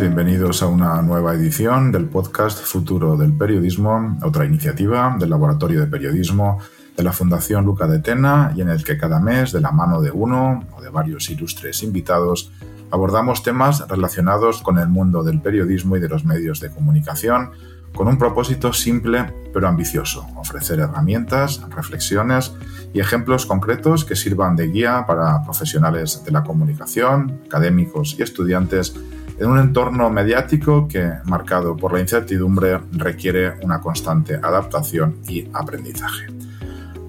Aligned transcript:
Bienvenidos 0.00 0.62
a 0.62 0.66
una 0.66 1.02
nueva 1.02 1.34
edición 1.34 1.92
del 1.92 2.06
podcast 2.06 2.64
Futuro 2.64 3.18
del 3.18 3.34
Periodismo, 3.34 4.16
otra 4.22 4.46
iniciativa 4.46 5.14
del 5.18 5.28
Laboratorio 5.28 5.78
de 5.78 5.88
Periodismo 5.88 6.58
de 6.96 7.02
la 7.02 7.12
Fundación 7.12 7.66
Luca 7.66 7.86
de 7.86 7.98
Tena 7.98 8.54
y 8.56 8.62
en 8.62 8.70
el 8.70 8.82
que 8.82 8.96
cada 8.96 9.20
mes, 9.20 9.52
de 9.52 9.60
la 9.60 9.72
mano 9.72 10.00
de 10.00 10.10
uno 10.10 10.64
o 10.74 10.80
de 10.80 10.88
varios 10.88 11.28
ilustres 11.28 11.82
invitados, 11.82 12.50
abordamos 12.90 13.42
temas 13.42 13.86
relacionados 13.88 14.62
con 14.62 14.78
el 14.78 14.88
mundo 14.88 15.22
del 15.22 15.42
periodismo 15.42 15.98
y 15.98 16.00
de 16.00 16.08
los 16.08 16.24
medios 16.24 16.60
de 16.60 16.70
comunicación 16.70 17.50
con 17.94 18.08
un 18.08 18.16
propósito 18.16 18.72
simple 18.72 19.30
pero 19.52 19.68
ambicioso, 19.68 20.26
ofrecer 20.36 20.80
herramientas, 20.80 21.60
reflexiones 21.76 22.54
y 22.94 23.00
ejemplos 23.00 23.44
concretos 23.44 24.06
que 24.06 24.16
sirvan 24.16 24.56
de 24.56 24.68
guía 24.68 25.04
para 25.06 25.42
profesionales 25.42 26.22
de 26.24 26.30
la 26.30 26.42
comunicación, 26.42 27.40
académicos 27.44 28.16
y 28.18 28.22
estudiantes 28.22 28.94
en 29.40 29.50
un 29.50 29.58
entorno 29.58 30.10
mediático 30.10 30.86
que, 30.86 31.14
marcado 31.24 31.74
por 31.74 31.94
la 31.94 32.00
incertidumbre, 32.00 32.78
requiere 32.92 33.54
una 33.62 33.80
constante 33.80 34.34
adaptación 34.34 35.16
y 35.26 35.48
aprendizaje. 35.54 36.26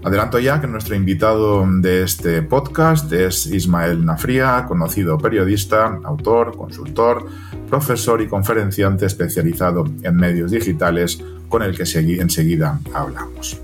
Adelanto 0.03 0.39
ya 0.39 0.61
que 0.61 0.65
nuestro 0.65 0.95
invitado 0.95 1.63
de 1.67 2.03
este 2.03 2.41
podcast 2.41 3.11
es 3.11 3.45
Ismael 3.47 4.03
Nafría, 4.05 4.65
conocido 4.65 5.17
periodista, 5.17 5.99
autor, 6.05 6.55
consultor, 6.55 7.27
profesor 7.69 8.21
y 8.21 8.27
conferenciante 8.27 9.05
especializado 9.05 9.83
en 10.01 10.15
medios 10.15 10.51
digitales, 10.51 11.21
con 11.49 11.63
el 11.63 11.75
que 11.75 11.83
enseguida 11.83 12.79
hablamos. 12.93 13.59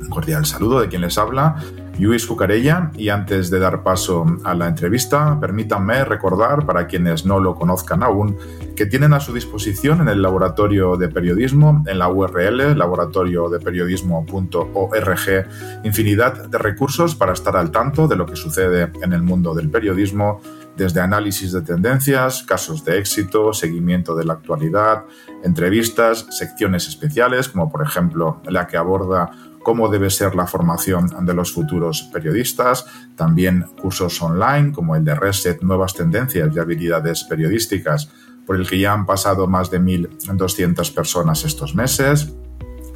Un 0.00 0.08
cordial 0.08 0.46
saludo 0.46 0.80
de 0.80 0.88
quien 0.88 1.02
les 1.02 1.18
habla, 1.18 1.56
Luis 1.98 2.26
Cucarella 2.26 2.90
y 2.96 3.08
antes 3.08 3.50
de 3.50 3.58
dar 3.58 3.82
paso 3.82 4.26
a 4.44 4.54
la 4.54 4.68
entrevista, 4.68 5.40
permítanme 5.40 6.04
recordar 6.04 6.66
para 6.66 6.86
quienes 6.86 7.24
no 7.24 7.40
lo 7.40 7.54
conozcan 7.54 8.02
aún 8.02 8.36
que 8.74 8.84
tienen 8.86 9.14
a 9.14 9.20
su 9.20 9.32
disposición 9.32 10.02
en 10.02 10.08
el 10.08 10.20
laboratorio 10.20 10.96
de 10.96 11.08
periodismo, 11.08 11.84
en 11.86 11.98
la 11.98 12.08
URL 12.08 12.76
laboratoriodeperiodismo.org, 12.76 15.46
infinidad 15.84 16.48
de 16.48 16.58
recursos 16.58 17.14
para 17.14 17.32
estar 17.32 17.56
al 17.56 17.70
tanto 17.70 18.06
de 18.06 18.16
lo 18.16 18.26
que 18.26 18.36
sucede 18.36 18.92
en 19.02 19.12
el 19.12 19.22
mundo 19.22 19.54
del 19.54 19.70
periodismo, 19.70 20.40
desde 20.76 21.00
análisis 21.00 21.52
de 21.52 21.62
tendencias, 21.62 22.42
casos 22.42 22.84
de 22.84 22.98
éxito, 22.98 23.54
seguimiento 23.54 24.14
de 24.14 24.26
la 24.26 24.34
actualidad, 24.34 25.04
entrevistas, 25.42 26.26
secciones 26.30 26.86
especiales, 26.86 27.48
como 27.48 27.70
por 27.70 27.82
ejemplo 27.82 28.42
la 28.44 28.66
que 28.66 28.76
aborda 28.76 29.30
cómo 29.66 29.88
debe 29.88 30.10
ser 30.10 30.36
la 30.36 30.46
formación 30.46 31.26
de 31.26 31.34
los 31.34 31.50
futuros 31.50 32.04
periodistas, 32.12 32.86
también 33.16 33.66
cursos 33.82 34.22
online 34.22 34.70
como 34.70 34.94
el 34.94 35.04
de 35.04 35.16
Reset 35.16 35.60
Nuevas 35.60 35.92
Tendencias 35.92 36.54
y 36.54 36.58
Habilidades 36.60 37.24
Periodísticas, 37.24 38.08
por 38.46 38.54
el 38.54 38.68
que 38.68 38.78
ya 38.78 38.92
han 38.92 39.06
pasado 39.06 39.48
más 39.48 39.68
de 39.68 39.80
1.200 39.80 40.94
personas 40.94 41.44
estos 41.44 41.74
meses, 41.74 42.32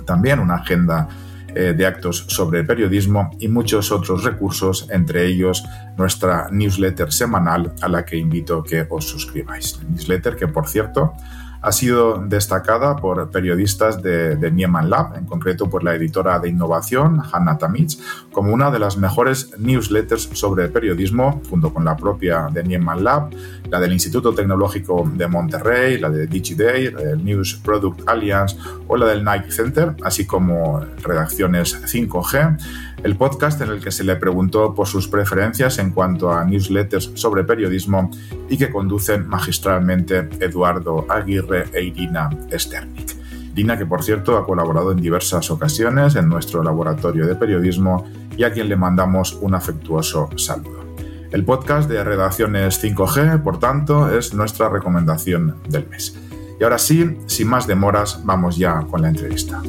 también 0.07 0.39
una 0.39 0.55
agenda 0.55 1.09
eh, 1.57 1.75
de 1.77 1.85
actos 1.85 2.27
sobre 2.29 2.63
periodismo 2.63 3.33
y 3.41 3.49
muchos 3.49 3.91
otros 3.91 4.23
recursos, 4.23 4.87
entre 4.93 5.27
ellos 5.27 5.65
nuestra 5.99 6.51
newsletter 6.53 7.13
semanal 7.13 7.73
a 7.81 7.89
la 7.89 8.05
que 8.05 8.17
invito 8.17 8.63
que 8.63 8.87
os 8.89 9.09
suscribáis. 9.09 9.81
newsletter 9.89 10.37
que, 10.37 10.47
por 10.47 10.69
cierto, 10.69 11.15
ha 11.63 11.73
sido 11.73 12.23
destacada 12.27 12.97
por 12.97 13.31
periodistas 13.31 14.03
de, 14.03 14.37
de, 14.37 14.51
Nieman 14.51 14.89
Lab, 14.89 15.17
en 15.17 15.27
concreto 15.27 15.69
por 15.69 15.85
la 15.85 15.95
editora 15.95 16.39
de 16.39 16.49
innovación, 16.49 17.23
Hannah 17.33 17.59
Tamitz, 17.59 17.99
como 18.33 18.53
una 18.53 18.71
de 18.71 18.79
las 18.79 18.97
mejores 18.97 19.59
newsletters 19.59 20.31
sobre 20.33 20.69
periodismo, 20.69 21.43
junto 21.51 21.73
con 21.73 21.85
la 21.85 21.97
propia 21.97 22.49
de 22.51 22.65
Nieman 22.65 23.05
Lab, 23.05 23.31
la 23.69 23.79
del 23.79 23.93
Instituto 23.93 24.35
Tecnológico 24.35 25.11
de 25.15 25.29
Monterrey, 25.29 25.99
la 25.99 26.11
de 26.11 26.27
DigiDay, 26.27 26.87
el 26.87 27.25
News 27.25 27.61
Product 27.63 28.09
Alliance 28.09 28.57
o 28.89 28.97
la 28.97 29.07
del 29.07 29.25
Nike 29.25 29.51
Center, 29.51 29.95
así 30.03 30.27
como 30.27 30.81
redacciones 31.03 31.81
5G 31.83 32.59
el 33.03 33.17
podcast 33.17 33.61
en 33.63 33.71
el 33.71 33.83
que 33.83 33.91
se 33.91 34.05
le 34.05 34.17
preguntó 34.17 34.75
por 34.75 34.87
sus 34.87 35.09
preferencias 35.09 35.79
en 35.79 35.91
cuanto 35.91 36.31
a 36.31 36.45
newsletters 36.45 37.13
sobre 37.15 37.45
periodismo 37.45 38.11
y 38.49 38.59
que 38.59 38.71
conducen 38.71 39.27
magistralmente 39.27 40.29
Eduardo 40.41 41.07
Aguirre 41.09 41.65
e 41.73 41.83
Irina 41.83 42.29
Sternik. 42.53 43.17
Irina, 43.53 43.79
que 43.79 43.87
por 43.87 44.03
cierto 44.03 44.37
ha 44.37 44.45
colaborado 44.45 44.93
en 44.93 45.01
diversas 45.01 45.51
ocasiones 45.51 46.15
en 46.17 46.29
nuestro 46.29 46.63
laboratorio 46.63 47.27
de 47.27 47.37
periodismo 47.37 48.07
y 48.37 48.45
a 48.45 48.53
quien 48.53 48.69
le 48.69 48.77
mandamos 48.77 49.39
un 49.41 49.55
afectuoso 49.55 50.29
saludo. 50.37 50.81
El 51.31 51.45
podcast 51.45 51.89
de 51.89 52.03
Redacciones 52.03 52.83
5G, 52.83 53.43
por 53.43 53.59
tanto, 53.59 54.11
es 54.17 54.35
nuestra 54.35 54.69
recomendación 54.69 55.57
del 55.69 55.89
mes. 55.89 56.19
Y 56.59 56.65
ahora 56.65 56.79
sí, 56.79 57.19
sin 57.27 57.49
más 57.49 57.67
demoras, 57.67 58.21
vamos 58.25 58.57
ya 58.57 58.81
con 58.91 59.03
la 59.03 59.09
entrevista. 59.09 59.63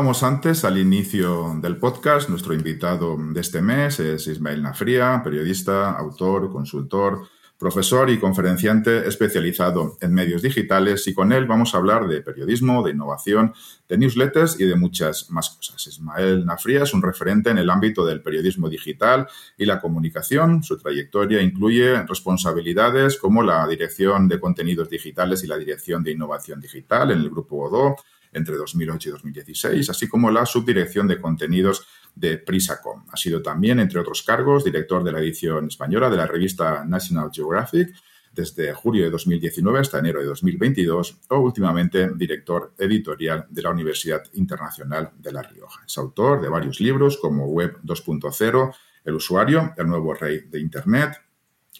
Adelantábamos 0.00 0.22
antes 0.22 0.64
al 0.64 0.78
inicio 0.78 1.58
del 1.60 1.76
podcast, 1.76 2.30
nuestro 2.30 2.54
invitado 2.54 3.18
de 3.18 3.38
este 3.38 3.60
mes 3.60 4.00
es 4.00 4.26
Ismael 4.28 4.62
Nafría, 4.62 5.20
periodista, 5.22 5.90
autor, 5.90 6.50
consultor, 6.50 7.28
profesor 7.58 8.08
y 8.08 8.18
conferenciante 8.18 9.06
especializado 9.06 9.98
en 10.00 10.14
medios 10.14 10.40
digitales 10.40 11.06
y 11.06 11.12
con 11.12 11.32
él 11.32 11.44
vamos 11.44 11.74
a 11.74 11.78
hablar 11.78 12.08
de 12.08 12.22
periodismo, 12.22 12.82
de 12.82 12.92
innovación, 12.92 13.52
de 13.90 13.98
newsletters 13.98 14.58
y 14.58 14.64
de 14.64 14.74
muchas 14.74 15.30
más 15.30 15.50
cosas. 15.50 15.86
Ismael 15.86 16.46
Nafría 16.46 16.84
es 16.84 16.94
un 16.94 17.02
referente 17.02 17.50
en 17.50 17.58
el 17.58 17.68
ámbito 17.68 18.06
del 18.06 18.22
periodismo 18.22 18.70
digital 18.70 19.28
y 19.58 19.66
la 19.66 19.82
comunicación. 19.82 20.62
Su 20.62 20.78
trayectoria 20.78 21.42
incluye 21.42 22.02
responsabilidades 22.04 23.18
como 23.18 23.42
la 23.42 23.66
dirección 23.68 24.28
de 24.28 24.40
contenidos 24.40 24.88
digitales 24.88 25.44
y 25.44 25.46
la 25.46 25.58
dirección 25.58 26.02
de 26.02 26.12
innovación 26.12 26.58
digital 26.58 27.10
en 27.10 27.18
el 27.18 27.28
grupo 27.28 27.56
Odoo 27.66 27.96
entre 28.32 28.56
2008 28.56 29.08
y 29.08 29.12
2016, 29.12 29.90
así 29.90 30.08
como 30.08 30.30
la 30.30 30.46
subdirección 30.46 31.08
de 31.08 31.20
contenidos 31.20 31.86
de 32.14 32.38
Prisacom. 32.38 33.04
Ha 33.10 33.16
sido 33.16 33.42
también, 33.42 33.80
entre 33.80 34.00
otros 34.00 34.22
cargos, 34.22 34.64
director 34.64 35.02
de 35.04 35.12
la 35.12 35.20
edición 35.20 35.66
española 35.66 36.10
de 36.10 36.16
la 36.16 36.26
revista 36.26 36.84
National 36.84 37.30
Geographic 37.32 37.94
desde 38.32 38.72
julio 38.72 39.04
de 39.04 39.10
2019 39.10 39.80
hasta 39.80 39.98
enero 39.98 40.20
de 40.20 40.26
2022 40.26 41.20
o 41.28 41.38
últimamente 41.38 42.10
director 42.14 42.74
editorial 42.78 43.46
de 43.50 43.62
la 43.62 43.70
Universidad 43.70 44.22
Internacional 44.34 45.10
de 45.18 45.32
La 45.32 45.42
Rioja. 45.42 45.82
Es 45.84 45.98
autor 45.98 46.40
de 46.40 46.48
varios 46.48 46.80
libros 46.80 47.16
como 47.16 47.46
Web 47.46 47.78
2.0, 47.82 48.74
El 49.04 49.14
usuario, 49.14 49.74
el 49.76 49.88
nuevo 49.88 50.14
rey 50.14 50.42
de 50.48 50.60
Internet, 50.60 51.20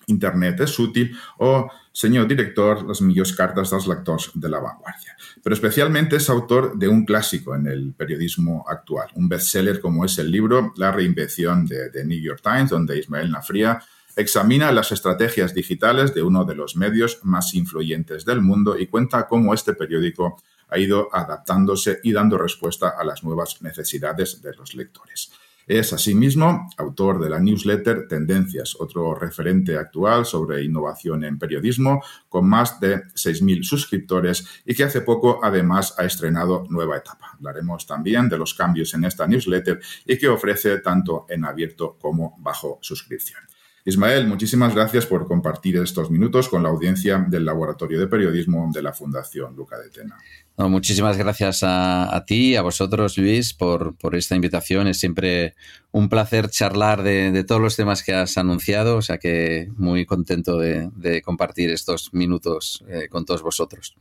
Internet 0.06 0.61
es 0.61 0.79
útil 0.79 1.17
o 1.38 1.70
Señor 1.93 2.29
director, 2.29 2.87
las 2.87 3.00
mejores 3.00 3.32
cartas 3.32 3.73
los 3.73 3.87
lectores 3.87 4.31
de 4.35 4.49
la 4.49 4.61
vanguardia. 4.61 5.17
Pero 5.43 5.55
especialmente 5.55 6.17
es 6.17 6.31
autor 6.31 6.79
de 6.79 6.88
un 6.88 7.05
clásico 7.05 7.55
en 7.55 7.67
el 7.67 7.93
periodismo 7.94 8.64
actual, 8.69 9.08
un 9.14 9.29
bestseller 9.29 9.81
como 9.81 10.05
es 10.05 10.19
el 10.19 10.31
libro 10.31 10.73
La 10.76 10.93
reinvención 10.93 11.67
de, 11.67 11.91
The 11.91 12.05
New 12.05 12.20
York 12.20 12.41
Times, 12.43 12.70
donde 12.70 12.99
Ismael 12.99 13.31
Nafría 13.31 13.82
examina 14.17 14.70
las 14.70 14.93
estrategias 14.93 15.52
digitales 15.52 16.14
de 16.14 16.23
uno 16.23 16.44
de 16.44 16.55
los 16.55 16.76
medios 16.76 17.20
más 17.23 17.55
influyentes 17.55 18.25
del 18.25 18.41
mundo 18.41 18.79
y 18.79 18.87
cuenta 18.87 19.26
cómo 19.26 19.52
este 19.52 19.75
periódico 19.75 20.41
ha 20.69 20.79
ido 20.79 21.08
adaptándose 21.12 21.99
y 22.05 22.12
dando 22.12 22.38
respuesta 22.38 22.94
a 22.97 23.05
las 23.05 23.25
nuevas 23.25 23.61
necesidades 23.62 24.41
de 24.41 24.55
los 24.55 24.75
lectores. 24.75 25.32
Es 25.67 25.93
asimismo 25.93 26.69
autor 26.77 27.23
de 27.23 27.31
la 27.31 27.39
newsletter 27.39 28.09
Tendencias, 28.09 28.77
otro 28.79 29.15
referente 29.15 29.77
actual 29.77 30.27
sobre 30.27 30.65
innovación 30.65 31.25
en 31.25 31.39
periodismo, 31.39 32.03
con 32.29 32.49
más 32.49 32.81
de 32.81 33.03
6.000 33.15 33.62
suscriptores 33.62 34.62
y 34.65 34.75
que 34.75 34.85
hace 34.85 35.01
poco 35.03 35.41
además 35.43 35.95
ha 35.99 36.05
estrenado 36.05 36.65
nueva 36.69 36.97
etapa. 36.97 37.33
Hablaremos 37.35 37.87
también 37.87 38.29
de 38.29 38.39
los 38.39 38.55
cambios 38.55 38.95
en 38.95 39.05
esta 39.05 39.27
newsletter 39.27 39.81
y 40.05 40.19
que 40.19 40.29
ofrece 40.29 40.79
tanto 40.79 41.27
en 41.29 41.45
abierto 41.45 41.97
como 42.01 42.35
bajo 42.39 42.79
suscripción. 42.81 43.50
Ismael, 43.91 44.29
muchísimas 44.29 44.73
gracias 44.73 45.05
por 45.05 45.27
compartir 45.27 45.77
estos 45.79 46.13
minutos 46.13 46.49
con 46.49 46.63
la 46.63 46.69
audiencia 46.69 47.19
del 47.29 47.45
Laboratorio 47.45 47.99
de 47.99 48.07
Periodismo 48.07 48.71
de 48.73 48.83
la 48.83 48.93
Fundación 48.93 49.57
Luca 49.57 49.77
de 49.79 49.91
Tena. 49.91 50.17
muchísimas 50.59 51.19
gracias 51.19 51.63
a, 51.65 52.25
ti, 52.25 52.55
a 52.55 52.63
vosotros, 52.63 53.19
Luis, 53.19 53.53
por, 53.53 53.97
esta 54.13 54.37
invitación. 54.37 54.87
Es 54.87 55.01
siempre 55.01 55.57
un 55.91 56.09
placer 56.09 56.49
charlar 56.51 57.03
de, 57.03 57.43
todos 57.43 57.61
los 57.61 57.75
temas 57.75 58.05
que 58.05 58.15
has 58.15 58.39
anunciado, 58.39 58.99
o 58.99 59.03
sea 59.03 59.19
que 59.19 59.69
muy 59.77 60.07
contento 60.07 60.57
de, 60.57 61.21
compartir 61.25 61.71
estos 61.71 62.15
minutos 62.15 62.85
eh, 62.89 63.09
con 63.09 63.25
todos 63.25 63.43
vosotros. 63.43 63.97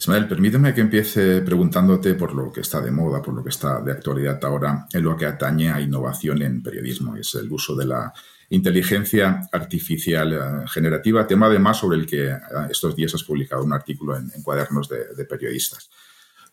Ismael, 0.00 0.26
permíteme 0.26 0.74
que 0.74 0.80
empiece 0.80 1.40
preguntándote 1.42 2.14
por 2.14 2.34
lo 2.34 2.50
que 2.50 2.62
está 2.62 2.80
de 2.80 2.90
moda, 2.90 3.22
por 3.22 3.34
lo 3.34 3.44
que 3.44 3.50
está 3.50 3.80
de 3.80 3.92
actualidad 3.92 4.44
ahora 4.44 4.88
en 4.92 5.04
lo 5.04 5.16
que 5.16 5.26
atañe 5.26 5.70
a 5.70 5.80
innovación 5.80 6.42
en 6.42 6.64
periodismo. 6.64 7.16
Es 7.16 7.36
el 7.36 7.50
uso 7.52 7.76
de 7.76 7.86
la 7.86 8.12
inteligencia 8.50 9.48
artificial 9.52 10.32
eh, 10.32 10.68
generativa, 10.68 11.26
tema 11.26 11.46
además 11.46 11.78
sobre 11.78 11.98
el 11.98 12.06
que 12.06 12.28
eh, 12.28 12.38
estos 12.70 12.96
días 12.96 13.14
has 13.14 13.24
publicado 13.24 13.62
un 13.62 13.72
artículo 13.72 14.16
en, 14.16 14.30
cuadernos 14.42 14.88
de, 14.88 15.24
periodistas. 15.24 15.90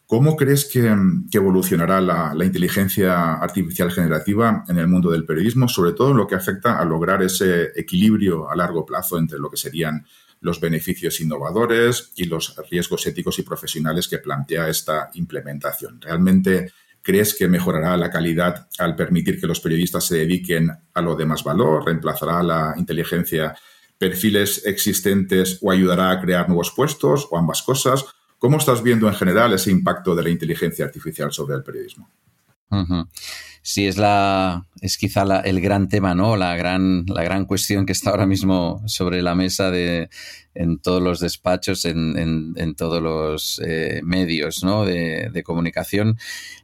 ¿Cómo 0.06 0.36
crees 0.36 0.66
que, 0.66 0.94
evolucionará 1.32 2.00
la, 2.00 2.46
inteligencia 2.46 3.34
artificial 3.36 3.92
generativa 3.92 4.64
en 4.68 4.78
el 4.78 4.88
mundo 4.88 5.10
del 5.10 5.26
periodismo, 5.26 5.68
sobre 5.68 5.94
todo 5.94 6.12
en 6.12 6.18
lo 6.18 6.28
que 6.28 6.36
afecta 6.36 6.78
a 6.80 6.86
lograr 6.86 7.24
ese 7.24 7.72
equilibrio 7.76 8.50
a 8.50 8.56
largo 8.56 8.86
plazo 8.86 9.18
entre 9.18 9.40
lo 9.40 9.50
que 9.50 9.58
serían 9.58 10.06
los 10.42 10.60
beneficios 10.60 11.20
innovadores 11.22 12.12
y 12.18 12.26
los 12.26 12.56
riesgos 12.70 13.08
éticos 13.08 13.40
y 13.40 13.44
profesionales 13.44 14.08
que 14.08 14.20
plantea 14.20 14.70
esta 14.70 15.10
implementación? 15.16 16.00
¿Realmente 16.00 16.72
¿Crees 17.06 17.36
que 17.36 17.48
mejorará 17.48 17.96
la 17.98 18.10
calidad 18.10 18.68
al 18.80 18.96
permitir 18.96 19.40
que 19.40 19.46
los 19.46 19.60
periodistas 19.60 20.08
se 20.08 20.18
dediquen 20.18 20.72
a 20.92 21.02
lo 21.02 21.16
de 21.16 21.28
más 21.28 21.44
valor? 21.44 21.86
¿Reemplazará 21.86 22.42
la 22.42 22.74
inteligencia 22.78 23.56
perfiles 23.96 24.66
existentes 24.66 25.60
o 25.62 25.70
ayudará 25.70 26.10
a 26.10 26.20
crear 26.20 26.48
nuevos 26.48 26.72
puestos 26.72 27.28
o 27.30 27.38
ambas 27.38 27.62
cosas? 27.62 28.06
¿Cómo 28.40 28.58
estás 28.58 28.82
viendo 28.82 29.08
en 29.08 29.14
general 29.14 29.54
ese 29.54 29.70
impacto 29.70 30.16
de 30.16 30.24
la 30.24 30.32
inteligencia 30.32 30.84
artificial 30.84 31.32
sobre 31.32 31.54
el 31.54 31.62
periodismo? 31.62 32.10
Sí, 33.68 33.88
es 33.88 33.98
la 33.98 34.68
es 34.80 34.96
quizá 34.96 35.24
el 35.40 35.60
gran 35.60 35.90
tema, 35.90 36.14
¿no? 36.14 36.38
La 36.38 36.56
gran, 36.56 37.04
la 37.08 37.24
gran 37.24 37.46
cuestión 37.46 37.88
que 37.88 37.94
está 37.94 38.12
ahora 38.12 38.28
mismo 38.28 38.84
sobre 38.86 39.24
la 39.24 39.34
mesa 39.34 39.72
de, 39.72 40.08
en 40.54 40.78
todos 40.78 41.02
los 41.02 41.20
despachos, 41.20 41.86
en, 41.86 42.54
en, 42.56 42.76
todos 42.76 43.02
los 43.02 43.60
eh, 43.66 44.02
medios 44.04 44.64
¿no? 44.64 44.86
de, 44.86 45.42
comunicación. 45.44 46.20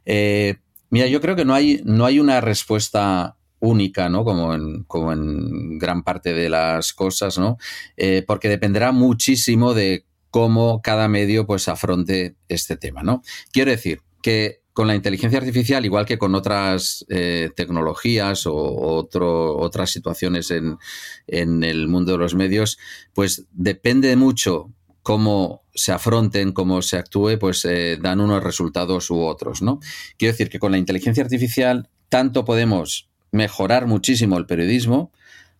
Eh, 0.06 0.58
mira, 0.90 1.08
yo 1.08 1.20
creo 1.20 1.34
que 1.34 1.44
no 1.44 1.54
hay, 1.54 1.82
no 1.84 2.06
hay 2.06 2.20
una 2.20 2.40
respuesta 2.40 3.34
única, 3.58 4.08
¿no? 4.08 4.24
Como 4.24 4.54
en, 4.54 4.84
como 4.84 5.12
en 5.12 5.78
gran 5.80 6.04
parte 6.04 6.32
de 6.32 6.48
las 6.48 6.92
cosas, 6.92 7.36
¿no? 7.36 7.58
Eh, 7.96 8.22
porque 8.24 8.48
dependerá 8.48 8.92
muchísimo 8.92 9.74
de 9.74 10.04
cómo 10.30 10.80
cada 10.80 11.08
medio 11.08 11.48
pues 11.48 11.66
afronte 11.66 12.36
este 12.46 12.76
tema, 12.76 13.02
¿no? 13.02 13.22
Quiero 13.50 13.72
decir 13.72 14.02
que 14.22 14.61
con 14.72 14.86
la 14.86 14.94
inteligencia 14.94 15.38
artificial, 15.38 15.84
igual 15.84 16.06
que 16.06 16.18
con 16.18 16.34
otras 16.34 17.04
eh, 17.08 17.50
tecnologías 17.54 18.46
o 18.46 19.06
otras 19.60 19.90
situaciones 19.90 20.50
en, 20.50 20.78
el 21.26 21.88
mundo 21.88 22.12
de 22.12 22.18
los 22.18 22.34
medios, 22.34 22.78
pues 23.12 23.44
depende 23.52 24.16
mucho 24.16 24.70
cómo 25.02 25.62
se 25.74 25.92
afronten, 25.92 26.52
cómo 26.52 26.80
se 26.80 26.96
actúe, 26.96 27.38
pues 27.38 27.64
eh, 27.64 27.98
dan 28.00 28.20
unos 28.20 28.42
resultados 28.42 29.10
u 29.10 29.20
otros, 29.20 29.60
¿no? 29.60 29.80
Quiero 30.16 30.32
decir 30.32 30.48
que 30.48 30.58
con 30.58 30.72
la 30.72 30.78
inteligencia 30.78 31.22
artificial 31.22 31.88
tanto 32.08 32.44
podemos 32.44 33.10
mejorar 33.30 33.86
muchísimo 33.86 34.38
el 34.38 34.46
periodismo 34.46 35.12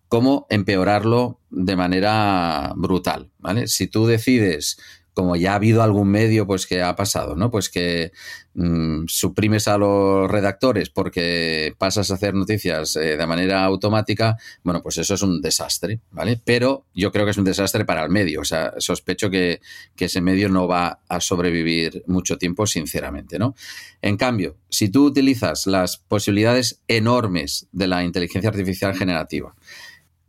como 0.08 0.46
empeorarlo 0.50 1.40
de 1.50 1.74
manera 1.74 2.72
brutal, 2.76 3.30
¿vale? 3.38 3.66
Si 3.66 3.86
tú 3.86 4.06
decides 4.06 4.78
como 5.14 5.36
ya 5.36 5.52
ha 5.52 5.56
habido 5.56 5.82
algún 5.82 6.08
medio 6.08 6.46
pues 6.46 6.66
que 6.66 6.82
ha 6.82 6.96
pasado, 6.96 7.36
¿no? 7.36 7.50
Pues 7.50 7.68
que 7.68 8.12
mm, 8.54 9.04
suprimes 9.06 9.68
a 9.68 9.76
los 9.76 10.30
redactores 10.30 10.88
porque 10.90 11.74
pasas 11.78 12.10
a 12.10 12.14
hacer 12.14 12.34
noticias 12.34 12.96
eh, 12.96 13.16
de 13.16 13.26
manera 13.26 13.64
automática, 13.64 14.36
bueno, 14.62 14.82
pues 14.82 14.98
eso 14.98 15.14
es 15.14 15.22
un 15.22 15.42
desastre, 15.42 16.00
¿vale? 16.10 16.40
Pero 16.42 16.86
yo 16.94 17.12
creo 17.12 17.24
que 17.24 17.32
es 17.32 17.38
un 17.38 17.44
desastre 17.44 17.84
para 17.84 18.02
el 18.02 18.10
medio, 18.10 18.40
o 18.40 18.44
sea, 18.44 18.72
sospecho 18.78 19.30
que, 19.30 19.60
que 19.96 20.06
ese 20.06 20.20
medio 20.20 20.48
no 20.48 20.66
va 20.66 21.00
a 21.08 21.20
sobrevivir 21.20 22.02
mucho 22.06 22.38
tiempo, 22.38 22.66
sinceramente, 22.66 23.38
¿no? 23.38 23.54
En 24.00 24.16
cambio, 24.16 24.56
si 24.70 24.88
tú 24.88 25.04
utilizas 25.04 25.66
las 25.66 25.98
posibilidades 25.98 26.80
enormes 26.88 27.68
de 27.72 27.86
la 27.86 28.02
inteligencia 28.02 28.50
artificial 28.50 28.94
generativa, 28.96 29.54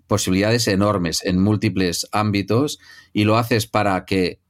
posibilidades 0.07 0.67
enormes 0.67 1.23
en 1.23 1.41
múltiples 1.41 2.07
ámbitos 2.11 2.79
y 3.13 3.23
lo 3.23 3.37
haces 3.37 3.65
para 3.65 4.05
que 4.05 4.42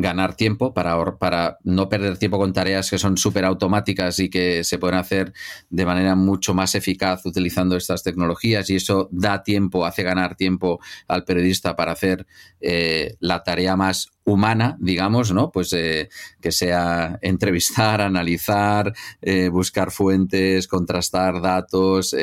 ganar 0.00 0.34
tiempo, 0.34 0.72
para, 0.74 1.18
para 1.18 1.58
no 1.64 1.88
perder 1.88 2.18
tiempo 2.18 2.38
con 2.38 2.52
tareas 2.52 2.90
que 2.90 2.98
son 2.98 3.16
súper 3.16 3.44
automáticas 3.44 4.18
y 4.18 4.30
que 4.30 4.64
se 4.64 4.78
pueden 4.78 4.98
hacer 4.98 5.32
de 5.68 5.86
manera 5.86 6.14
mucho 6.14 6.54
más 6.54 6.74
eficaz 6.74 7.24
utilizando 7.26 7.76
estas 7.76 8.02
tecnologías 8.02 8.68
y 8.70 8.76
eso 8.76 9.08
da 9.12 9.42
tiempo, 9.42 9.84
hace 9.84 10.02
ganar 10.02 10.36
tiempo 10.36 10.80
al 11.08 11.24
periodista 11.24 11.76
para 11.76 11.92
hacer 11.92 12.26
eh, 12.60 13.16
la 13.20 13.42
tarea 13.42 13.76
más 13.76 14.10
humana, 14.24 14.76
digamos, 14.80 15.32
¿no? 15.32 15.50
Pues 15.50 15.72
eh, 15.72 16.08
que 16.40 16.52
sea 16.52 17.18
entrevistar, 17.22 18.00
analizar, 18.00 18.92
eh, 19.20 19.48
buscar 19.48 19.90
fuentes, 19.90 20.68
contrastar 20.68 21.40
datos, 21.40 22.14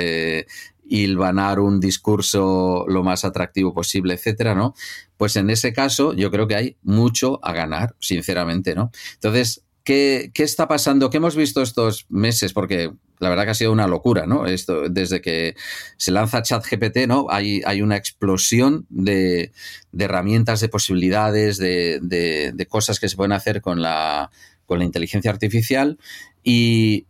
hilvanar 0.90 1.60
un 1.60 1.80
discurso 1.80 2.86
lo 2.88 3.04
más 3.04 3.26
atractivo 3.26 3.74
posible, 3.74 4.14
etcétera, 4.14 4.56
¿no? 4.56 4.74
Pues 5.18 5.36
en 5.36 5.50
ese 5.50 5.74
caso 5.74 6.14
yo 6.14 6.32
creo 6.32 6.48
que 6.48 6.56
hay 6.56 6.78
mucho 6.84 7.40
a 7.44 7.54
ganar, 7.54 7.96
sinceramente, 8.00 8.76
¿no? 8.76 8.92
Entonces, 9.16 9.64
¿qué, 9.84 10.32
está 10.36 10.68
pasando? 10.68 11.10
¿Qué 11.10 11.18
hemos 11.18 11.36
visto 11.36 11.62
estos 11.62 12.06
meses? 12.10 12.52
Porque 12.52 12.92
la 13.20 13.30
verdad 13.30 13.46
que 13.46 13.52
ha 13.52 13.56
sido 13.56 13.72
una 13.72 13.88
locura, 13.88 14.26
¿no? 14.28 14.46
Esto, 14.46 14.90
desde 14.90 15.22
que 15.22 15.56
se 15.98 16.12
lanza 16.12 16.42
ChatGPT, 16.42 17.08
¿no? 17.08 17.28
Hay, 17.30 17.62
hay 17.66 17.82
una 17.82 17.96
explosión 17.96 18.86
de, 18.90 19.52
herramientas, 19.98 20.60
de 20.60 20.70
posibilidades, 20.70 21.58
de, 21.58 22.00
de, 22.02 22.66
cosas 22.68 23.00
que 23.00 23.08
se 23.08 23.16
pueden 23.16 23.32
hacer 23.32 23.62
con 23.62 23.82
la, 23.82 24.30
con 24.66 24.80
la 24.80 24.86
inteligencia 24.86 25.32
artificial 25.32 25.98
y 26.44 27.06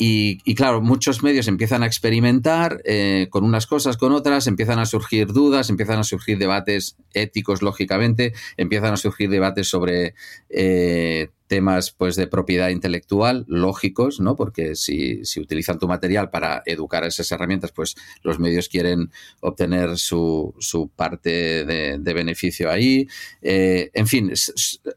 y, 0.00 0.54
claro, 0.54 0.80
muchos 0.80 1.24
medios 1.24 1.48
empiezan 1.48 1.82
a 1.82 1.86
experimentar 1.86 2.80
eh, 2.84 3.26
con 3.30 3.42
unas 3.44 3.66
cosas, 3.66 3.96
con 3.96 4.12
otras, 4.12 4.46
empiezan 4.46 4.78
a 4.78 4.86
surgir 4.86 5.32
dudas, 5.32 5.70
empiezan 5.70 5.98
a 5.98 6.04
surgir 6.04 6.38
debates 6.38 6.96
éticos, 7.14 7.62
lógicamente, 7.62 8.32
empiezan 8.56 8.94
a 8.94 8.96
surgir 8.96 9.28
debates 9.28 9.68
sobre 9.68 10.14
eh, 10.50 11.30
temas 11.48 11.90
pues 11.90 12.14
de 12.14 12.26
propiedad 12.26 12.68
intelectual 12.68 13.44
lógicos, 13.48 14.20
¿no? 14.20 14.36
Porque 14.36 14.76
si, 14.76 15.22
utilizan 15.40 15.78
tu 15.78 15.88
material 15.88 16.30
para 16.30 16.62
educar 16.66 17.02
a 17.02 17.08
esas 17.08 17.32
herramientas, 17.32 17.72
pues 17.72 17.96
los 18.22 18.38
medios 18.38 18.68
quieren 18.68 19.10
obtener 19.40 19.98
su, 19.98 20.54
su 20.58 20.88
parte 20.88 21.64
de, 21.64 22.12
beneficio 22.18 22.70
ahí. 22.70 23.08
Eh, 23.42 23.90
en 23.94 24.06
fin, 24.06 24.32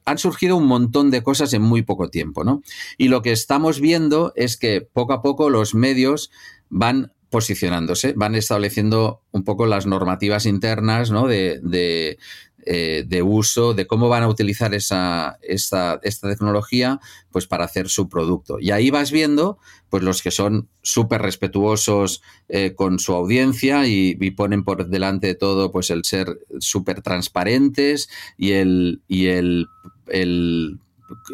han 0.05 0.17
surgido 0.17 0.57
un 0.57 0.65
montón 0.65 1.11
de 1.11 1.23
cosas 1.23 1.53
en 1.53 1.61
muy 1.61 1.83
poco 1.83 2.09
tiempo, 2.09 2.43
¿no? 2.43 2.61
Y 2.97 3.07
lo 3.07 3.21
que 3.21 3.31
estamos 3.31 3.79
viendo 3.79 4.33
es 4.35 4.57
que 4.57 4.81
poco 4.81 5.13
a 5.13 5.21
poco 5.21 5.49
los 5.49 5.75
medios 5.75 6.31
van 6.69 7.11
posicionándose, 7.31 8.13
van 8.13 8.35
estableciendo 8.35 9.21
un 9.31 9.45
poco 9.45 9.65
las 9.65 9.85
normativas 9.85 10.45
internas 10.45 11.11
¿no? 11.11 11.27
de, 11.27 12.17
eh, 12.65 13.03
de 13.07 13.23
uso, 13.23 13.73
de 13.73 13.87
cómo 13.87 14.09
van 14.09 14.23
a 14.23 14.27
utilizar 14.27 14.73
esa, 14.73 15.39
esta, 15.41 15.99
tecnología 15.99 16.99
pues 17.31 17.47
para 17.47 17.65
hacer 17.65 17.89
su 17.89 18.09
producto. 18.09 18.59
Y 18.59 18.71
ahí 18.71 18.91
vas 18.91 19.11
viendo 19.11 19.57
pues 19.89 20.03
los 20.03 20.21
que 20.21 20.31
son 20.31 20.69
súper 20.81 21.21
respetuosos 21.21 22.21
eh, 22.49 22.73
con 22.75 22.99
su 22.99 23.13
audiencia 23.13 23.87
y, 23.87 24.15
ponen 24.31 24.63
por 24.63 24.87
delante 24.87 25.27
de 25.27 25.35
todo 25.35 25.71
pues 25.71 25.89
el 25.89 26.05
ser 26.05 26.39
súper 26.59 27.01
transparentes 27.01 28.09
y 28.37 28.51
el, 28.51 29.01
y 29.07 29.27
el, 29.27 29.67
el 30.07 30.79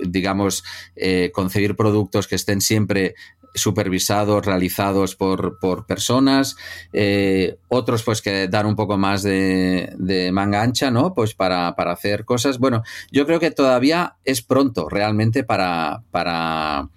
digamos, 0.03 0.63
eh, 0.95 1.31
concebir 1.33 1.75
productos 1.75 2.27
que 2.27 2.35
estén 2.35 2.61
siempre 2.61 3.15
supervisados, 3.53 4.45
realizados 4.45 5.15
por, 5.15 5.59
por 5.59 5.85
personas, 5.85 6.55
eh, 6.93 7.57
otros 7.67 8.03
pues 8.03 8.21
que 8.21 8.47
dan 8.47 8.65
un 8.65 8.75
poco 8.75 8.97
más 8.97 9.23
de, 9.23 9.93
de 9.97 10.31
manga 10.31 10.61
ancha, 10.61 10.91
¿no? 10.91 11.13
Pues 11.13 11.33
para, 11.33 11.75
para, 11.75 11.91
hacer 11.91 12.25
cosas. 12.25 12.59
Bueno, 12.59 12.83
yo 13.11 13.25
creo 13.25 13.39
que 13.39 13.51
todavía 13.51 14.17
es 14.23 14.41
pronto 14.41 14.89
realmente 14.89 15.43
para, 15.43 16.03
para 16.11 16.89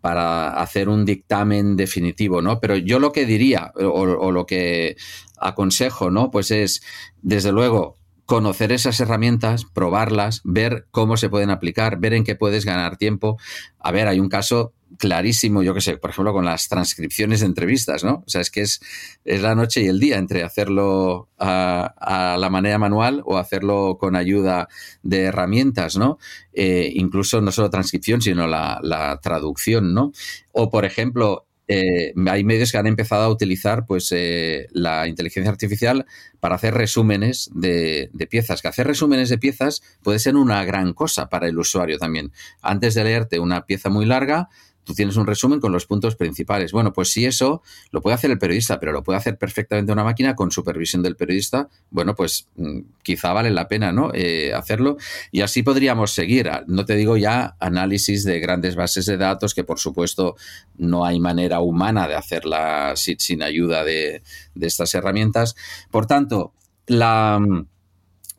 para 0.00 0.50
hacer 0.60 0.88
un 0.88 1.04
dictamen 1.04 1.74
definitivo, 1.74 2.40
¿no? 2.40 2.60
Pero 2.60 2.76
yo 2.76 3.00
lo 3.00 3.10
que 3.10 3.26
diría 3.26 3.72
o, 3.74 4.02
o 4.02 4.30
lo 4.30 4.46
que 4.46 4.96
aconsejo, 5.40 6.12
¿no? 6.12 6.30
Pues 6.30 6.52
es, 6.52 6.82
desde 7.20 7.50
luego, 7.50 7.98
conocer 8.28 8.72
esas 8.72 9.00
herramientas, 9.00 9.64
probarlas, 9.64 10.42
ver 10.44 10.86
cómo 10.90 11.16
se 11.16 11.30
pueden 11.30 11.48
aplicar, 11.48 11.98
ver 11.98 12.12
en 12.12 12.24
qué 12.24 12.34
puedes 12.34 12.66
ganar 12.66 12.98
tiempo. 12.98 13.38
A 13.78 13.90
ver, 13.90 14.06
hay 14.06 14.20
un 14.20 14.28
caso 14.28 14.74
clarísimo, 14.98 15.62
yo 15.62 15.72
que 15.72 15.80
sé, 15.80 15.96
por 15.96 16.10
ejemplo, 16.10 16.32
con 16.32 16.44
las 16.44 16.68
transcripciones 16.68 17.40
de 17.40 17.46
entrevistas, 17.46 18.04
¿no? 18.04 18.24
O 18.26 18.28
sea, 18.28 18.40
es 18.40 18.50
que 18.50 18.62
es, 18.62 18.80
es 19.24 19.40
la 19.40 19.54
noche 19.54 19.82
y 19.82 19.86
el 19.86 20.00
día 20.00 20.18
entre 20.18 20.42
hacerlo 20.42 21.28
a, 21.38 22.36
la 22.38 22.50
manera 22.50 22.78
manual 22.78 23.22
o 23.24 23.38
hacerlo 23.38 23.96
con 23.98 24.16
ayuda 24.16 24.68
de 25.02 25.22
herramientas, 25.22 25.96
¿no? 25.96 26.18
Eh, 26.52 26.90
incluso 26.94 27.40
no 27.40 27.52
solo 27.52 27.70
transcripción, 27.70 28.20
sino 28.20 28.46
la, 28.46 28.80
la 28.82 29.18
traducción, 29.20 29.94
¿no? 29.94 30.12
O, 30.52 30.68
por 30.68 30.84
ejemplo, 30.84 31.46
eh, 31.70 32.14
hay 32.26 32.44
medios 32.44 32.72
que 32.72 32.78
han 32.78 32.86
empezado 32.86 33.24
a 33.24 33.28
utilizar 33.28 33.84
pues, 33.84 34.10
eh, 34.10 34.68
la 34.72 35.06
inteligencia 35.06 35.50
artificial 35.50 36.06
para 36.40 36.54
hacer 36.54 36.72
resúmenes 36.72 37.50
de, 37.54 38.08
de, 38.14 38.26
piezas. 38.26 38.62
Que 38.62 38.68
hacer 38.68 38.86
resúmenes 38.86 39.28
de 39.28 39.36
piezas 39.36 39.82
puede 40.02 40.18
ser 40.18 40.36
una 40.36 40.64
gran 40.64 40.94
cosa 40.94 41.28
para 41.28 41.46
el 41.46 41.58
usuario 41.58 41.98
también. 41.98 42.32
Antes 42.62 42.94
de 42.94 43.04
leerte 43.04 43.38
una 43.38 43.66
pieza 43.66 43.90
muy 43.90 44.06
larga, 44.06 44.48
tú 44.88 44.94
tienes 44.94 45.16
un 45.16 45.26
resumen 45.26 45.60
con 45.60 45.70
los 45.70 45.84
puntos 45.84 46.16
principales. 46.16 46.72
Bueno, 46.72 46.94
pues 46.94 47.12
si 47.12 47.26
eso 47.26 47.62
lo 47.90 48.00
puede 48.00 48.14
hacer 48.14 48.30
el 48.30 48.38
periodista, 48.38 48.80
pero 48.80 48.90
lo 48.90 49.02
puede 49.02 49.18
hacer 49.18 49.36
perfectamente 49.36 49.92
una 49.92 50.02
máquina 50.02 50.34
con 50.34 50.50
supervisión 50.50 51.02
del 51.02 51.14
periodista, 51.14 51.68
bueno, 51.90 52.14
pues 52.14 52.48
mm, 52.56 52.78
quizá 53.02 53.34
vale 53.34 53.50
la 53.50 53.68
pena, 53.68 53.92
¿no? 53.92 54.10
Eh, 54.14 54.54
hacerlo. 54.54 54.96
Y 55.30 55.42
así 55.42 55.62
podríamos 55.62 56.12
seguir. 56.12 56.50
No 56.68 56.86
te 56.86 56.94
digo 56.94 57.18
ya 57.18 57.54
análisis 57.60 58.24
de 58.24 58.40
grandes 58.40 58.76
bases 58.76 59.04
de 59.04 59.18
datos, 59.18 59.52
que 59.52 59.62
por 59.62 59.78
supuesto 59.78 60.36
no 60.78 61.04
hay 61.04 61.20
manera 61.20 61.60
humana 61.60 62.08
de 62.08 62.14
hacerla 62.14 62.94
sin, 62.96 63.42
ayuda 63.42 63.84
de, 63.84 64.22
estas 64.58 64.94
herramientas. 64.94 65.54
Por 65.90 66.06
tanto, 66.06 66.54
la 66.86 67.38
mm, 67.38 67.66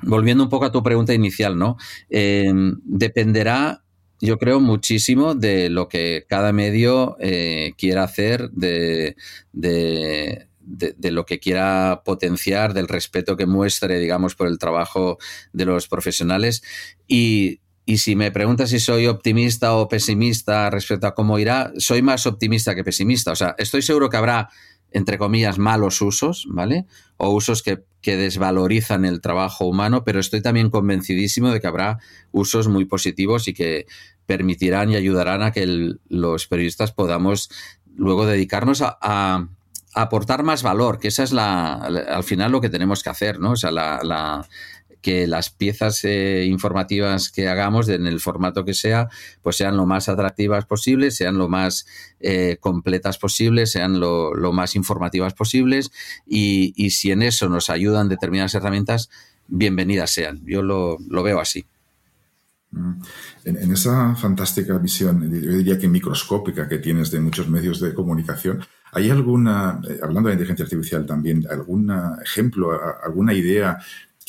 volviendo 0.01 0.43
un 0.43 0.49
poco 0.49 0.65
a 0.65 0.71
tu 0.71 0.81
pregunta 0.81 1.13
inicial, 1.13 1.59
¿no? 1.59 1.77
Eh, 2.09 2.51
dependerá 2.85 3.83
yo 4.21 4.37
creo 4.37 4.59
muchísimo 4.59 5.35
de 5.35 5.69
lo 5.69 5.87
que 5.87 6.25
cada 6.27 6.51
medio 6.51 7.15
eh, 7.19 7.73
quiera 7.77 8.03
hacer, 8.03 8.49
de, 8.51 9.15
de, 9.53 11.11
lo 11.11 11.25
que 11.25 11.39
quiera 11.39 12.01
potenciar, 12.05 12.73
del 12.73 12.87
respeto 12.87 13.37
que 13.37 13.45
muestre, 13.45 13.99
digamos, 13.99 14.35
por 14.35 14.47
el 14.47 14.59
trabajo 14.59 15.17
de 15.53 15.65
los 15.65 15.87
profesionales. 15.87 16.61
Y, 17.07 17.61
y 17.85 17.97
si 17.97 18.15
me 18.15 18.31
preguntas 18.31 18.69
si 18.69 18.79
soy 18.79 19.07
optimista 19.07 19.73
o 19.73 19.87
pesimista 19.87 20.69
respecto 20.69 21.07
a 21.07 21.15
cómo 21.15 21.39
irá, 21.39 21.71
soy 21.77 22.01
más 22.01 22.27
optimista 22.27 22.75
que 22.75 22.83
pesimista. 22.83 23.31
O 23.31 23.35
sea, 23.35 23.55
estoy 23.57 23.81
seguro 23.81 24.09
que 24.09 24.17
habrá 24.17 24.49
entre 24.91 25.17
comillas, 25.17 25.57
malos 25.57 26.01
usos, 26.01 26.47
¿vale? 26.49 26.85
O 27.17 27.29
usos 27.29 27.63
que, 27.63 27.83
desvalorizan 28.01 29.05
el 29.05 29.21
trabajo 29.21 29.65
humano, 29.65 30.03
pero 30.03 30.19
estoy 30.19 30.41
también 30.41 30.71
convencidísimo 30.71 31.51
de 31.51 31.61
que 31.61 31.67
habrá 31.67 31.99
usos 32.31 32.67
muy 32.67 32.85
positivos 32.85 33.47
y 33.47 33.53
que 33.53 33.85
permitirán 34.25 34.89
y 34.89 34.95
ayudarán 34.95 35.43
a 35.43 35.51
que 35.51 35.93
los 36.07 36.47
periodistas 36.47 36.91
podamos 36.91 37.51
luego 37.95 38.25
dedicarnos 38.25 38.81
a, 38.81 39.47
aportar 39.95 40.43
más 40.43 40.63
valor, 40.63 40.99
que 40.99 41.09
esa 41.09 41.23
es 41.23 41.31
la, 41.31 41.73
al 41.73 42.23
final 42.23 42.51
lo 42.51 42.61
que 42.61 42.69
tenemos 42.69 43.03
que 43.03 43.09
hacer, 43.09 43.39
¿no? 43.39 43.51
O 43.51 43.55
sea, 43.55 43.71
la, 43.71 44.47
que 45.01 45.27
las 45.27 45.49
piezas 45.49 46.03
eh, 46.03 46.45
informativas 46.45 47.31
que 47.31 47.47
hagamos 47.47 47.87
en 47.89 48.05
el 48.05 48.19
formato 48.19 48.65
que 48.65 48.73
sea, 48.73 49.09
pues 49.41 49.57
sean 49.57 49.77
lo 49.77 49.85
más 49.85 50.09
atractivas 50.09 50.65
posibles, 50.65 51.15
sean 51.15 51.37
lo 51.37 51.47
más 51.47 51.85
eh, 52.19 52.57
completas 52.59 53.17
posibles, 53.17 53.71
sean 53.71 53.99
lo, 53.99 54.33
más 54.51 54.75
informativas 54.75 55.33
posibles 55.33 55.91
y, 56.25 56.89
si 56.89 57.11
en 57.11 57.21
eso 57.21 57.47
nos 57.49 57.69
ayudan 57.69 58.09
determinadas 58.09 58.55
herramientas, 58.55 59.09
bienvenidas 59.47 60.11
sean. 60.11 60.41
Yo 60.45 60.61
lo, 60.61 60.97
veo 61.23 61.39
así. 61.39 61.65
Mm. 62.71 63.01
En, 63.45 63.71
esa 63.71 64.15
fantástica 64.15 64.77
visión, 64.77 65.21
yo 65.31 65.51
diría 65.57 65.79
que 65.79 65.87
microscópica 65.87 66.67
que 66.67 66.79
tienes 66.79 67.09
de 67.09 67.19
muchos 67.19 67.47
medios 67.49 67.79
de 67.79 67.93
comunicación, 67.93 68.63
¿hay 68.91 69.09
alguna, 69.09 69.79
eh, 69.87 69.99
hablando 70.03 70.27
de 70.27 70.33
inteligencia 70.33 70.65
artificial 70.65 71.05
también, 71.05 71.47
algún 71.49 71.91
ejemplo, 72.21 72.77
alguna 73.03 73.33
idea 73.33 73.79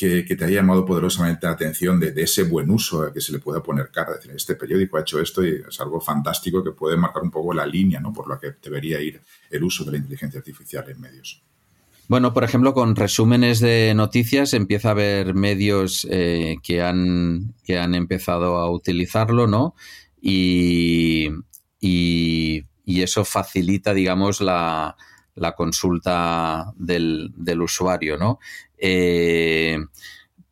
que, 0.00 0.34
te 0.34 0.44
haya 0.44 0.56
llamado 0.56 0.86
poderosamente 0.86 1.46
la 1.46 1.52
atención 1.52 2.00
de, 2.00 2.14
ese 2.16 2.44
buen 2.44 2.70
uso 2.70 3.12
que 3.12 3.20
se 3.20 3.32
le 3.32 3.38
pueda 3.38 3.62
poner 3.62 3.90
cara. 3.90 4.14
decir, 4.14 4.30
este 4.30 4.54
periódico 4.54 4.96
ha 4.96 5.02
hecho 5.02 5.20
esto 5.20 5.44
y 5.44 5.62
es 5.68 5.80
algo 5.80 6.00
fantástico 6.00 6.64
que 6.64 6.70
puede 6.70 6.96
marcar 6.96 7.22
un 7.22 7.30
poco 7.30 7.52
la 7.52 7.66
línea 7.66 8.00
¿no? 8.00 8.12
por 8.12 8.28
la 8.28 8.38
que 8.38 8.54
debería 8.62 9.00
ir 9.00 9.20
el 9.50 9.62
uso 9.62 9.84
de 9.84 9.92
la 9.92 9.98
inteligencia 9.98 10.38
artificial 10.38 10.88
en 10.88 11.00
medios. 11.00 11.42
Bueno, 12.08 12.32
por 12.32 12.44
ejemplo, 12.44 12.72
con 12.72 12.96
resúmenes 12.96 13.60
de 13.60 13.92
noticias 13.94 14.54
empieza 14.54 14.88
a 14.88 14.92
haber 14.92 15.34
medios 15.34 16.06
eh, 16.10 16.56
que, 16.62 16.82
han, 16.82 17.54
que 17.62 17.78
han 17.78 17.94
empezado 17.94 18.56
a 18.56 18.70
utilizarlo, 18.70 19.46
¿no? 19.46 19.74
Y, 20.20 21.28
y, 21.78 22.64
eso 22.86 23.24
facilita, 23.24 23.94
digamos, 23.94 24.40
la, 24.40 24.96
la 25.36 25.52
consulta 25.52 26.72
del, 26.74 27.32
del, 27.36 27.62
usuario, 27.62 28.18
¿no? 28.18 28.40
Eh, 28.80 29.78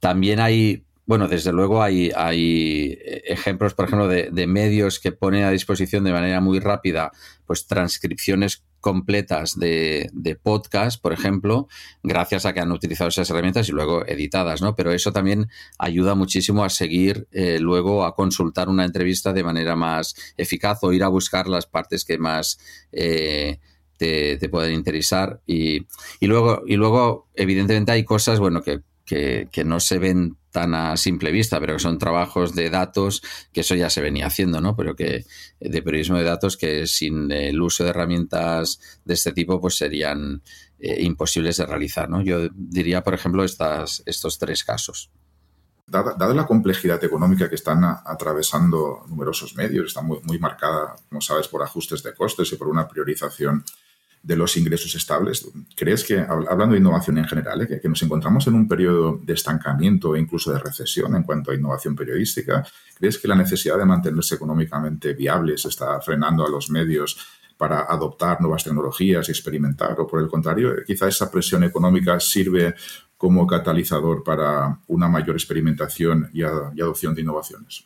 también 0.00 0.40
hay, 0.40 0.85
bueno, 1.06 1.26
desde 1.28 1.52
luego 1.52 1.82
hay, 1.82 2.12
hay 2.14 2.99
ejemplos, 3.25 3.75
por 3.75 3.87
ejemplo, 3.87 4.08
de, 4.08 4.47
medios 4.47 5.00
que 5.00 5.12
ponen 5.12 5.44
a 5.44 5.50
disposición 5.50 6.04
de 6.04 6.12
manera 6.12 6.40
muy 6.40 6.61
rápida, 6.61 7.11
pues 7.47 7.66
transcripciones 7.66 8.62
completas 8.80 9.58
de, 9.58 10.38
podcast, 10.42 11.00
por 11.00 11.12
ejemplo, 11.12 11.68
gracias 12.02 12.47
a 12.47 12.52
que 12.52 12.61
han 12.61 12.73
utilizado 12.73 13.08
esas 13.08 13.28
herramientas 13.30 13.68
y 13.68 13.73
luego 13.73 14.06
editadas, 14.06 14.62
¿no? 14.62 14.75
Pero 14.76 14.92
eso 14.92 15.12
también 15.12 15.49
ayuda 15.78 16.14
muchísimo 16.14 16.64
a 16.64 16.70
seguir 16.70 17.26
eh, 17.32 17.58
luego 17.58 18.04
a 18.04 18.14
consultar 18.14 18.68
una 18.68 18.85
entrevista 18.85 19.32
de 19.32 19.44
manera 19.44 19.76
más 19.76 20.14
eficaz 20.37 20.78
o 20.82 20.92
ir 20.92 21.02
a 21.02 21.08
buscar 21.08 21.49
las 21.49 21.66
partes 21.66 22.04
que 22.04 22.18
más 22.18 22.58
eh, 22.92 23.58
te, 23.99 24.49
pueden 24.49 24.73
interesar. 24.73 25.40
Y, 25.47 25.87
luego, 26.21 26.62
y 26.67 26.76
luego, 26.76 27.28
evidentemente, 27.35 27.93
hay 27.93 28.05
cosas, 28.05 28.38
bueno, 28.38 28.62
que, 28.62 28.81
no 29.64 29.81
se 29.81 29.99
ven 29.99 30.37
tan 30.50 30.75
a 30.75 30.97
simple 30.97 31.31
vista, 31.31 31.61
pero 31.61 31.75
que 31.75 31.83
son 31.83 31.99
trabajos 31.99 32.55
de 32.55 32.71
datos, 32.71 33.23
que 33.52 33.61
eso 33.61 33.75
ya 33.75 33.90
se 33.90 34.00
venía 34.00 34.26
haciendo, 34.26 34.61
¿no? 34.61 34.76
Pero 34.76 34.97
que 34.97 35.25
de 35.61 35.83
periodismo 35.83 36.17
de 36.17 36.25
datos 36.25 36.57
que 36.57 36.87
sin 36.87 37.31
el 37.31 37.61
uso 37.61 37.85
de 37.85 37.90
herramientas 37.90 38.81
de 39.05 39.14
este 39.14 39.33
tipo, 39.33 39.61
pues 39.61 39.76
serían 39.76 40.43
eh, 40.78 41.02
imposibles 41.02 41.59
de 41.59 41.67
realizar, 41.67 42.09
¿no? 42.09 42.23
Yo 42.23 42.49
diría, 42.55 43.02
por 43.02 43.14
ejemplo, 43.14 43.45
estas, 43.45 44.02
estos 44.07 44.38
tres 44.38 44.64
casos. 44.64 45.11
Dada, 45.88 46.35
la 46.35 46.47
complejidad 46.47 47.02
económica 47.02 47.49
que 47.49 47.55
están 47.55 47.83
atravesando 47.83 49.05
numerosos 49.09 49.57
medios, 49.57 49.87
está 49.87 50.02
muy, 50.02 50.21
muy 50.23 50.38
marcada, 50.38 50.95
como 51.09 51.23
sabes, 51.23 51.49
por 51.49 51.62
ajustes 51.62 52.02
de 52.02 52.14
costes 52.14 52.52
y 52.52 52.57
por 52.57 52.69
una 52.69 52.87
priorización 52.87 53.64
de 54.23 54.37
los 54.37 54.57
ingresos 54.57 54.95
estables. 54.95 55.49
¿Crees 55.77 56.05
que, 56.05 56.19
hablando 56.19 56.73
de 56.73 56.79
innovación 56.79 57.19
en 57.19 57.25
general, 57.25 57.63
eh, 57.63 57.81
que, 57.81 57.89
nos 57.89 58.03
encontramos 58.03 58.47
en 58.47 58.55
un 58.55 58.69
periodo 58.69 59.21
de 59.23 59.33
estancamiento 59.33 60.15
e 60.15 60.21
incluso 60.21 60.53
de 60.53 60.59
recesión 60.59 61.15
en 61.15 61.23
cuanto 61.23 61.51
a 61.51 61.55
innovación 61.55 61.95
periodística? 61.95 62.67
¿Crees 62.99 63.19
que 63.19 63.29
la 63.29 63.35
necesidad 63.35 63.79
de 63.79 63.85
mantenerse 63.85 64.35
económicamente 64.35 65.15
viables 65.15 65.65
está 65.65 66.01
frenando 66.01 66.45
a 66.45 66.51
los 66.51 66.71
medios 66.71 67.19
para 67.57 67.83
adoptar 67.83 68.41
nuevas 68.41 68.65
tecnologías 68.65 69.29
y 69.29 69.33
experimentar? 69.33 69.99
¿O 70.01 70.07
por 70.07 70.21
el 70.21 70.29
contrario, 70.29 70.73
eh, 70.73 70.85
quizá 70.87 71.09
esa 71.09 71.31
presión 71.31 71.65
económica 71.65 72.19
sirve 72.21 72.75
como 73.17 73.47
catalizador 73.47 74.23
para 74.23 74.79
una 74.87 75.09
mayor 75.09 75.37
experimentación 75.37 76.31
y, 76.33 76.43
adopción 76.43 77.15
de 77.15 77.23
innovaciones? 77.23 77.85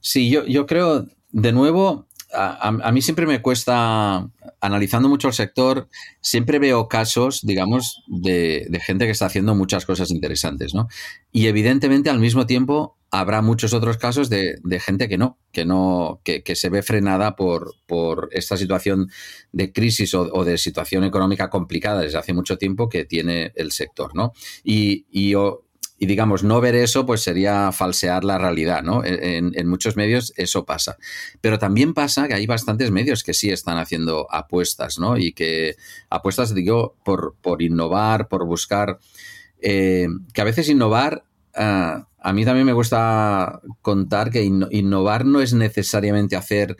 Sí, 0.00 0.30
yo, 0.30 0.46
yo 0.46 0.66
creo, 0.66 1.06
de 1.30 1.52
nuevo, 1.52 2.08
a, 2.32 2.92
mí 2.92 3.02
siempre 3.02 3.26
me 3.26 3.42
cuesta, 3.42 4.28
analizando 4.60 5.08
mucho 5.08 5.28
el 5.28 5.34
sector, 5.34 5.88
siempre 6.20 6.58
veo 6.58 6.88
casos, 6.88 7.40
digamos, 7.42 8.02
de, 8.06 8.68
gente 8.84 9.06
que 9.06 9.12
está 9.12 9.26
haciendo 9.26 9.54
muchas 9.54 9.84
cosas 9.86 10.10
interesantes, 10.10 10.74
¿no? 10.74 10.88
Y 11.32 11.46
evidentemente 11.46 12.10
al 12.10 12.20
mismo 12.20 12.46
tiempo 12.46 12.96
habrá 13.10 13.42
muchos 13.42 13.74
otros 13.74 13.96
casos 13.96 14.30
de, 14.30 14.60
gente 14.80 15.08
que 15.08 15.18
no, 15.18 15.38
que 15.52 15.64
no, 15.64 16.20
que, 16.24 16.42
se 16.54 16.68
ve 16.68 16.82
frenada 16.82 17.34
por, 17.34 17.74
por 17.86 18.28
esta 18.32 18.56
situación 18.56 19.10
de 19.52 19.72
crisis 19.72 20.14
o, 20.14 20.44
de 20.44 20.58
situación 20.58 21.04
económica 21.04 21.50
complicada 21.50 22.02
desde 22.02 22.18
hace 22.18 22.32
mucho 22.32 22.56
tiempo 22.56 22.88
que 22.88 23.04
tiene 23.04 23.52
el 23.56 23.72
sector, 23.72 24.14
¿no? 24.14 24.32
Y, 24.62 25.06
y, 25.10 25.34
y 26.02 26.06
digamos, 26.06 26.42
no 26.42 26.62
ver 26.62 26.74
eso 26.74 27.04
pues 27.04 27.20
sería 27.20 27.72
falsear 27.72 28.24
la 28.24 28.38
realidad, 28.38 28.82
¿no? 28.82 29.02
En, 29.04 29.68
muchos 29.68 29.96
medios 29.96 30.32
eso 30.38 30.64
pasa. 30.64 30.96
Pero 31.42 31.58
también 31.58 31.92
pasa 31.92 32.26
que 32.26 32.32
hay 32.32 32.46
bastantes 32.46 32.90
medios 32.90 33.22
que 33.22 33.34
sí 33.34 33.50
están 33.50 33.76
haciendo 33.76 34.26
apuestas, 34.30 34.98
¿no? 34.98 35.18
Y 35.18 35.32
que 35.32 35.76
apuestas, 36.08 36.54
digo, 36.54 36.96
por, 37.04 37.36
por 37.42 37.60
innovar, 37.60 38.28
por 38.28 38.46
buscar, 38.46 38.98
eh, 39.60 40.08
que 40.32 40.40
a 40.40 40.44
veces 40.44 40.70
innovar... 40.70 41.22
Ah, 41.54 42.06
a 42.22 42.32
mí 42.32 42.44
también 42.44 42.66
me 42.66 42.72
gusta 42.74 43.60
contar 43.80 44.30
que 44.30 44.42
innovar 44.42 45.24
no 45.24 45.40
es 45.40 45.54
necesariamente 45.54 46.36
hacer 46.36 46.76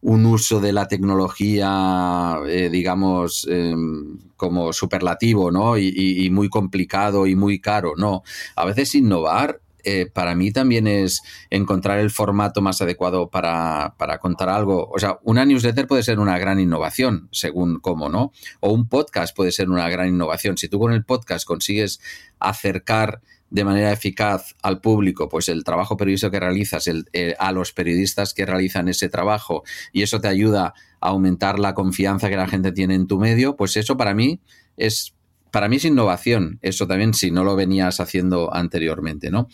un 0.00 0.24
uso 0.26 0.60
de 0.60 0.72
la 0.72 0.86
tecnología, 0.86 2.38
eh, 2.46 2.68
digamos, 2.70 3.46
em, 3.50 4.18
como 4.36 4.72
superlativo, 4.72 5.50
¿no? 5.50 5.76
Y, 5.78 6.30
muy 6.30 6.48
complicado 6.48 7.26
y 7.26 7.34
muy 7.34 7.60
caro. 7.60 7.94
No, 7.96 8.22
a 8.56 8.64
veces 8.64 8.94
innovar 8.94 9.60
eh, 9.86 10.06
para 10.10 10.34
mí 10.34 10.50
también 10.50 10.86
es 10.86 11.20
encontrar 11.50 11.98
el 11.98 12.10
formato 12.10 12.62
más 12.62 12.80
adecuado 12.80 13.28
para, 13.28 13.94
para, 13.98 14.18
contar 14.18 14.48
algo. 14.48 14.88
O 14.90 14.98
sea, 14.98 15.18
una 15.24 15.44
newsletter 15.44 15.86
puede 15.86 16.02
ser 16.02 16.18
una 16.20 16.38
gran 16.38 16.58
innovación, 16.58 17.28
según 17.32 17.80
cómo, 17.80 18.08
¿no? 18.08 18.32
O 18.60 18.72
un 18.72 18.88
podcast 18.88 19.36
puede 19.36 19.52
ser 19.52 19.68
una 19.68 19.88
gran 19.90 20.08
innovación. 20.08 20.56
Si 20.56 20.68
tú 20.68 20.78
con 20.78 20.92
el 20.92 21.04
podcast 21.04 21.46
consigues 21.46 22.00
acercar 22.38 23.20
de 23.50 23.64
manera 23.64 23.92
eficaz 23.92 24.54
al 24.62 24.80
público, 24.80 25.28
pues 25.28 25.48
el 25.48 25.64
trabajo 25.64 25.96
periodístico 25.96 26.30
que 26.30 26.40
realizas, 26.40 26.88
eh, 27.12 27.34
a 27.38 27.52
los 27.52 27.72
periodistas 27.72 28.34
que 28.34 28.46
realizan 28.46 28.88
ese 28.88 29.08
trabajo, 29.08 29.62
y 29.92 30.02
eso 30.02 30.20
te 30.20 30.28
ayuda 30.28 30.74
a 31.00 31.08
aumentar 31.08 31.58
la 31.58 31.74
confianza 31.74 32.28
que 32.28 32.36
la 32.36 32.48
gente 32.48 32.72
tiene 32.72 32.94
en 32.94 33.06
tu 33.06 33.18
medio, 33.18 33.56
pues 33.56 33.76
eso 33.76 33.96
para 33.96 34.14
mí 34.14 34.40
es 34.76 35.14
para 35.50 35.68
mí 35.68 35.76
es 35.76 35.84
innovación, 35.84 36.58
eso 36.62 36.88
también 36.88 37.14
si 37.14 37.30
no 37.30 37.44
lo 37.44 37.54
venías 37.54 38.00
haciendo 38.00 38.52
anteriormente, 38.52 39.30
¿no? 39.30 39.46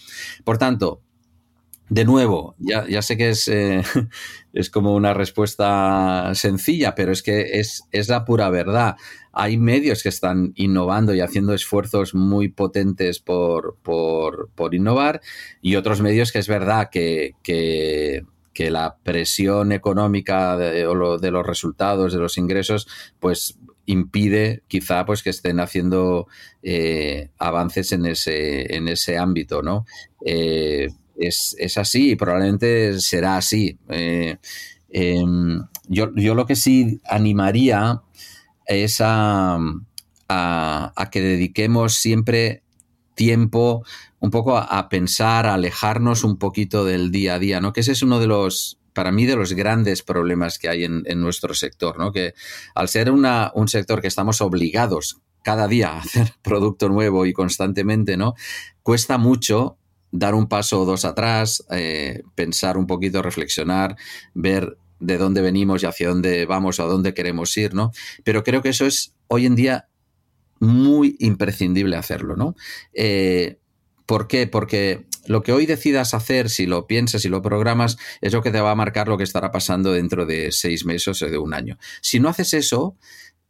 Por 0.44 0.56
tanto, 0.56 1.02
de 1.90 2.04
nuevo, 2.04 2.54
ya, 2.58 2.86
ya 2.88 3.02
sé 3.02 3.18
que 3.18 3.28
es, 3.30 3.46
eh, 3.48 3.82
es 4.54 4.70
como 4.70 4.94
una 4.94 5.12
respuesta 5.12 6.32
sencilla, 6.34 6.94
pero 6.94 7.12
es 7.12 7.22
que 7.22 7.60
es, 7.60 7.82
es 7.92 8.08
la 8.08 8.24
pura 8.24 8.48
verdad 8.48 8.96
hay 9.32 9.56
medios 9.56 10.02
que 10.02 10.08
están 10.08 10.52
innovando 10.56 11.14
y 11.14 11.20
haciendo 11.20 11.54
esfuerzos 11.54 12.14
muy 12.14 12.48
potentes 12.48 13.20
por, 13.20 13.78
innovar 14.72 15.20
y 15.62 15.76
otros 15.76 16.00
medios 16.00 16.32
que 16.32 16.40
es 16.40 16.48
verdad 16.48 16.88
que, 16.90 17.34
la 18.58 18.96
presión 19.02 19.72
económica 19.72 20.54
de, 20.58 20.72
de, 20.72 21.30
los 21.30 21.46
resultados, 21.46 22.12
de 22.12 22.18
los 22.18 22.36
ingresos, 22.36 22.86
pues 23.18 23.58
impide 23.86 24.62
quizá 24.68 25.06
pues 25.06 25.22
que 25.22 25.30
estén 25.30 25.60
haciendo 25.60 26.26
eh, 26.62 27.30
avances 27.38 27.92
en 27.92 28.04
ese, 28.04 28.76
en 28.76 28.88
ese 28.88 29.16
ámbito, 29.16 29.62
¿no? 29.62 29.86
Eh, 30.26 30.88
es, 31.20 31.76
así 31.76 32.12
y 32.12 32.16
probablemente 32.16 33.00
será 33.00 33.36
así. 33.36 33.78
Eh, 33.88 34.36
em, 34.88 35.62
yo, 35.88 36.10
yo, 36.14 36.34
lo 36.34 36.46
que 36.46 36.56
sí 36.56 37.00
animaría 37.08 38.02
es 38.70 38.98
a, 39.00 39.58
que 41.10 41.20
dediquemos 41.20 41.94
siempre 41.94 42.62
tiempo 43.14 43.84
un 44.20 44.30
poco 44.30 44.56
a, 44.56 44.88
pensar, 44.88 45.46
a 45.46 45.54
alejarnos 45.54 46.24
un 46.24 46.38
poquito 46.38 46.84
del 46.84 47.10
día 47.10 47.34
a 47.34 47.38
día, 47.38 47.60
¿no? 47.60 47.72
Que 47.72 47.80
ese 47.80 47.92
es 47.92 48.02
uno 48.02 48.20
de 48.20 48.28
los, 48.28 48.78
para 48.92 49.12
mí, 49.12 49.26
de 49.26 49.36
los 49.36 49.52
grandes 49.54 50.02
problemas 50.02 50.58
que 50.58 50.68
hay 50.68 50.84
en, 50.84 51.20
nuestro 51.20 51.54
sector, 51.54 51.98
¿no? 51.98 52.12
Que 52.12 52.34
al 52.74 52.88
ser 52.88 53.10
una, 53.10 53.50
un 53.54 53.66
sector 53.66 54.00
que 54.00 54.08
estamos 54.08 54.40
obligados 54.40 55.18
cada 55.42 55.66
día 55.66 55.88
a 55.88 55.98
hacer 56.00 56.34
producto 56.42 56.88
nuevo 56.88 57.26
y 57.26 57.32
constantemente, 57.32 58.16
¿no? 58.16 58.34
Cuesta 58.82 59.18
mucho 59.18 59.79
dar 60.12 60.34
un 60.34 60.48
paso 60.48 60.80
o 60.80 60.84
dos 60.84 61.04
atrás, 61.04 61.64
eh, 61.70 62.22
pensar 62.34 62.76
un 62.76 62.86
poquito, 62.86 63.22
reflexionar, 63.22 63.96
ver 64.34 64.76
de 64.98 65.18
dónde 65.18 65.40
venimos 65.40 65.82
y 65.82 65.86
hacia 65.86 66.08
dónde 66.08 66.46
vamos 66.46 66.78
o 66.78 66.84
a 66.84 66.86
dónde 66.86 67.14
queremos 67.14 67.56
ir, 67.56 67.74
¿no? 67.74 67.90
Pero 68.24 68.44
creo 68.44 68.62
que 68.62 68.68
eso 68.70 68.86
es 68.86 69.14
hoy 69.28 69.46
en 69.46 69.56
día 69.56 69.88
muy 70.58 71.16
imprescindible 71.20 71.96
hacerlo, 71.96 72.36
¿no? 72.36 72.54
Eh, 72.92 73.58
¿Por 74.04 74.26
qué? 74.26 74.46
Porque 74.46 75.06
lo 75.26 75.42
que 75.42 75.52
hoy 75.52 75.66
decidas 75.66 76.14
hacer, 76.14 76.50
si 76.50 76.66
lo 76.66 76.86
piensas 76.86 77.24
y 77.24 77.28
lo 77.28 77.42
programas, 77.42 77.96
es 78.20 78.32
lo 78.32 78.42
que 78.42 78.50
te 78.50 78.60
va 78.60 78.72
a 78.72 78.74
marcar 78.74 79.08
lo 79.08 79.16
que 79.16 79.24
estará 79.24 79.52
pasando 79.52 79.92
dentro 79.92 80.26
de 80.26 80.50
seis 80.50 80.84
meses 80.84 81.22
o 81.22 81.26
de 81.26 81.38
un 81.38 81.54
año. 81.54 81.78
Si 82.02 82.18
no 82.18 82.28
haces 82.28 82.52
eso, 82.52 82.96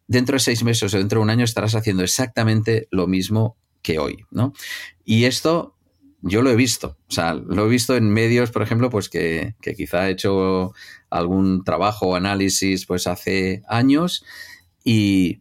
dentro 0.06 0.34
de 0.34 0.40
seis 0.40 0.62
meses 0.62 0.92
o 0.92 0.98
dentro 0.98 1.20
de 1.20 1.22
un 1.22 1.30
año 1.30 1.44
estarás 1.44 1.74
haciendo 1.74 2.02
exactamente 2.02 2.88
lo 2.90 3.06
mismo 3.06 3.56
que 3.80 3.98
hoy, 3.98 4.24
¿no? 4.30 4.52
Y 5.04 5.24
esto 5.24 5.76
yo 6.22 6.42
lo 6.42 6.50
he 6.50 6.56
visto, 6.56 6.98
o 7.08 7.12
sea, 7.12 7.34
lo 7.34 7.66
he 7.66 7.68
visto 7.68 7.96
en 7.96 8.10
medios, 8.10 8.50
por 8.50 8.62
ejemplo, 8.62 8.90
pues 8.90 9.08
que, 9.08 9.54
que 9.60 9.74
quizá 9.74 10.08
he 10.08 10.12
hecho 10.12 10.72
algún 11.08 11.64
trabajo 11.64 12.08
o 12.08 12.14
análisis 12.14 12.86
pues 12.86 13.06
hace 13.06 13.62
años 13.68 14.24
y, 14.84 15.40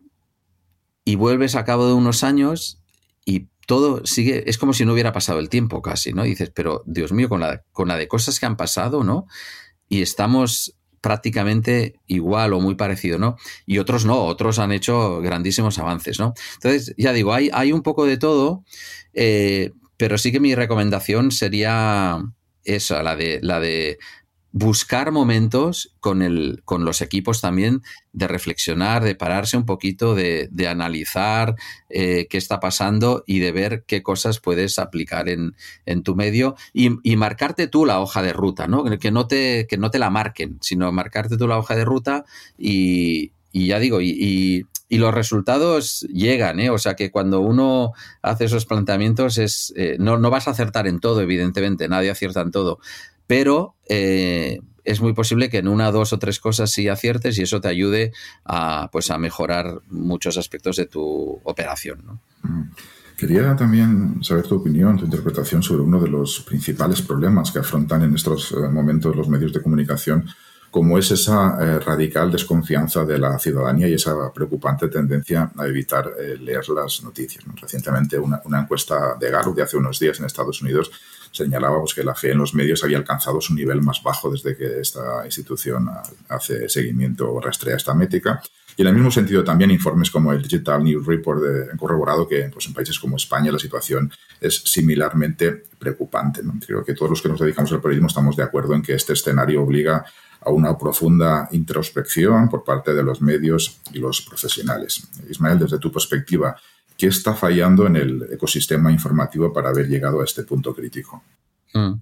y 1.03 1.15
vuelves 1.15 1.55
a 1.55 1.65
cabo 1.65 1.87
de 1.87 1.93
unos 1.93 2.23
años 2.23 2.81
y 3.25 3.47
todo 3.67 4.05
sigue, 4.05 4.49
es 4.49 4.57
como 4.57 4.73
si 4.73 4.85
no 4.85 4.93
hubiera 4.93 5.11
pasado 5.11 5.39
el 5.39 5.49
tiempo 5.49 5.81
casi, 5.81 6.13
¿no? 6.13 6.23
dices, 6.23 6.51
pero 6.53 6.83
Dios 6.85 7.11
mío, 7.11 7.29
con 7.29 7.41
la, 7.41 7.63
con 7.71 7.87
la 7.87 7.97
de 7.97 8.07
cosas 8.07 8.39
que 8.39 8.45
han 8.45 8.57
pasado, 8.57 9.03
¿no? 9.03 9.27
Y 9.89 10.01
estamos 10.01 10.75
prácticamente 11.01 11.99
igual 12.07 12.53
o 12.53 12.59
muy 12.59 12.75
parecido, 12.75 13.19
¿no? 13.19 13.37
Y 13.65 13.77
otros 13.77 14.05
no, 14.05 14.23
otros 14.23 14.59
han 14.59 14.71
hecho 14.71 15.21
grandísimos 15.21 15.79
avances, 15.79 16.19
¿no? 16.19 16.33
Entonces, 16.55 16.93
ya 16.97 17.13
digo, 17.13 17.33
hay, 17.33 17.49
hay 17.53 17.71
un 17.71 17.81
poco 17.81 18.05
de 18.05 18.17
todo, 18.17 18.63
eh, 19.13 19.71
pero 19.99 20.17
sí 20.17 20.31
que 20.31 20.39
mi 20.39 20.55
recomendación 20.55 21.29
sería 21.29 22.23
esa, 22.63 23.03
la 23.03 23.17
de, 23.17 23.39
la 23.43 23.59
de 23.59 23.99
buscar 24.53 25.12
momentos 25.12 25.93
con, 25.99 26.21
el, 26.21 26.62
con 26.63 26.85
los 26.85 27.01
equipos 27.01 27.41
también 27.41 27.83
de 28.13 28.29
reflexionar, 28.29 29.03
de 29.03 29.15
pararse 29.15 29.57
un 29.57 29.65
poquito, 29.65 30.15
de, 30.15 30.49
analizar 30.69 31.55
eh, 31.89 32.27
qué 32.29 32.38
está 32.38 32.62
pasando 32.62 33.25
y 33.27 33.39
de 33.39 33.51
ver 33.51 33.83
qué 33.88 34.01
cosas 34.01 34.39
puedes 34.39 34.79
aplicar 34.79 35.27
en, 35.27 35.53
tu 36.03 36.15
medio 36.15 36.55
y, 36.73 36.89
marcarte 37.17 37.67
tú 37.67 37.85
la 37.85 37.99
hoja 37.99 38.21
de 38.21 38.31
ruta, 38.31 38.67
¿no? 38.67 38.85
Que, 38.85 39.12
no 39.12 39.27
te, 39.27 39.67
que 39.67 39.77
no 39.77 39.91
te 39.91 39.99
la 39.99 40.09
marquen, 40.09 40.59
sino 40.62 40.93
marcarte 40.93 41.35
tú 41.35 41.45
la 41.45 41.57
hoja 41.57 41.75
de 41.75 41.83
ruta 41.83 42.23
y, 42.57 43.33
ya 43.51 43.79
digo, 43.79 43.99
y, 43.99 44.65
los 44.97 45.13
resultados 45.13 46.02
llegan, 46.12 46.60
¿eh? 46.60 46.69
O 46.69 46.78
sea 46.78 46.95
que 46.95 47.12
cuando 47.12 47.41
uno 47.41 47.93
hace 48.21 48.45
esos 48.45 48.65
planteamientos 48.65 49.38
es, 49.38 49.71
eh, 49.75 49.97
no, 49.99 50.17
no 50.17 50.30
vas 50.30 50.47
a 50.47 50.52
acertar 50.52 50.88
en 50.88 50.99
todo, 50.99 51.21
evidentemente, 51.21 51.88
nadie 51.88 52.10
acierta 52.10 52.41
en 52.41 52.52
todo, 52.52 52.80
pero 53.28 53.75
eh, 53.88 54.60
es 54.84 55.02
muy 55.02 55.13
posible 55.13 55.49
que 55.49 55.60
en 55.60 55.67
una, 55.67 55.91
dos 55.91 56.13
o 56.13 56.19
tres 56.19 56.39
cosas 56.39 56.71
sí 56.71 56.88
aciertes 56.88 57.38
y 57.38 57.43
eso 57.43 57.62
te 57.62 57.67
ayude 57.67 58.12
a, 58.43 58.89
pues, 58.91 59.12
a 59.12 59.19
mejorar 59.19 59.82
muchos 59.89 60.38
aspectos 60.38 60.78
de 60.78 60.88
tu 60.88 61.39
operación. 61.43 62.19
Mm. 62.41 62.63
Quería 63.19 63.54
también 63.58 64.23
saber 64.23 64.47
tu 64.47 64.56
opinión, 64.56 64.97
tu 64.97 65.04
interpretación 65.04 65.62
sobre 65.62 65.82
uno 65.82 65.99
de 65.99 66.08
los 66.08 66.39
principales 66.39 67.02
problemas 67.02 67.52
que 67.52 67.60
afrontan 67.60 68.02
en 68.04 68.15
estos 68.15 68.54
eh, 68.54 68.69
momentos 68.71 69.13
los 69.13 69.28
medios 69.28 69.52
de 69.52 69.62
comunicación, 69.62 70.25
como 70.71 70.97
es 70.97 71.12
esa 71.12 71.58
eh, 71.60 71.79
radical 71.79 72.32
desconfianza 72.32 73.03
de 73.05 73.17
la 73.17 73.39
ciudadanía 73.39 73.88
y 73.88 73.93
esa 73.95 74.32
preocupante 74.34 74.88
tendencia 74.88 75.51
a 75.58 75.67
evitar 75.67 76.12
leer 76.39 76.67
las 76.69 77.03
noticias. 77.03 77.43
Recientemente 77.60 78.19
una, 78.19 78.41
encuesta 78.60 79.15
de 79.19 79.32
Gallup 79.32 79.55
de 79.55 79.63
hace 79.63 79.77
unos 79.77 79.99
días 79.99 80.19
en 80.19 80.25
Estados 80.25 80.62
Unidos 80.62 80.91
señalaba 81.32 81.77
que 81.93 82.03
la 82.03 82.15
fe 82.15 82.32
en 82.32 82.39
los 82.39 82.53
medios 82.53 82.84
había 82.84 82.97
alcanzado 82.97 83.39
su 83.41 83.53
nivel 83.53 83.82
más 83.82 84.01
bajo 84.03 84.32
desde 84.32 84.55
que 84.55 84.79
esta 84.79 85.25
institución 85.25 85.89
hace 86.27 86.67
seguimiento 86.69 87.32
o 87.32 87.39
rastrea 87.39 87.77
esta 87.77 87.93
métrica. 87.93 88.41
Y 88.79 88.82
en 88.82 88.88
el 88.88 88.93
mismo 88.93 89.12
sentido 89.12 89.43
también 89.43 89.71
informes 89.71 90.10
como 90.10 90.32
el 90.32 90.41
Digital 90.41 90.84
News 90.84 91.05
Report 91.05 91.41
han 91.69 91.77
corroborado 91.77 92.27
que 92.27 92.49
pues, 92.51 92.65
en 92.67 92.73
países 92.73 92.97
como 92.97 93.17
España 93.17 93.51
la 93.51 93.60
situación 93.60 94.12
es 94.39 94.55
similarmente 94.55 95.65
preocupante. 95.77 96.41
Creo 96.65 96.86
que 96.86 96.93
todos 96.93 97.10
los 97.10 97.21
que 97.21 97.27
nos 97.29 97.39
dedicamos 97.39 97.71
al 97.73 97.82
periodismo 97.82 98.08
estamos 98.08 98.38
de 98.38 98.43
acuerdo 98.43 98.73
en 98.73 98.82
que 98.82 98.93
este 98.93 99.13
escenario 99.13 99.63
obliga 99.63 100.05
a 100.41 100.52
una 100.52 100.78
profunda 100.78 101.49
introspección 101.52 102.49
por 102.49 102.63
parte 102.63 102.93
de 102.93 103.04
los 103.04 103.21
medios 103.21 103.82
y 103.93 103.99
los 103.99 104.21
profesionales. 104.21 105.08
Ismael, 105.30 105.60
desde 105.60 105.80
tu 105.80 105.91
perspectiva, 105.91 106.56
¿Qué 106.99 107.08
está 107.08 107.34
fallando 107.34 107.88
en 107.88 107.95
el 107.95 108.28
ecosistema 108.30 108.91
informativo 108.91 109.54
para 109.54 109.69
haber 109.69 109.88
llegado 109.88 110.19
a 110.19 110.25
este 110.25 110.43
punto 110.43 110.75
crítico? 110.75 111.23
Mm. 111.73 111.93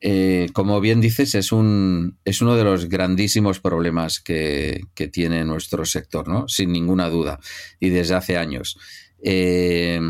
Eh, 0.00 0.48
como 0.52 0.80
bien 0.80 1.00
dices, 1.00 1.36
es, 1.36 1.52
un, 1.52 2.18
es 2.24 2.42
uno 2.42 2.56
de 2.56 2.64
los 2.64 2.88
grandísimos 2.88 3.60
problemas 3.60 4.18
que, 4.18 4.80
tiene 5.12 5.44
nuestro 5.44 5.84
sector, 5.84 6.26
¿no? 6.26 6.48
Sin 6.48 6.72
ninguna 6.72 7.08
duda, 7.08 7.38
y 7.78 7.90
desde 7.90 8.16
hace 8.16 8.36
años. 8.36 8.76
Eh, 9.22 10.00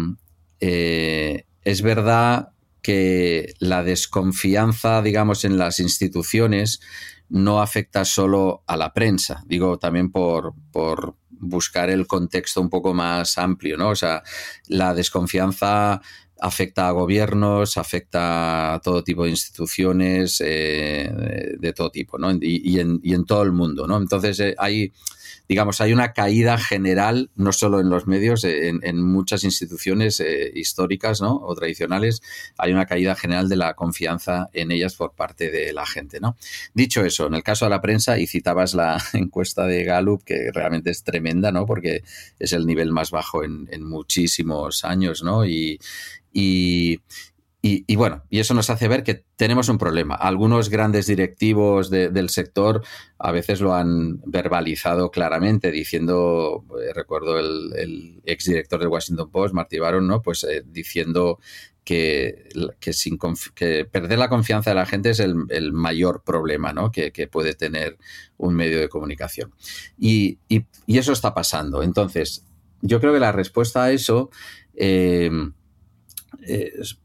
eh, 0.61 1.45
es 1.63 1.83
verdad 1.83 2.53
que 2.81 3.53
la 3.59 3.85
desconfianza, 3.85 5.03
digamos, 5.03 5.45
en 5.45 5.59
las 5.59 5.79
instituciones 5.79 6.81
no 7.33 7.63
afecta 7.63 8.05
solo 8.05 8.63
a 8.67 8.77
la 8.77 8.93
prensa, 8.93 9.43
digo 9.47 9.79
también 9.79 10.13
por, 10.13 10.53
por 10.71 11.17
buscar 11.31 11.89
el 11.89 12.07
contexto 12.07 12.61
un 12.61 12.69
poco 12.69 12.93
más 12.93 13.39
amplio, 13.39 13.79
¿no? 13.79 13.89
O 13.89 13.97
sea, 13.97 14.23
la 14.69 14.93
desconfianza 14.93 16.03
afecta 16.43 16.89
a 16.89 16.91
gobiernos, 16.91 17.79
afecta 17.79 18.75
a 18.75 18.81
todo 18.81 19.03
tipo 19.03 19.25
de 19.25 19.31
instituciones 19.31 20.43
eh, 20.45 21.11
de 21.59 21.73
todo 21.73 21.91
tipo, 21.91 22.19
¿no? 22.19 22.33
Y, 22.39 22.79
en, 22.79 23.01
y, 23.03 23.15
en, 23.15 23.25
todo 23.25 23.43
el 23.45 23.53
mundo, 23.53 23.87
¿no? 23.87 23.97
Entonces 23.97 24.39
eh, 24.41 24.55
hay 24.59 24.93
digamos, 25.49 25.81
hay 25.81 25.93
una 25.93 26.13
caída 26.13 26.59
general, 26.59 27.31
no 27.35 27.53
solo 27.53 27.81
en 27.81 27.89
los 27.89 28.07
medios, 28.07 28.45
en, 28.45 29.03
muchas 29.03 29.45
instituciones 29.45 30.21
eh, 30.21 30.51
históricas 30.55 31.21
¿no? 31.21 31.37
o 31.37 31.55
tradicionales, 31.55 32.23
hay 32.59 32.73
una 32.73 32.87
caída 32.87 33.15
general 33.15 33.49
de 33.49 33.57
la 33.57 33.75
confianza 33.75 34.49
en 34.53 34.73
ellas 34.73 34.95
por 34.95 35.15
parte 35.15 35.51
de 35.51 35.73
la 35.73 35.87
gente. 35.87 36.21
¿no? 36.21 36.37
Dicho 36.75 37.05
eso, 37.05 37.27
en 37.27 37.35
el 37.35 37.43
caso 37.43 37.67
de 37.67 37.71
la 37.71 37.81
prensa, 37.81 38.19
y 38.19 38.27
citabas 38.27 38.75
la 38.75 39.03
encuesta 39.13 39.67
de 39.67 39.85
Gallup, 39.85 40.23
que 40.25 40.51
realmente 40.53 40.91
es 40.91 41.03
tremenda, 41.03 41.53
¿no? 41.53 41.67
porque 41.67 42.03
es 42.39 42.53
el 42.53 42.67
nivel 42.67 42.91
más 42.93 43.11
bajo 43.11 43.45
en, 43.45 43.69
muchísimos 43.83 44.85
años, 44.85 45.23
¿no? 45.23 45.45
y, 45.45 45.79
bueno, 47.97 48.25
y 48.29 48.41
eso 48.41 48.55
nos 48.55 48.71
hace 48.71 48.89
ver 48.89 49.05
que 49.05 49.25
tenemos 49.37 49.69
un 49.69 49.79
problema. 49.79 50.17
Algunos 50.17 50.69
grandes 50.69 51.07
directivos 51.07 51.91
del 51.91 52.29
sector 52.29 52.83
a 53.19 53.31
veces 53.31 53.61
lo 53.61 53.75
han 53.75 54.21
verbalizado 54.27 55.13
claramente, 55.13 55.71
diciendo, 55.71 56.65
eh, 56.81 56.93
recuerdo 56.93 57.39
el, 57.39 57.73
el 57.77 58.23
exdirector 58.25 58.81
del 58.81 58.89
Washington 58.89 59.31
Post, 59.31 59.55
Marty 59.55 59.79
Baron, 59.79 60.09
¿no? 60.09 60.23
Pues 60.23 60.43
eh, 60.43 60.65
diciendo 60.67 61.39
que, 61.85 62.49
que, 62.81 62.93
sin 62.93 63.19
que 63.55 63.85
perder 63.85 64.19
la 64.19 64.29
confianza 64.29 64.71
de 64.71 64.77
la 64.77 64.87
gente 64.87 65.11
es 65.11 65.21
el, 65.21 65.73
mayor 65.73 66.23
problema 66.23 66.73
¿no? 66.73 66.93
que, 66.93 67.13
puede 67.31 67.55
tener 67.55 67.99
un 68.39 68.55
medio 68.55 68.79
de 68.79 68.89
comunicación. 68.89 69.53
Y, 69.99 70.39
y, 70.49 70.65
eso 70.87 71.13
está 71.13 71.35
pasando. 71.35 71.83
Entonces, 71.83 72.45
yo 72.81 73.01
creo 73.01 73.13
que 73.13 73.21
la 73.21 73.33
respuesta 73.33 73.85
a 73.85 73.93
eso... 73.93 74.31
Eh, 74.75 75.31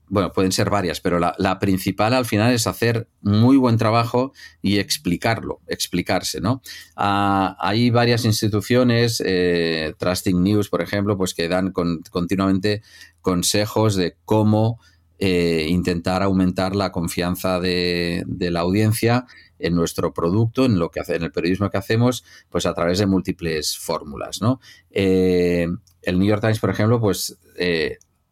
bueno, 0.10 0.32
pueden 0.32 0.52
ser 0.52 0.70
varias, 0.70 1.02
pero 1.02 1.20
la, 1.20 1.60
principal 1.60 2.14
al 2.14 2.26
final 2.26 2.54
es 2.54 2.68
hacer 2.68 3.10
muy 3.22 3.58
buen 3.58 3.78
trabajo 3.78 4.32
y 4.62 4.80
explicarlo, 4.80 5.60
explicarse, 5.68 6.40
¿no? 6.40 6.62
Ah, 6.96 7.58
hay 7.60 7.90
varias 7.90 8.24
instituciones, 8.26 9.22
eh, 9.26 9.94
Trusting 9.98 10.42
News, 10.42 10.70
por 10.70 10.82
ejemplo, 10.82 11.18
pues 11.18 11.34
que 11.34 11.50
dan 11.50 11.72
continuamente 11.74 12.82
consejos 13.22 13.96
de 13.96 14.16
cómo 14.24 14.80
eh, 15.20 15.66
intentar 15.70 16.24
aumentar 16.24 16.76
la 16.76 16.92
confianza 16.92 17.60
de, 17.60 18.24
la 18.28 18.62
audiencia 18.62 19.26
en 19.60 19.76
nuestro 19.76 20.14
producto, 20.14 20.66
en 20.66 20.80
lo 20.80 20.92
que 20.92 21.00
hace, 21.00 21.16
en 21.16 21.24
el 21.24 21.32
periodismo 21.32 21.70
que 21.70 21.78
hacemos, 21.78 22.24
pues 22.50 22.66
a 22.66 22.74
través 22.74 23.00
de 23.00 23.08
múltiples 23.08 23.78
fórmulas, 23.78 24.42
¿no? 24.42 24.62
Eh, 24.92 25.68
el 26.04 26.20
New 26.20 26.28
York 26.28 26.42
Times, 26.42 26.60
por 26.60 26.70
ejemplo, 26.70 27.02
pues 27.02 27.38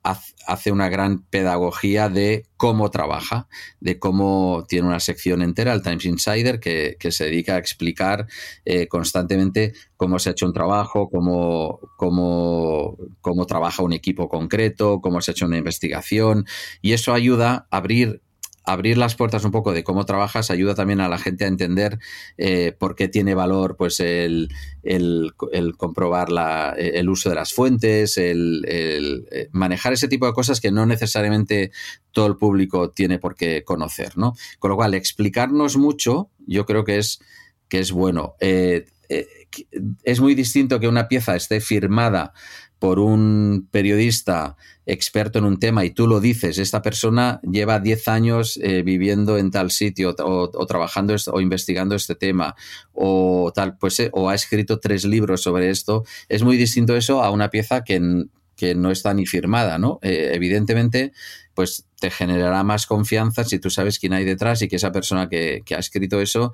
hace 0.05 0.71
una 0.71 0.89
gran 0.89 1.23
pedagogía 1.23 2.09
de 2.09 2.45
cómo 2.57 2.91
trabaja, 2.91 3.47
de 3.79 3.97
cómo 3.97 4.65
tiene 4.67 4.87
una 4.87 4.99
sección 4.99 5.41
entera, 5.41 5.73
el 5.73 5.81
Times 5.81 6.05
Insider, 6.05 6.59
que, 6.59 6.97
se 7.11 7.25
dedica 7.25 7.55
a 7.55 7.57
explicar 7.57 8.27
eh, 8.65 8.87
constantemente 8.87 9.73
cómo 9.97 10.19
se 10.19 10.29
ha 10.29 10.31
hecho 10.33 10.45
un 10.45 10.53
trabajo, 10.53 11.09
cómo, 11.09 11.79
cómo, 11.97 12.97
cómo 13.21 13.45
trabaja 13.45 13.83
un 13.83 13.93
equipo 13.93 14.29
concreto, 14.29 15.01
cómo 15.01 15.21
se 15.21 15.31
ha 15.31 15.33
hecho 15.33 15.45
una 15.45 15.57
investigación, 15.57 16.45
y 16.81 16.93
eso 16.93 17.13
ayuda 17.13 17.67
a 17.71 17.77
abrir 17.77 18.21
abrir 18.65 18.97
las 18.97 19.15
puertas 19.15 19.43
un 19.45 19.51
poco 19.51 19.73
de 19.73 19.83
cómo 19.83 20.05
trabajas 20.05 20.49
ayuda 20.49 20.75
también 20.75 20.99
a 21.01 21.09
la 21.09 21.17
gente 21.17 21.45
a 21.45 21.47
entender 21.47 21.99
eh, 22.37 22.75
por 22.77 22.95
qué 22.95 23.07
tiene 23.07 23.35
valor 23.35 23.75
pues 23.77 23.99
el, 23.99 24.49
comprobar 25.77 26.27
el 26.77 27.09
uso 27.09 27.29
de 27.29 27.35
las 27.35 27.53
fuentes, 27.53 28.17
el, 28.17 28.65
eh, 28.67 29.49
manejar 29.51 29.93
ese 29.93 30.07
tipo 30.07 30.25
de 30.25 30.33
cosas 30.33 30.59
que 30.59 30.71
no 30.71 30.85
necesariamente 30.85 31.71
todo 32.11 32.27
el 32.27 32.37
público 32.37 32.89
tiene 32.89 33.19
por 33.19 33.35
qué 33.35 33.63
conocer, 33.63 34.17
¿no? 34.17 34.33
Con 34.59 34.71
lo 34.71 34.77
cual, 34.77 34.93
explicarnos 34.93 35.77
mucho, 35.77 36.29
yo 36.47 36.65
creo 36.65 36.83
que 36.83 36.97
es, 36.97 37.19
que 37.67 37.79
es 37.79 37.91
bueno. 37.91 38.35
Eh, 38.39 38.85
es 40.03 40.19
muy 40.19 40.35
distinto 40.35 40.79
que 40.79 40.87
una 40.87 41.07
pieza 41.07 41.35
esté 41.35 41.61
firmada 41.61 42.33
por 42.79 42.99
un 42.99 43.67
periodista 43.71 44.55
experto 44.85 45.39
en 45.39 45.45
un 45.45 45.59
tema 45.59 45.85
y 45.85 45.91
tú 45.91 46.07
lo 46.07 46.19
dices, 46.19 46.57
esta 46.57 46.81
persona 46.81 47.39
lleva 47.43 47.79
10 47.79 48.07
años 48.07 48.59
eh, 48.61 48.83
viviendo 48.83 49.37
en 49.37 49.49
tal 49.49 49.71
sitio 49.71 50.15
o, 50.19 50.65
trabajando 50.67 51.15
o 51.31 51.41
investigando 51.41 51.95
este 51.95 52.15
tema 52.15 52.55
o 52.93 53.51
tal, 53.53 53.77
pues 53.77 53.99
eh, 53.99 54.09
o 54.13 54.29
ha 54.29 54.35
escrito 54.35 54.79
tres 54.79 55.05
libros 55.05 55.41
sobre 55.41 55.69
esto, 55.69 56.03
es 56.29 56.43
muy 56.43 56.57
distinto 56.57 56.95
eso 56.95 57.23
a 57.23 57.31
una 57.31 57.49
pieza 57.49 57.83
que, 57.83 58.25
que 58.55 58.75
no 58.75 58.91
está 58.91 59.13
ni 59.13 59.25
firmada, 59.25 59.77
¿no? 59.79 59.99
Eh, 60.03 60.31
evidentemente, 60.33 61.13
pues 61.55 61.85
te 61.99 62.11
generará 62.11 62.63
más 62.63 62.85
confianza 62.85 63.43
si 63.43 63.57
tú 63.59 63.69
sabes 63.69 63.97
quién 63.97 64.13
hay 64.13 64.25
detrás 64.25 64.61
y 64.61 64.67
que 64.67 64.75
esa 64.75 64.91
persona 64.91 65.29
que, 65.29 65.63
que 65.65 65.75
ha 65.75 65.79
escrito 65.79 66.21
eso 66.21 66.53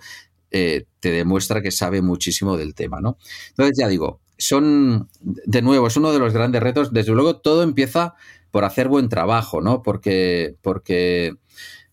te 0.49 0.85
demuestra 1.01 1.61
que 1.61 1.71
sabe 1.71 2.01
muchísimo 2.01 2.57
del 2.57 2.75
tema, 2.75 2.99
¿no? 2.99 3.17
Entonces, 3.51 3.77
ya 3.79 3.87
digo, 3.87 4.19
son, 4.41 5.09
de 5.21 5.61
nuevo, 5.61 5.87
es 5.87 5.97
uno 5.97 6.11
de 6.11 6.19
los 6.19 6.33
grandes 6.33 6.63
retos. 6.63 6.91
Desde 6.91 7.11
luego, 7.11 7.37
todo 7.37 7.63
empieza 7.63 8.15
por 8.49 8.65
hacer 8.65 8.87
buen 8.87 9.07
trabajo, 9.07 9.61
¿no? 9.61 9.83
Porque, 9.83 10.55
porque 10.61 11.35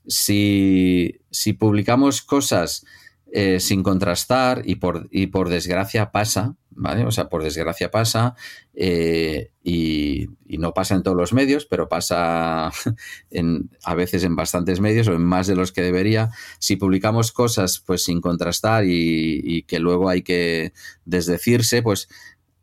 si, 0.06 1.20
si 1.30 1.52
publicamos 1.52 2.22
cosas 2.22 2.84
eh, 3.30 3.60
sin 3.60 3.82
contrastar 3.82 4.62
y 4.64 4.76
por, 4.76 5.08
y 5.10 5.26
por 5.26 5.50
desgracia 5.50 6.10
pasa, 6.10 6.56
¿vale? 6.70 7.04
O 7.04 7.10
sea, 7.10 7.28
por 7.28 7.42
desgracia 7.42 7.90
pasa 7.90 8.34
eh, 8.74 9.50
y, 9.62 10.28
no 10.58 10.72
pasa 10.72 10.94
en 10.94 11.02
todos 11.02 11.16
los 11.16 11.32
medios, 11.32 11.66
pero 11.66 11.88
pasa 11.88 12.72
en, 13.30 13.70
a 13.84 13.94
veces 13.94 14.24
en 14.24 14.34
bastantes 14.34 14.80
medios 14.80 15.06
o 15.08 15.12
en 15.12 15.22
más 15.22 15.46
de 15.46 15.56
los 15.56 15.72
que 15.72 15.82
debería. 15.82 16.30
Si 16.58 16.76
publicamos 16.76 17.30
cosas 17.30 17.82
pues 17.86 18.02
sin 18.02 18.20
contrastar 18.20 18.84
y, 18.86 19.40
y 19.44 19.62
que 19.64 19.78
luego 19.78 20.08
hay 20.08 20.22
que 20.22 20.72
desdecirse, 21.04 21.82
pues 21.82 22.08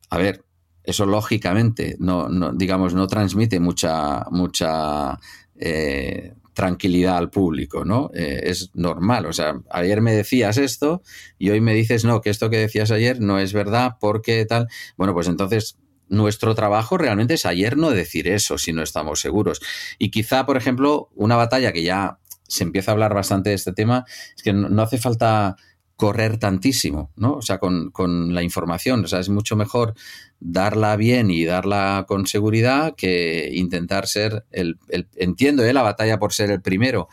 a 0.10 0.18
ver, 0.18 0.44
eso 0.84 1.06
lógicamente 1.06 1.96
no, 2.00 2.30
no 2.30 2.54
digamos, 2.54 2.94
no 2.94 3.08
transmite 3.08 3.60
mucha, 3.60 4.26
mucha 4.30 5.20
eh, 5.56 6.34
tranquilidad 6.54 7.18
al 7.18 7.30
público, 7.30 7.86
¿no? 7.86 8.10
Eh, 8.14 8.42
es 8.46 8.72
normal. 8.74 9.26
O 9.26 9.34
sea, 9.34 9.62
ayer 9.70 10.02
me 10.02 10.14
decías 10.14 10.58
esto 10.58 11.02
y 11.38 11.50
hoy 11.50 11.62
me 11.62 11.74
dices, 11.74 12.06
no, 12.06 12.22
que 12.22 12.30
esto 12.30 12.50
que 12.50 12.58
decías 12.58 12.92
ayer 12.92 13.20
no 13.20 13.40
es 13.40 13.54
verdad 13.54 13.98
porque 14.00 14.46
tal. 14.46 14.68
Bueno, 14.98 15.14
pues 15.14 15.28
entonces 15.28 15.78
nuestro 16.08 16.56
trabajo 16.56 16.98
realmente 16.98 17.34
es 17.34 17.46
ayer 17.46 17.78
no 17.78 17.90
decir 17.90 18.28
eso 18.28 18.58
si 18.58 18.72
no 18.72 18.84
estamos 18.84 19.20
seguros. 19.20 19.60
Y 20.00 20.12
quizá, 20.12 20.46
por 20.46 20.56
ejemplo, 20.56 21.10
una 21.16 21.36
batalla 21.36 21.74
que 21.74 21.84
ya 21.84 22.20
se 22.48 22.64
empieza 22.64 22.92
a 22.92 22.94
hablar 22.94 23.14
bastante 23.14 23.50
de 23.50 23.56
este 23.56 23.74
tema, 23.74 24.06
es 24.36 24.44
que 24.44 24.54
no 24.54 24.82
hace 24.82 24.98
falta 24.98 25.58
correr 25.96 26.38
tantísimo, 26.38 27.12
¿no? 27.16 27.34
O 27.36 27.42
sea, 27.42 27.58
con, 27.58 28.34
la 28.34 28.44
información. 28.44 29.04
O 29.04 29.08
sea, 29.08 29.20
es 29.20 29.30
mucho 29.30 29.56
mejor 29.56 29.94
darla 30.40 30.96
bien 30.98 31.32
y 31.32 31.46
darla 31.46 32.06
con 32.08 32.28
seguridad 32.28 32.96
que 32.96 33.50
intentar 33.54 34.08
ser 34.08 34.46
el... 34.52 34.78
entiendo 35.16 35.64
¿eh? 35.64 35.74
la 35.74 35.84
batalla 35.84 36.20
por 36.20 36.34
ser 36.34 36.52
el 36.52 36.62
primero. 36.62 37.08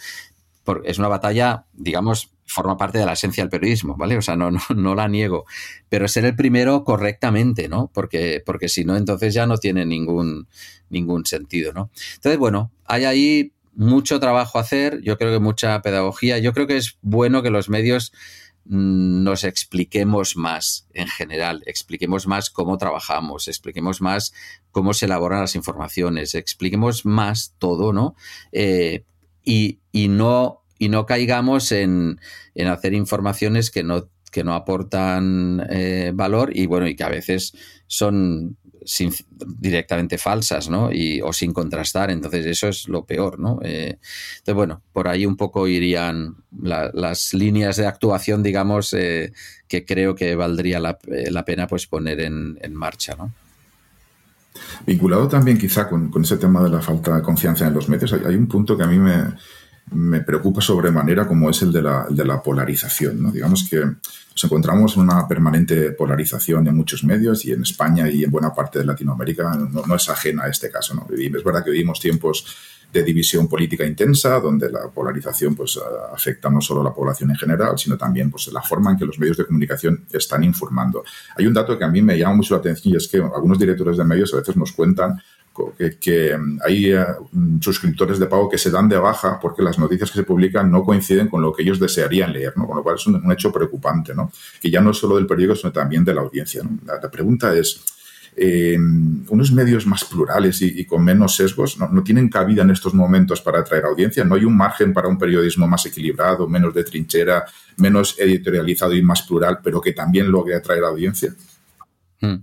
es 0.84 0.98
una 0.98 1.08
batalla, 1.08 1.66
digamos, 1.72 2.32
forma 2.52 2.76
parte 2.76 2.98
de 2.98 3.06
la 3.06 3.12
esencia 3.12 3.42
del 3.42 3.50
periodismo, 3.50 3.96
¿vale? 3.96 4.16
O 4.16 4.22
sea, 4.22 4.36
no, 4.36 4.50
no, 4.50 4.94
la 4.94 5.08
niego. 5.08 5.44
Pero 5.88 6.08
ser 6.08 6.24
el 6.24 6.34
primero 6.34 6.84
correctamente, 6.84 7.68
¿no? 7.68 7.90
Porque, 7.94 8.42
porque 8.44 8.68
si 8.68 8.84
no, 8.84 8.96
entonces 8.96 9.32
ya 9.32 9.46
no 9.46 9.58
tiene 9.58 9.86
ningún, 9.86 10.48
ningún 10.90 11.24
sentido, 11.24 11.72
¿no? 11.72 11.90
Entonces, 12.16 12.38
bueno, 12.38 12.72
hay 12.84 13.04
ahí 13.04 13.52
mucho 13.74 14.20
trabajo 14.20 14.58
a 14.58 14.62
hacer, 14.62 15.00
yo 15.02 15.16
creo 15.16 15.32
que 15.32 15.38
mucha 15.38 15.80
pedagogía. 15.82 16.38
Yo 16.38 16.52
creo 16.52 16.66
que 16.66 16.76
es 16.76 16.98
bueno 17.00 17.42
que 17.42 17.50
los 17.50 17.68
medios 17.68 18.12
nos 18.64 19.44
expliquemos 19.44 20.36
más 20.36 20.86
en 20.94 21.08
general, 21.08 21.62
expliquemos 21.66 22.26
más 22.26 22.50
cómo 22.50 22.78
trabajamos, 22.78 23.48
expliquemos 23.48 24.00
más 24.00 24.32
cómo 24.70 24.94
se 24.94 25.06
elaboran 25.06 25.40
las 25.40 25.56
informaciones, 25.56 26.34
expliquemos 26.34 27.04
más 27.04 27.54
todo, 27.58 27.92
¿no? 27.92 28.14
Eh, 28.52 29.04
y, 29.44 29.78
no, 30.08 30.62
y 30.78 30.88
no 30.88 31.06
caigamos 31.06 31.72
en, 31.72 32.20
en 32.54 32.68
hacer 32.68 32.94
informaciones 32.94 33.70
que 33.70 33.82
no 33.82 34.08
que 34.30 34.44
no 34.44 34.54
aportan 34.54 35.66
eh, 35.68 36.10
valor 36.14 36.56
y 36.56 36.64
bueno 36.64 36.88
y 36.88 36.96
que 36.96 37.04
a 37.04 37.10
veces 37.10 37.52
son 37.86 38.56
directamente 39.38 40.18
falsas, 40.18 40.68
¿no? 40.68 40.92
Y, 40.92 41.20
o 41.20 41.32
sin 41.32 41.52
contrastar, 41.52 42.10
entonces 42.10 42.46
eso 42.46 42.68
es 42.68 42.88
lo 42.88 43.04
peor, 43.04 43.38
¿no? 43.38 43.60
Eh, 43.62 43.98
entonces, 44.32 44.54
bueno, 44.54 44.82
por 44.92 45.08
ahí 45.08 45.26
un 45.26 45.36
poco 45.36 45.68
irían 45.68 46.36
las 46.52 47.34
líneas 47.34 47.76
de 47.76 47.86
actuación, 47.86 48.42
digamos, 48.42 48.92
eh, 48.94 49.32
que 49.68 49.84
creo 49.84 50.14
que 50.14 50.34
valdría 50.34 50.80
la, 50.80 50.98
pena 51.44 51.66
pues 51.66 51.86
poner 51.86 52.20
en, 52.20 52.74
marcha, 52.74 53.14
¿no? 53.16 53.32
Vinculado 54.86 55.28
también 55.28 55.58
quizá 55.58 55.88
con, 55.88 56.10
ese 56.22 56.36
tema 56.36 56.62
de 56.62 56.70
la 56.70 56.80
falta 56.80 57.16
de 57.16 57.22
confianza 57.22 57.66
en 57.66 57.74
los 57.74 57.88
medios, 57.88 58.12
hay 58.12 58.34
un 58.34 58.48
punto 58.48 58.76
que 58.76 58.84
a 58.84 58.86
mí 58.86 58.98
me, 58.98 59.34
me 59.90 60.20
preocupa 60.20 60.60
sobremanera 60.60 61.26
como 61.26 61.50
es 61.50 61.62
el 61.62 61.72
de 61.72 61.82
la, 61.82 62.06
de 62.08 62.24
la 62.24 62.42
polarización. 62.42 63.22
¿no? 63.22 63.30
Digamos 63.30 63.68
que 63.68 63.84
nos 63.84 64.44
encontramos 64.44 64.96
en 64.96 65.02
una 65.02 65.28
permanente 65.28 65.92
polarización 65.92 66.66
en 66.66 66.76
muchos 66.76 67.04
medios 67.04 67.44
y 67.44 67.52
en 67.52 67.62
España 67.62 68.08
y 68.08 68.24
en 68.24 68.30
buena 68.30 68.54
parte 68.54 68.78
de 68.78 68.86
Latinoamérica 68.86 69.54
no, 69.54 69.94
es 69.94 70.08
ajena 70.08 70.44
a 70.44 70.48
este 70.48 70.70
caso. 70.70 70.94
¿no? 70.94 71.06
Es 71.14 71.44
verdad 71.44 71.64
que 71.64 71.70
vivimos 71.70 72.00
tiempos 72.00 72.46
de 72.92 73.02
división 73.02 73.48
política 73.48 73.86
intensa, 73.86 74.38
donde 74.38 74.70
la 74.70 74.90
polarización 74.90 75.54
pues, 75.54 75.80
afecta 76.12 76.50
no 76.50 76.60
solo 76.60 76.82
a 76.82 76.84
la 76.84 76.92
población 76.92 77.30
en 77.30 77.36
general, 77.36 77.78
sino 77.78 77.96
también 77.96 78.30
pues, 78.30 78.48
la 78.52 78.60
forma 78.60 78.90
en 78.90 78.98
que 78.98 79.06
los 79.06 79.18
medios 79.18 79.38
de 79.38 79.46
comunicación 79.46 80.04
están 80.12 80.44
informando. 80.44 81.02
Hay 81.36 81.46
un 81.46 81.54
dato 81.54 81.78
que 81.78 81.84
a 81.84 81.88
mí 81.88 82.02
me 82.02 82.18
llama 82.18 82.36
mucho 82.36 82.54
la 82.54 82.60
atención 82.60 82.92
y 82.92 82.96
es 82.98 83.08
que 83.08 83.16
algunos 83.16 83.58
directores 83.58 83.96
de 83.96 84.04
medios 84.04 84.34
a 84.34 84.38
veces 84.38 84.56
nos 84.56 84.72
cuentan 84.72 85.18
que, 86.00 86.36
hay 86.64 86.92
eh, 86.92 87.04
suscriptores 87.60 88.18
de 88.18 88.26
pago 88.26 88.48
que 88.48 88.58
se 88.58 88.70
dan 88.70 88.88
de 88.88 88.96
baja 88.96 89.38
porque 89.40 89.62
las 89.62 89.78
noticias 89.78 90.10
que 90.10 90.18
se 90.18 90.24
publican 90.24 90.70
no 90.70 90.82
coinciden 90.84 91.28
con 91.28 91.42
lo 91.42 91.52
que 91.52 91.62
ellos 91.62 91.78
desearían 91.78 92.32
leer, 92.32 92.54
¿no? 92.56 92.66
con 92.66 92.76
lo 92.76 92.82
cual 92.82 92.96
es 92.96 93.06
un, 93.06 93.30
hecho 93.30 93.52
preocupante, 93.52 94.14
¿no? 94.14 94.32
que 94.60 94.70
ya 94.70 94.80
no 94.80 94.90
es 94.90 94.98
solo 94.98 95.16
del 95.16 95.26
periódico, 95.26 95.56
sino 95.56 95.72
también 95.72 96.04
de 96.04 96.14
la 96.14 96.22
audiencia. 96.22 96.62
La, 96.86 97.10
pregunta 97.10 97.54
es, 97.54 97.82
eh, 98.34 98.78
unos 98.78 99.52
medios 99.52 99.86
más 99.86 100.04
plurales 100.04 100.62
y, 100.62 100.84
con 100.86 101.04
menos 101.04 101.36
sesgos 101.36 101.78
no, 101.78 102.02
tienen 102.02 102.28
cabida 102.28 102.62
en 102.62 102.70
estos 102.70 102.94
momentos 102.94 103.42
para 103.42 103.60
atraer 103.60 103.84
audiencia. 103.84 104.24
No 104.24 104.36
hay 104.36 104.44
un 104.44 104.56
margen 104.56 104.92
para 104.94 105.08
un 105.08 105.18
periodismo 105.18 105.66
más 105.66 105.84
equilibrado, 105.84 106.48
menos 106.48 106.72
de 106.72 106.84
trinchera, 106.84 107.44
menos 107.76 108.18
editorializado 108.18 108.94
y 108.94 109.02
más 109.02 109.22
plural, 109.22 109.58
pero 109.62 109.80
que 109.80 109.92
también 109.92 110.30
logre 110.30 110.54
atraer 110.54 110.84
audiencia. 110.84 111.34
Hmm. 112.20 112.36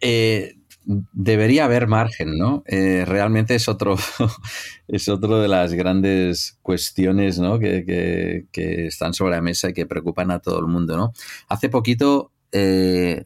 Eh, 0.00 0.56
debería 0.84 1.64
haber 1.66 1.86
margen, 1.86 2.38
¿no? 2.38 2.62
Eh, 2.66 3.04
realmente 3.06 3.54
es 3.54 3.68
otro, 3.68 3.96
es 4.88 5.08
otro 5.08 5.40
de 5.40 5.48
las 5.48 5.74
grandes 5.74 6.58
cuestiones 6.62 7.38
¿no? 7.38 7.58
que, 7.58 8.46
están 8.52 9.14
sobre 9.14 9.36
la 9.36 9.42
mesa 9.42 9.70
y 9.70 9.72
que 9.72 9.86
preocupan 9.86 10.30
a 10.30 10.40
todo 10.40 10.58
el 10.58 10.66
mundo, 10.66 10.96
¿no? 10.96 11.12
Hace 11.48 11.68
poquito 11.68 12.32
eh, 12.52 13.24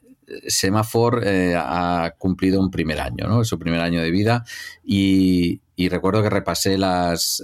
Semafor 0.48 1.22
eh, 1.24 1.54
ha 1.56 2.14
cumplido 2.18 2.60
un 2.60 2.70
primer 2.70 3.00
año, 3.00 3.26
¿no? 3.28 3.44
Su 3.44 3.58
primer 3.58 3.80
año 3.80 4.02
de 4.02 4.10
vida 4.10 4.44
y, 4.84 5.60
recuerdo 5.88 6.22
que 6.22 6.30
repasé 6.30 6.78
las, 6.78 7.42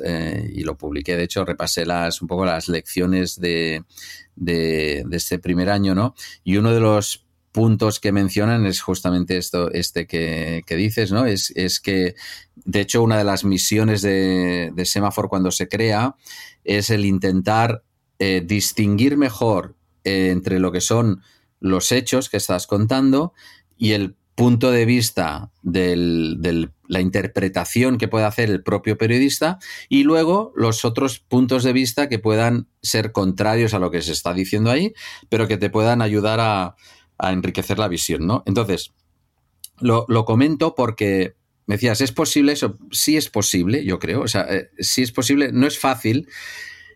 y 0.53 0.63
lo 0.63 0.79
publiqué, 0.79 1.17
de 1.17 1.25
hecho, 1.25 1.45
repasé 1.45 1.85
las 1.85 2.23
un 2.23 2.29
poco 2.29 2.45
las 2.45 2.69
lecciones 2.69 3.41
de, 3.41 3.85
de, 4.37 5.03
de 5.07 5.17
este 5.17 5.39
primer 5.39 5.69
año, 5.69 5.95
¿no? 5.95 6.15
Y 6.45 6.57
uno 6.57 6.73
de 6.73 6.81
los 6.81 7.27
puntos 7.53 7.99
que 8.01 8.13
mencionan 8.13 8.67
es 8.67 8.81
justamente 8.81 9.37
esto, 9.37 9.71
este 9.73 10.07
que, 10.07 10.63
dices, 10.69 11.13
¿no? 11.13 11.27
Es, 11.27 11.53
es, 11.57 11.81
que, 11.81 12.15
de 12.65 12.81
hecho, 12.81 13.03
una 13.03 13.19
de 13.19 13.25
las 13.25 13.45
misiones 13.45 14.03
de, 14.03 14.73
de 14.75 15.11
cuando 15.29 15.51
se 15.51 15.69
crea 15.69 16.15
es 16.65 16.91
el 16.91 17.05
intentar 17.05 17.83
eh, 18.19 18.43
distinguir 18.45 19.17
mejor 19.17 19.77
eh, 20.05 20.31
entre 20.31 20.61
lo 20.61 20.73
que 20.73 20.81
son 20.81 21.23
los 21.59 21.93
hechos 21.93 22.29
que 22.29 22.37
estás 22.37 22.67
contando 22.67 23.33
y 23.77 23.93
el 23.93 24.17
punto 24.35 24.71
de 24.71 24.87
vista 24.87 25.51
de 25.63 26.71
la 26.87 27.01
interpretación 27.01 27.99
que 27.99 28.09
puede 28.09 28.25
hacer 28.25 28.49
el 28.49 28.63
propio 28.63 28.97
periodista 28.97 29.59
y 29.89 30.05
luego 30.05 30.53
los 30.57 30.85
otros 30.87 31.19
puntos 31.19 31.63
de 31.63 31.75
vista 31.75 32.09
que 32.09 32.19
puedan 32.19 32.69
ser 32.81 33.13
contrarios 33.13 33.75
a 33.75 33.79
lo 33.79 33.91
que 33.91 34.01
se 34.01 34.13
está 34.13 34.33
diciendo 34.33 34.71
ahí, 34.71 34.95
pero 35.29 35.47
que 35.47 35.59
te 35.59 35.69
puedan 35.69 36.01
ayudar 36.01 36.41
a, 36.41 36.77
a 37.21 37.33
enriquecer 37.33 37.79
la 37.79 37.89
visión, 37.89 38.27
¿no? 38.27 38.43
Entonces, 38.47 38.93
lo, 39.81 40.25
comento 40.25 40.75
porque 40.75 41.35
me 41.67 41.77
decías, 41.77 42.01
¿es 42.01 42.13
posible 42.13 42.53
eso? 42.53 42.79
Sí 42.91 43.17
es 43.17 43.29
posible, 43.29 43.85
yo 43.85 43.99
creo. 43.99 44.23
O 44.23 44.29
sea, 44.29 44.47
eh, 44.51 44.71
sí 44.79 45.03
es 45.03 45.13
posible, 45.13 45.53
no 45.53 45.67
es 45.67 45.79
fácil, 45.79 46.29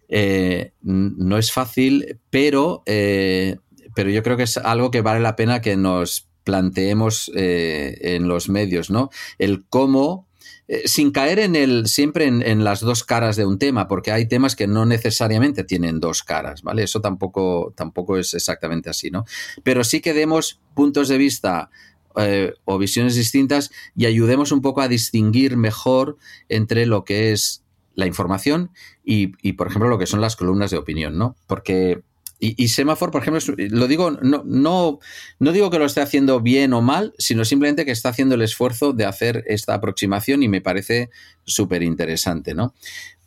eh, 0.08 0.72
no 0.82 1.38
es 1.38 1.52
fácil, 1.52 2.18
pero, 2.30 2.82
eh, 2.86 3.56
pero 3.94 4.10
yo 4.10 4.22
creo 4.22 4.36
que 4.36 4.42
es 4.42 4.56
algo 4.58 4.90
que 4.90 5.00
vale 5.00 5.20
la 5.20 5.36
pena 5.36 5.60
que 5.60 5.76
nos 5.76 6.28
planteemos 6.44 7.30
en 7.34 8.28
los 8.28 8.50
medios, 8.50 8.90
¿no? 8.90 9.08
El 9.38 9.64
cómo 9.66 10.28
eh, 10.66 10.82
sin 10.86 11.10
caer 11.10 11.40
en 11.40 11.56
el, 11.56 11.86
siempre 11.88 12.26
en, 12.26 12.64
las 12.64 12.80
dos 12.80 13.04
caras 13.04 13.36
de 13.36 13.44
un 13.44 13.58
tema, 13.58 13.86
porque 13.86 14.12
hay 14.12 14.26
temas 14.26 14.56
que 14.56 14.66
no 14.66 14.86
necesariamente 14.86 15.62
tienen 15.62 16.00
dos 16.00 16.22
caras, 16.22 16.62
¿vale? 16.62 16.84
Eso 16.84 17.00
tampoco, 17.02 17.74
tampoco 17.76 18.16
es 18.16 18.32
exactamente 18.32 18.88
así, 18.88 19.10
¿no? 19.10 19.26
Pero 19.62 19.84
sí 19.84 20.00
que 20.00 20.14
demos 20.14 20.60
puntos 20.74 21.08
de 21.08 21.18
vista 21.18 21.68
eh, 22.16 22.54
o 22.64 22.78
visiones 22.78 23.14
distintas 23.14 23.72
y 23.94 24.06
ayudemos 24.06 24.52
un 24.52 24.62
poco 24.62 24.80
a 24.80 24.88
distinguir 24.88 25.58
mejor 25.58 26.16
entre 26.48 26.86
lo 26.86 27.04
que 27.04 27.32
es 27.32 27.62
la 27.94 28.06
información 28.06 28.70
y, 29.04 29.32
y, 29.42 29.52
por 29.52 29.66
ejemplo, 29.66 29.90
lo 29.90 29.98
que 29.98 30.06
son 30.06 30.22
las 30.22 30.34
columnas 30.34 30.70
de 30.70 30.78
opinión, 30.78 31.18
¿no? 31.18 31.36
Porque 31.46 32.02
y, 32.38 32.64
y 32.64 32.84
por 32.84 33.22
ejemplo, 33.22 33.54
lo 33.56 33.86
digo, 33.86 34.10
no, 34.10 34.42
no, 34.44 34.98
no 35.38 35.52
digo 35.52 35.70
que 35.70 35.78
lo 35.78 35.86
esté 35.86 36.00
haciendo 36.00 36.40
bien 36.40 36.72
o 36.72 36.82
mal, 36.82 37.14
sino 37.18 37.44
simplemente 37.44 37.84
que 37.84 37.92
está 37.92 38.10
haciendo 38.10 38.34
el 38.34 38.42
esfuerzo 38.42 38.92
de 38.92 39.06
hacer 39.06 39.44
esta 39.46 39.74
aproximación 39.74 40.42
y 40.42 40.48
me 40.48 40.60
parece 40.60 41.10
súper 41.44 41.82
interesante, 41.82 42.54
¿no? 42.54 42.74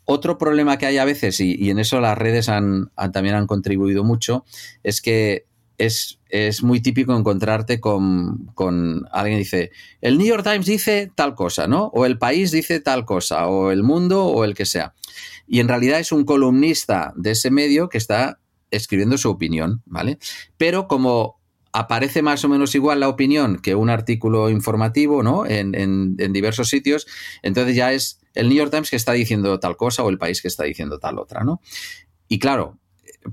Otro 0.04 0.38
problema 0.38 0.78
que 0.78 0.86
hay 0.86 0.98
a 0.98 1.04
veces, 1.04 1.40
y, 1.40 1.68
en 1.68 1.78
eso 1.78 2.00
las 2.00 2.16
redes 2.16 2.48
han, 2.48 2.90
también 3.12 3.34
han 3.34 3.46
contribuido 3.46 4.04
mucho, 4.04 4.44
es 4.82 5.02
que 5.02 5.46
es, 5.76 6.18
es 6.28 6.62
muy 6.62 6.80
típico 6.80 7.16
encontrarte 7.16 7.78
con, 7.80 8.46
con, 8.54 9.06
alguien 9.12 9.36
que 9.36 9.44
dice, 9.44 9.70
el 10.00 10.16
New 10.16 10.26
York 10.26 10.44
Times 10.44 10.66
dice 10.66 11.10
tal 11.14 11.34
cosa, 11.34 11.66
¿no? 11.66 11.86
O 11.94 12.06
el 12.06 12.18
país 12.18 12.50
dice 12.50 12.80
tal 12.80 13.04
cosa, 13.04 13.48
o 13.48 13.70
el 13.70 13.82
mundo, 13.82 14.26
o 14.26 14.44
el 14.44 14.54
que 14.54 14.64
sea. 14.64 14.94
Y 15.46 15.60
en 15.60 15.68
realidad 15.68 16.00
es 16.00 16.10
un 16.10 16.24
columnista 16.24 17.12
de 17.16 17.32
ese 17.32 17.50
medio 17.50 17.88
que 17.88 17.98
está 17.98 18.38
escribiendo 18.70 19.18
su 19.18 19.30
opinión, 19.30 19.82
¿vale? 19.86 20.18
Pero 20.56 20.88
como 20.88 21.38
aparece 21.72 22.22
más 22.22 22.44
o 22.44 22.48
menos 22.48 22.74
igual 22.74 23.00
la 23.00 23.08
opinión 23.08 23.58
que 23.58 23.74
un 23.74 23.90
artículo 23.90 24.50
informativo, 24.50 25.22
¿no? 25.22 25.46
En, 25.46 26.16
diversos 26.32 26.68
sitios, 26.68 27.06
entonces 27.42 27.76
ya 27.76 27.92
es 27.92 28.20
el 28.34 28.48
New 28.48 28.56
York 28.56 28.70
Times 28.70 28.90
que 28.90 28.96
está 28.96 29.12
diciendo 29.12 29.58
tal 29.60 29.76
cosa 29.76 30.02
o 30.02 30.10
el 30.10 30.18
país 30.18 30.42
que 30.42 30.48
está 30.48 30.64
diciendo 30.64 30.98
tal 30.98 31.18
otra, 31.18 31.44
¿no? 31.44 31.60
Y 32.28 32.38
claro, 32.38 32.78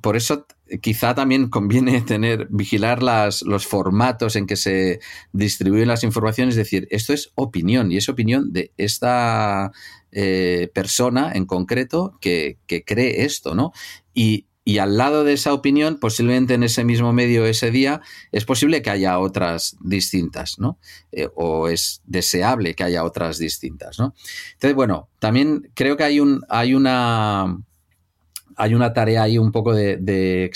por 0.02 0.16
eso 0.16 0.46
quizá 0.82 1.16
también 1.16 1.50
conviene 1.50 2.02
tener, 2.08 2.48
vigilar 2.50 3.04
las, 3.04 3.42
los 3.42 3.66
formatos 3.66 4.36
en 4.36 4.48
que 4.48 4.56
se 4.56 5.00
distribuyen 5.32 5.88
las 5.88 6.04
informaciones, 6.04 6.54
es 6.54 6.58
decir, 6.58 6.88
esto 6.92 7.14
es 7.14 7.32
opinión 7.36 7.92
y 7.92 7.98
es 7.98 8.10
opinión 8.10 8.52
de 8.52 8.74
esta 8.78 9.72
eh, 10.12 10.70
persona 10.74 11.32
en 11.34 11.46
concreto 11.46 12.18
que, 12.20 12.58
que 12.68 12.84
cree 12.84 13.24
esto, 13.24 13.56
¿no? 13.56 13.72
Y 14.14 14.48
y 14.68 14.80
al 14.80 14.98
lado 14.98 15.24
de 15.24 15.34
esa 15.34 15.54
opinión, 15.54 16.00
posiblemente 16.00 16.56
en 16.56 16.64
ese 16.64 16.84
mismo 16.84 17.14
medio 17.14 17.46
ese 17.46 17.70
día, 17.70 18.02
es 18.32 18.46
posible 18.46 18.82
que 18.82 18.90
haya 18.90 19.20
otras 19.20 19.78
distintas, 19.80 20.58
¿no? 20.58 20.80
Eh, 21.12 21.30
o 21.36 21.70
es 21.70 22.02
deseable 22.08 22.74
que 22.74 22.84
haya 22.84 23.04
otras 23.04 23.38
distintas, 23.38 24.00
¿no? 24.00 24.16
Entonces, 24.54 24.74
bueno, 24.74 25.08
también 25.20 25.70
creo 25.76 25.96
que 25.96 26.04
hay, 26.04 26.20
un, 26.20 26.44
hay 26.50 26.74
una 26.74 27.60
hay 28.58 28.74
una 28.74 28.92
tarea 28.94 29.22
ahí 29.22 29.38
un 29.38 29.52
poco 29.52 29.72
de, 29.72 29.98
de, 29.98 30.52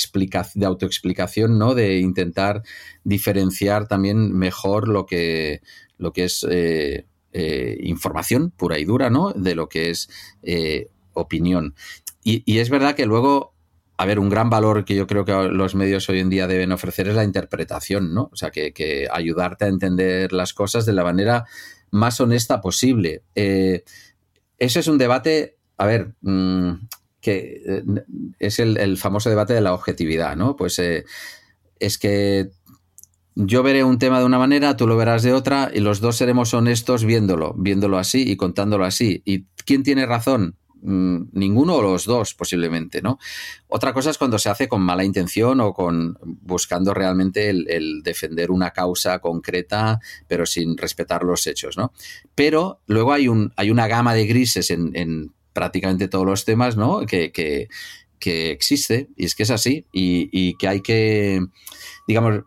de 0.56 0.66
autoexplicación, 0.66 1.60
¿no? 1.60 1.76
De 1.76 2.00
intentar 2.00 2.64
diferenciar 3.04 3.88
también 3.88 4.34
mejor 4.36 4.88
lo 4.88 5.06
que, 5.06 5.62
lo 6.00 6.14
que 6.14 6.24
es 6.24 6.48
eh, 6.50 7.06
eh, 7.34 7.78
información 7.82 8.50
pura 8.50 8.80
y 8.80 8.86
dura, 8.86 9.12
¿no? 9.12 9.34
De 9.34 9.54
lo 9.54 9.70
que 9.70 9.92
es 9.92 10.10
opinión. 11.14 11.76
Y, 12.24 12.42
y, 12.52 12.60
es 12.60 12.70
verdad 12.70 12.96
que 12.96 13.06
luego 13.06 13.54
a 14.00 14.06
ver, 14.06 14.18
un 14.18 14.30
gran 14.30 14.50
valor 14.50 14.86
que 14.86 14.96
yo 14.96 15.08
creo 15.08 15.26
que 15.26 15.34
los 15.34 15.76
medios 15.76 16.08
hoy 16.08 16.22
en 16.22 16.30
día 16.30 16.48
deben 16.48 16.72
ofrecer 16.72 17.10
es 17.10 17.16
la 17.16 17.26
interpretación, 17.26 18.14
¿no? 18.14 18.30
O 18.32 18.36
sea, 18.38 18.50
que, 18.50 19.10
ayudarte 19.12 19.66
a 19.66 19.68
entender 19.68 20.32
las 20.32 20.54
cosas 20.54 20.86
de 20.86 20.94
la 20.94 21.04
manera 21.04 21.44
más 21.92 22.22
honesta 22.22 22.62
posible. 22.62 23.24
Eh, 23.36 23.84
eso 24.58 24.80
es 24.80 24.88
un 24.88 24.98
debate, 24.98 25.58
a 25.76 25.86
ver, 25.86 26.14
mm, 26.22 26.76
que 27.20 27.62
eh, 27.66 27.84
es 28.40 28.60
el, 28.60 28.96
famoso 28.96 29.30
debate 29.30 29.54
de 29.54 29.60
la 29.60 29.74
objetividad, 29.74 30.38
¿no? 30.38 30.56
Pues 30.56 30.80
eh, 30.80 31.04
es 31.78 31.98
que 31.98 32.52
yo 33.36 33.64
veré 33.64 33.84
un 33.84 34.00
tema 34.00 34.20
de 34.20 34.26
una 34.26 34.40
manera, 34.40 34.78
tú 34.78 34.88
lo 34.88 34.96
verás 34.96 35.24
de 35.24 35.34
otra 35.34 35.72
y 35.74 35.82
los 35.82 36.00
dos 36.00 36.16
seremos 36.16 36.54
honestos 36.54 37.04
viéndolo, 37.04 37.54
viéndolo 37.58 37.98
así 37.98 38.24
y 38.32 38.38
contándolo 38.38 38.86
así. 38.86 39.22
¿Y 39.26 39.44
quién 39.66 39.84
tiene 39.84 40.06
razón? 40.06 40.56
Mm, 40.82 41.32
ninguno 41.34 41.76
o 41.76 41.82
los 41.82 42.06
dos 42.06 42.34
posiblemente, 42.34 43.02
¿no? 43.02 43.20
Otra 43.68 43.94
cosa 43.94 44.12
es 44.12 44.18
cuando 44.18 44.40
se 44.40 44.50
hace 44.50 44.70
con 44.70 44.82
mala 44.82 45.04
intención 45.04 45.60
o 45.60 45.74
con 45.74 46.18
buscando 46.24 46.94
realmente 46.94 47.50
el, 47.50 48.02
defender 48.02 48.50
una 48.50 48.72
causa 48.72 49.20
concreta, 49.20 50.00
pero 50.28 50.46
sin 50.46 50.78
respetar 50.78 51.24
los 51.24 51.46
hechos, 51.48 51.78
¿no? 51.78 51.92
Pero 52.34 52.80
luego 52.88 53.12
hay, 53.12 53.28
un, 53.28 53.52
hay 53.58 53.72
una 53.72 53.88
gama 53.88 54.14
de 54.14 54.26
grises 54.26 54.72
en, 54.72 55.34
prácticamente 55.52 56.08
todos 56.08 56.26
los 56.26 56.46
temas, 56.46 56.78
¿no? 56.78 57.06
Que, 57.06 57.34
que, 57.34 57.68
existe, 58.22 59.10
y 59.18 59.26
es 59.26 59.36
que 59.36 59.44
es 59.44 59.52
así, 59.52 59.86
y, 59.92 60.56
que 60.58 60.68
hay 60.68 60.82
que, 60.82 61.42
digamos, 62.08 62.44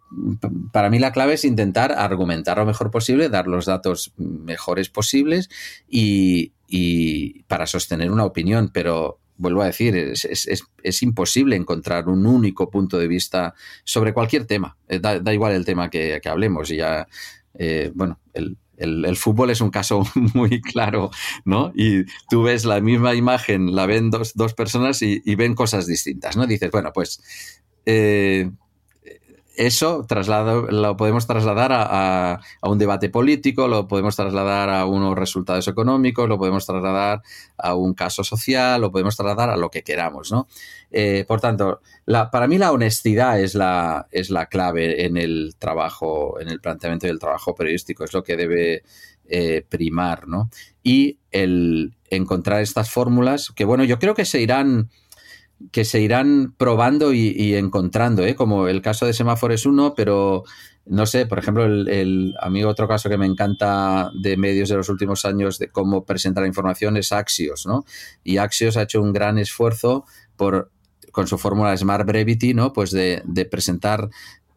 para 0.73 0.91
mí 0.91 0.99
la 0.99 1.13
clave 1.13 1.35
es 1.35 1.45
intentar 1.45 1.93
argumentar 1.93 2.59
lo 2.59 2.67
mejor 2.67 2.91
posible, 2.91 3.29
dar 3.29 3.47
los 3.47 3.67
datos 3.67 4.13
mejores 4.17 4.89
posibles 4.91 5.51
y, 5.89 6.53
y 6.75 7.43
para 7.43 7.67
sostener 7.67 8.11
una 8.11 8.25
opinión, 8.25 8.71
pero 8.73 9.21
vuelvo 9.37 9.61
a 9.61 9.67
decir, 9.67 9.95
es, 9.95 11.03
imposible 11.03 11.55
encontrar 11.55 12.09
un 12.09 12.25
único 12.25 12.71
punto 12.71 12.99
de 12.99 13.09
vista 13.09 13.55
sobre 13.85 14.15
cualquier 14.15 14.47
tema. 14.47 14.79
Eh, 14.89 14.99
da, 14.99 15.35
igual 15.35 15.53
el 15.53 15.67
tema 15.67 15.91
que, 15.91 16.19
hablemos 16.25 16.71
y 16.71 16.79
ya, 16.79 17.07
eh, 17.59 17.93
bueno, 17.95 18.21
el, 18.33 19.17
fútbol 19.17 19.51
es 19.51 19.61
un 19.61 19.69
caso 19.69 20.03
muy 20.35 20.63
claro, 20.63 21.11
¿no? 21.45 21.73
Y 21.75 22.05
tú 22.31 22.45
ves 22.45 22.65
la 22.65 22.81
misma 22.81 23.15
imagen, 23.15 23.77
la 23.77 23.85
ven 23.85 24.11
dos, 24.11 24.33
personas 24.57 25.03
y, 25.03 25.35
ven 25.35 25.55
cosas 25.55 25.87
distintas, 25.87 26.39
¿no? 26.39 26.47
Dices, 26.47 26.71
bueno, 26.71 26.91
pues 26.95 27.23
eh, 27.85 28.51
eso 29.57 30.05
traslado, 30.09 30.63
lo 30.71 30.97
podemos 30.97 31.27
trasladar 31.27 31.71
a, 31.73 32.41
un 32.63 32.79
debate 32.79 33.09
político, 33.09 33.69
lo 33.69 33.87
podemos 33.89 34.17
trasladar 34.17 34.71
a 34.71 34.87
unos 34.87 35.17
resultados 35.17 35.69
económicos, 35.69 36.29
lo 36.29 36.39
podemos 36.39 36.67
trasladar 36.67 37.23
a 37.59 37.75
un 37.75 37.95
caso 37.95 38.25
social, 38.25 38.81
lo 38.81 38.91
podemos 38.91 39.17
trasladar 39.17 39.51
a 39.51 39.57
lo 39.57 39.71
que 39.71 39.83
queramos, 39.83 40.33
¿no? 40.33 40.49
Eh, 40.91 41.25
por 41.27 41.41
tanto, 41.41 41.81
para 42.05 42.47
mí 42.47 42.59
la 42.59 42.73
honestidad 42.73 43.41
es 43.41 43.55
la, 43.55 44.09
es 44.11 44.31
la 44.31 44.47
clave 44.47 45.05
en 45.05 45.17
el 45.17 45.55
trabajo, 45.59 46.41
en 46.41 46.49
el 46.49 46.61
planteamiento 46.61 47.07
del 47.07 47.19
trabajo 47.19 47.55
periodístico, 47.55 48.05
es 48.05 48.13
lo 48.13 48.23
que 48.23 48.37
debe 48.37 48.83
eh, 49.29 49.65
primar, 49.69 50.29
¿no? 50.29 50.51
Y 50.83 51.19
el 51.31 51.95
encontrar 52.11 52.61
estas 52.61 52.91
fórmulas, 52.91 53.53
que 53.55 53.65
bueno, 53.65 53.85
yo 53.85 53.99
creo 53.99 54.15
que 54.15 54.25
se 54.25 54.41
irán 54.41 54.91
que 55.71 55.85
se 55.85 56.01
irán 56.01 56.55
probando 56.57 57.13
y, 57.13 57.55
encontrando, 57.55 58.25
¿eh? 58.25 58.35
como 58.35 58.69
el 58.69 58.83
caso 58.83 59.07
de 59.07 59.13
Semáforo 59.13 59.55
es 59.55 59.67
uno, 59.67 59.95
pero 59.95 60.45
no 60.85 61.07
sé, 61.07 61.27
por 61.27 61.39
ejemplo, 61.39 61.65
el, 61.65 61.89
el, 61.89 62.35
a 62.41 62.51
mí 62.51 62.65
otro 62.65 62.89
caso 62.89 63.09
que 63.09 63.19
me 63.19 63.27
encanta 63.27 64.11
de 64.21 64.37
medios 64.37 64.69
de 64.69 64.77
los 64.77 64.89
últimos 64.89 65.25
años 65.25 65.59
de 65.59 65.69
cómo 65.69 66.05
presentar 66.05 66.43
la 66.43 66.49
información 66.49 66.97
es 66.97 67.13
Axios, 67.13 67.67
¿no? 67.67 67.85
Y 68.25 68.39
Axios 68.39 68.77
ha 68.77 68.83
hecho 68.83 69.01
un 69.01 69.13
gran 69.13 69.39
esfuerzo 69.39 70.05
por 70.37 70.71
con 71.13 71.29
su 71.29 71.39
fórmula 71.39 71.77
Smart 71.77 72.07
Brevity, 72.07 72.55
¿no? 72.55 72.73
Pues 72.73 72.91
de, 72.91 73.23
presentar 73.51 74.09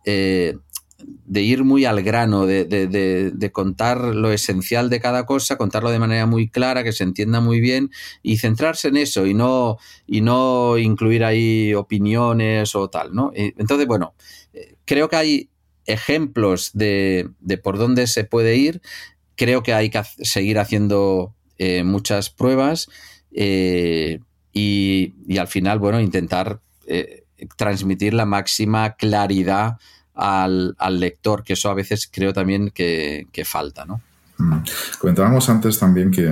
eh, 0.05 0.57
de 0.97 1.41
ir 1.41 1.63
muy 1.63 1.85
al 1.85 2.01
grano, 2.03 2.45
de, 2.45 3.49
contar 3.51 4.15
lo 4.15 4.31
esencial 4.31 4.89
de 4.89 4.99
cada 4.99 5.25
cosa, 5.25 5.57
contarlo 5.57 5.91
de 5.91 5.99
manera 5.99 6.25
muy 6.25 6.49
clara, 6.49 6.83
que 6.83 6.91
se 6.91 7.03
entienda 7.03 7.41
muy 7.41 7.59
bien 7.59 7.91
y 8.23 8.37
centrarse 8.37 8.87
en 8.87 8.97
eso 8.97 9.25
y 9.25 9.33
no, 9.33 9.77
y 10.07 10.21
no 10.21 10.77
incluir 10.77 11.23
ahí 11.23 11.73
opiniones 11.73 12.75
o 12.75 12.89
tal, 12.89 13.13
¿no? 13.13 13.31
Entonces, 13.35 13.87
bueno, 13.87 14.13
creo 14.85 15.09
que 15.09 15.15
hay 15.15 15.49
ejemplos 15.85 16.71
de, 16.73 17.29
por 17.63 17.77
dónde 17.77 18.07
se 18.07 18.23
puede 18.23 18.55
ir. 18.55 18.81
Creo 19.35 19.63
que 19.63 19.73
hay 19.73 19.89
que 19.89 20.01
seguir 20.21 20.59
haciendo 20.59 21.35
eh, 21.57 21.83
muchas 21.83 22.29
pruebas 22.29 22.87
eh, 23.31 24.19
y, 24.53 25.13
al 25.37 25.47
final, 25.47 25.79
bueno, 25.79 25.99
intentar 25.99 26.61
eh, 26.87 27.23
transmitir 27.57 28.13
la 28.13 28.25
máxima 28.25 28.95
claridad 28.95 29.77
al, 30.15 30.75
lector, 30.99 31.43
que 31.43 31.53
eso 31.53 31.69
a 31.69 31.73
veces 31.73 32.09
creo 32.11 32.33
también 32.33 32.71
que, 32.71 33.43
falta, 33.45 33.85
¿no? 33.85 34.01
Mm. 34.37 34.63
Comentábamos 34.99 35.47
antes 35.49 35.79
también 35.79 36.11
que, 36.11 36.31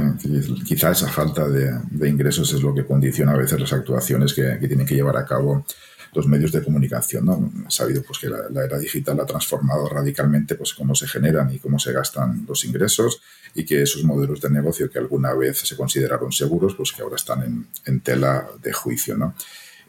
quizá 0.66 0.92
esa 0.92 1.08
falta 1.08 1.48
de, 1.48 2.10
ingresos 2.10 2.54
es 2.54 2.62
lo 2.62 2.74
que 2.74 2.86
condiciona 2.86 3.34
a 3.34 3.38
veces 3.38 3.60
las 3.60 3.74
actuaciones 3.74 4.34
que, 4.34 4.58
tienen 4.68 4.86
que 4.86 4.96
llevar 4.96 5.18
a 5.18 5.26
cabo 5.26 5.66
los 6.14 6.28
medios 6.28 6.52
de 6.52 6.64
comunicación. 6.64 7.26
¿no? 7.26 7.52
sabido 7.70 8.04
pues, 8.04 8.20
que 8.20 8.30
la, 8.30 8.64
era 8.64 8.78
digital 8.78 9.20
ha 9.20 9.26
transformado 9.26 9.88
radicalmente 9.90 10.56
pues, 10.56 10.74
cómo 10.74 10.96
se 10.96 11.08
generan 11.08 11.52
y 11.54 11.60
cómo 11.60 11.80
se 11.80 11.92
gastan 11.92 12.46
los 12.48 12.66
ingresos 12.66 13.22
y 13.56 13.66
que 13.66 13.82
esos 13.82 14.04
modelos 14.04 14.42
de 14.42 14.50
negocio 14.50 14.90
que 14.90 15.00
alguna 15.00 15.34
vez 15.34 15.60
se 15.60 15.76
consideraron 15.76 16.32
seguros, 16.32 16.76
pues 16.76 16.92
que 16.92 17.02
ahora 17.02 17.16
están 17.16 17.44
en, 17.44 17.68
en 17.86 18.00
tela 18.02 18.48
de 18.62 18.74
juicio. 18.74 19.18
¿no? 19.18 19.36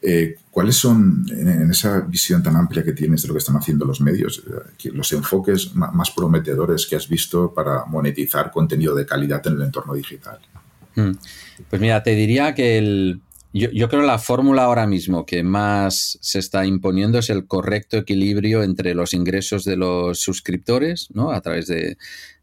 Eh, 0.07 0.37
¿Cuáles 0.51 0.77
son, 0.77 1.25
en, 1.31 1.71
esa 1.71 2.01
visión 2.01 2.43
tan 2.43 2.57
amplia 2.57 2.85
que 2.85 2.93
tienes 2.93 3.23
de 3.23 3.29
lo 3.29 3.35
que 3.35 3.38
están 3.38 3.57
haciendo 3.57 3.87
los 3.87 4.01
medios, 4.01 4.43
eh, 4.47 4.90
los 4.93 5.12
enfoques 5.12 5.75
más 5.75 6.11
prometedores 6.11 6.87
que 6.87 6.97
has 6.97 7.09
visto 7.09 7.53
para 7.55 7.87
monetizar 7.87 8.51
contenido 8.51 8.95
de 8.95 9.07
calidad 9.07 9.45
en 9.47 9.55
el 9.55 9.62
entorno 9.62 9.95
digital? 9.95 10.38
Hmm. 10.95 11.12
Pues 11.71 11.81
mira, 11.81 12.03
te 12.03 12.14
diría 12.14 12.55
que 12.55 12.79
el, 12.79 13.21
yo, 13.57 13.88
creo 13.88 14.03
la 14.03 14.19
fórmula 14.19 14.64
ahora 14.64 14.85
mismo 14.85 15.25
que 15.25 15.45
más 15.45 16.19
se 16.21 16.40
está 16.40 16.67
imponiendo 16.67 17.21
es 17.21 17.31
el 17.31 17.47
correcto 17.47 17.97
equilibrio 17.97 18.64
entre 18.64 18.97
los 18.97 19.14
ingresos 19.14 19.64
de 19.64 19.77
los 19.77 20.19
suscriptores, 20.19 21.09
¿no? 21.12 21.31
A 21.31 21.40
través 21.40 21.69
de, 21.69 21.97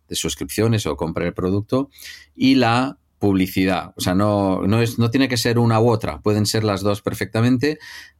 suscripciones 0.09 0.85
o 0.85 0.95
comprar 0.95 1.27
el 1.27 1.33
producto, 1.33 1.89
y 2.35 2.55
la 2.55 2.97
publicidad. 3.21 3.93
O 3.95 4.01
sea, 4.01 4.15
no, 4.15 4.63
no, 4.65 4.81
es, 4.81 4.97
no 4.97 5.11
tiene 5.11 5.29
que 5.29 5.37
ser 5.37 5.59
una 5.59 5.79
u 5.79 5.89
otra, 5.89 6.21
pueden 6.21 6.47
ser 6.47 6.63
las 6.63 6.81
dos 6.81 7.03
perfectamente, 7.03 7.77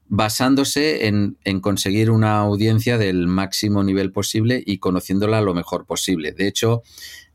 basándose 0.08 1.08
en, 1.08 1.38
conseguir 1.60 2.12
una 2.12 2.38
audiencia 2.38 3.00
del 3.00 3.26
máximo 3.26 3.84
nivel 3.84 4.12
posible 4.12 4.62
y 4.64 4.78
conociéndola 4.78 5.42
lo 5.42 5.56
mejor 5.56 5.88
posible. 5.88 6.34
De 6.34 6.48
hecho, 6.48 6.84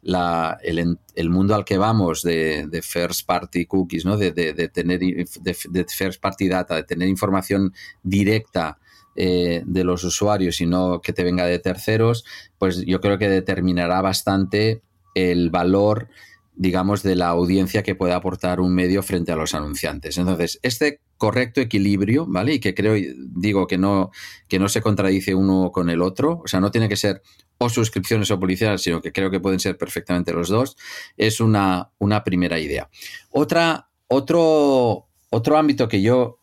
la, 0.01 0.59
el, 0.63 1.31
mundo 1.31 1.57
al 1.57 1.65
que 1.65 1.77
vamos 1.77 2.23
de, 2.23 2.69
first 2.85 3.27
party 3.27 3.67
cookies, 3.67 4.05
¿no? 4.05 4.17
de, 4.17 4.31
tener 4.73 5.01
de, 5.01 5.87
first 5.89 6.21
party 6.21 6.49
data, 6.49 6.77
de 6.77 6.85
tener 6.85 7.09
información 7.09 7.75
directa 8.05 8.79
eh, 9.17 9.63
de 9.67 9.83
los 9.83 10.05
usuarios 10.05 10.61
y 10.61 10.67
no 10.67 11.01
que 11.01 11.13
te 11.13 11.25
venga 11.25 11.47
de 11.47 11.59
terceros, 11.59 12.25
pues 12.59 12.85
yo 12.87 13.01
creo 13.01 13.19
que 13.19 13.29
determinará 13.29 14.03
bastante 14.03 14.83
el 15.17 15.51
valor 15.51 16.09
digamos, 16.57 17.03
de 17.03 17.15
la 17.17 17.29
audiencia 17.29 17.83
que 17.83 17.95
puede 17.95 18.15
aportar 18.15 18.61
un 18.61 18.75
medio 18.75 19.03
frente 19.03 19.31
a 19.31 19.37
los 19.37 19.55
anunciantes. 19.55 20.17
Entonces, 20.17 20.59
este 20.63 21.01
correcto 21.19 21.61
equilibrio, 21.61 22.27
¿vale? 22.27 22.55
Y 22.55 22.61
que 22.61 22.75
creo, 22.75 22.95
digo, 23.17 23.67
que 23.67 23.79
no, 23.79 24.11
que 24.49 24.59
no 24.59 24.69
se 24.69 24.81
contradice 24.81 25.35
uno 25.35 25.71
con 25.71 25.91
el 25.91 26.03
otro, 26.03 26.41
o 26.45 26.49
sea, 26.49 26.61
no 26.61 26.71
tiene 26.71 26.89
que 26.89 26.97
ser 26.97 27.23
o 27.59 27.69
suscripciones 27.69 28.31
o 28.31 28.41
publicidad, 28.41 28.79
sino 28.79 29.01
que 29.01 29.13
creo 29.13 29.31
que 29.31 29.41
pueden 29.41 29.61
ser 29.61 29.77
perfectamente 29.77 30.33
los 30.33 30.49
dos, 30.49 30.77
es 31.17 31.41
una, 31.41 31.91
una 31.99 32.25
primera 32.25 32.59
idea. 32.59 32.89
Otra, 33.31 33.89
otro, 34.09 35.09
otro 35.31 35.57
ámbito 35.57 35.89
que 35.89 36.03
yo 36.03 36.39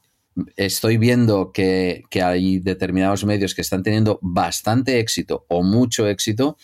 estoy 0.56 0.98
viendo 0.98 1.52
que, 1.52 2.04
hay 2.24 2.60
determinados 2.60 3.26
medios 3.26 3.54
que 3.54 3.62
están 3.62 3.84
teniendo 3.84 4.20
bastante 4.22 5.00
éxito 5.00 5.46
o 5.50 5.64
mucho 5.64 6.08
éxito, 6.08 6.58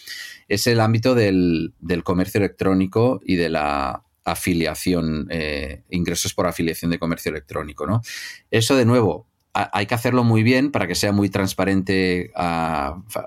es 0.47 0.67
el 0.67 0.79
ámbito 0.79 1.15
del, 1.15 1.73
comercio 2.03 2.39
electrónico 2.39 3.19
y 3.23 3.35
de 3.35 3.49
la 3.49 4.03
afiliación, 4.25 5.27
eh, 5.31 5.83
ingresos 5.89 6.33
por 6.33 6.47
afiliación 6.47 6.91
de 6.91 6.99
comercio 6.99 7.29
electrónico. 7.29 7.87
¿no? 7.87 8.01
Eso, 8.51 8.75
de 8.75 8.85
nuevo, 8.85 9.27
hay 9.53 9.87
que 9.87 9.95
hacerlo 9.95 10.23
muy 10.23 10.43
bien 10.43 10.71
para 10.71 10.87
que 10.87 10.95
sea 10.95 11.11
muy 11.11 11.29
transparente 11.29 12.31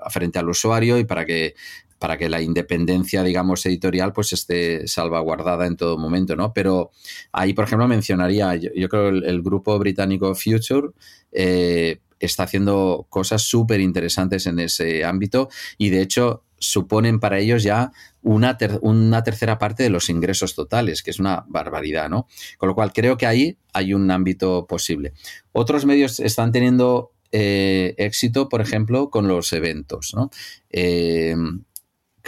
frente 0.09 0.39
al 0.39 0.49
usuario 0.49 0.97
y 0.97 1.03
para 1.03 1.25
que 1.25 1.55
para 2.03 2.17
que 2.17 2.27
la 2.27 2.41
independencia, 2.41 3.23
digamos, 3.23 3.65
editorial, 3.65 4.11
pues 4.11 4.33
esté 4.33 4.89
salvaguardada 4.89 5.65
en 5.67 5.77
todo 5.77 5.97
momento, 5.97 6.35
¿no? 6.35 6.51
Pero 6.51 6.91
ahí, 7.31 7.53
por 7.53 7.63
ejemplo, 7.63 7.87
mencionaría, 7.87 8.57
yo, 8.57 8.89
creo 8.89 9.07
el, 9.07 9.23
el, 9.23 9.41
grupo 9.41 9.79
británico 9.79 10.35
Future 10.35 10.89
eh, 11.31 12.01
está 12.19 12.43
haciendo 12.43 13.07
cosas 13.09 13.43
súper 13.43 13.79
interesantes 13.79 14.47
en 14.47 14.59
ese 14.59 15.05
ámbito 15.05 15.47
y, 15.77 15.91
de 15.91 16.01
hecho, 16.01 16.43
suponen 16.59 17.21
para 17.21 17.39
ellos 17.39 17.63
ya 17.63 17.93
una, 18.21 18.57
una 18.81 19.23
tercera 19.23 19.57
parte 19.57 19.83
de 19.83 19.89
los 19.89 20.09
ingresos 20.09 20.55
totales, 20.55 21.03
que 21.03 21.11
es 21.11 21.21
una 21.21 21.45
barbaridad, 21.47 22.09
¿no? 22.09 22.27
Con 22.57 22.67
lo 22.67 22.75
cual, 22.75 22.91
creo 22.91 23.15
que 23.15 23.27
ahí 23.27 23.57
hay 23.71 23.93
un 23.93 24.11
ámbito 24.11 24.67
posible. 24.67 25.13
Otros 25.53 25.85
medios 25.85 26.19
están 26.19 26.51
teniendo 26.51 27.13
eh, 27.31 27.95
éxito, 27.97 28.49
por 28.49 28.59
ejemplo, 28.59 29.09
con 29.09 29.29
los 29.29 29.53
eventos, 29.53 30.11
¿no? 30.13 30.31
Eh, 30.69 31.33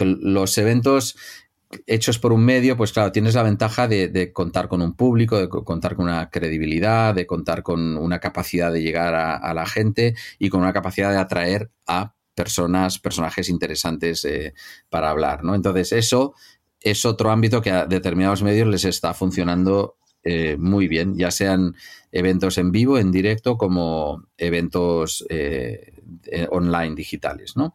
los 0.04 0.58
eventos 0.58 1.16
hechos 1.88 2.20
por 2.20 2.34
un 2.34 2.44
medio, 2.46 2.78
pues 2.78 2.94
claro, 2.94 3.12
tienes 3.12 3.36
la 3.36 3.44
ventaja 3.44 3.88
de, 3.88 4.32
contar 4.34 4.68
con 4.68 4.82
un 4.82 4.94
público, 4.94 5.38
de 5.38 5.50
contar 5.50 5.96
con 5.96 6.06
una 6.06 6.30
credibilidad, 6.30 7.14
de 7.14 7.26
contar 7.26 7.64
con 7.64 7.98
una 7.98 8.20
capacidad 8.20 8.72
de 8.72 8.82
llegar 8.82 9.16
a, 9.16 9.54
la 9.54 9.66
gente 9.66 10.16
y 10.40 10.50
con 10.50 10.62
una 10.62 10.74
capacidad 10.74 11.12
de 11.12 11.18
atraer 11.18 11.72
a 11.88 12.14
personas, 12.34 13.00
personajes 13.00 13.50
interesantes 13.50 14.26
eh, 14.26 14.54
para 14.90 15.10
hablar, 15.10 15.44
¿no? 15.44 15.56
Entonces, 15.56 15.92
eso 15.94 16.34
es 16.82 17.06
otro 17.06 17.32
ámbito 17.32 17.62
que 17.62 17.72
a 17.72 17.86
determinados 17.86 18.44
medios 18.44 18.68
les 18.68 18.86
está 18.86 19.14
funcionando 19.14 19.98
eh, 20.24 20.58
muy 20.58 20.88
bien, 20.88 21.18
ya 21.18 21.32
sean 21.32 21.76
eventos 22.12 22.58
en 22.58 22.72
vivo, 22.72 22.98
en 22.98 23.12
directo, 23.12 23.58
como 23.58 24.28
eventos 24.38 25.26
eh, 25.30 25.94
online 26.50 26.96
digitales, 26.96 27.56
¿no? 27.56 27.74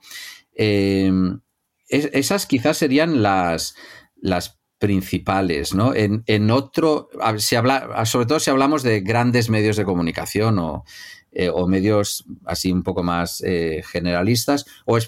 Esas 1.91 2.47
quizás 2.47 2.79
serían 2.79 3.23
las, 3.23 3.75
las 4.17 4.61
principales, 4.79 5.75
¿no? 5.75 5.93
En, 5.95 6.51
otro, 6.51 7.11
si 7.37 7.55
habla, 7.55 8.05
sobre 8.07 8.27
todo 8.27 8.41
si 8.41 8.51
hablamos 8.51 8.83
de 8.83 9.03
grandes 9.03 9.51
medios 9.51 9.77
de 9.77 9.85
comunicación 9.85 10.59
o, 10.59 10.85
eh, 11.33 11.51
medios 11.69 12.25
así 12.47 12.73
un 12.73 12.83
poco 12.83 13.03
más 13.03 13.43
eh, 13.47 13.83
generalistas 13.87 14.65
o, 14.87 14.99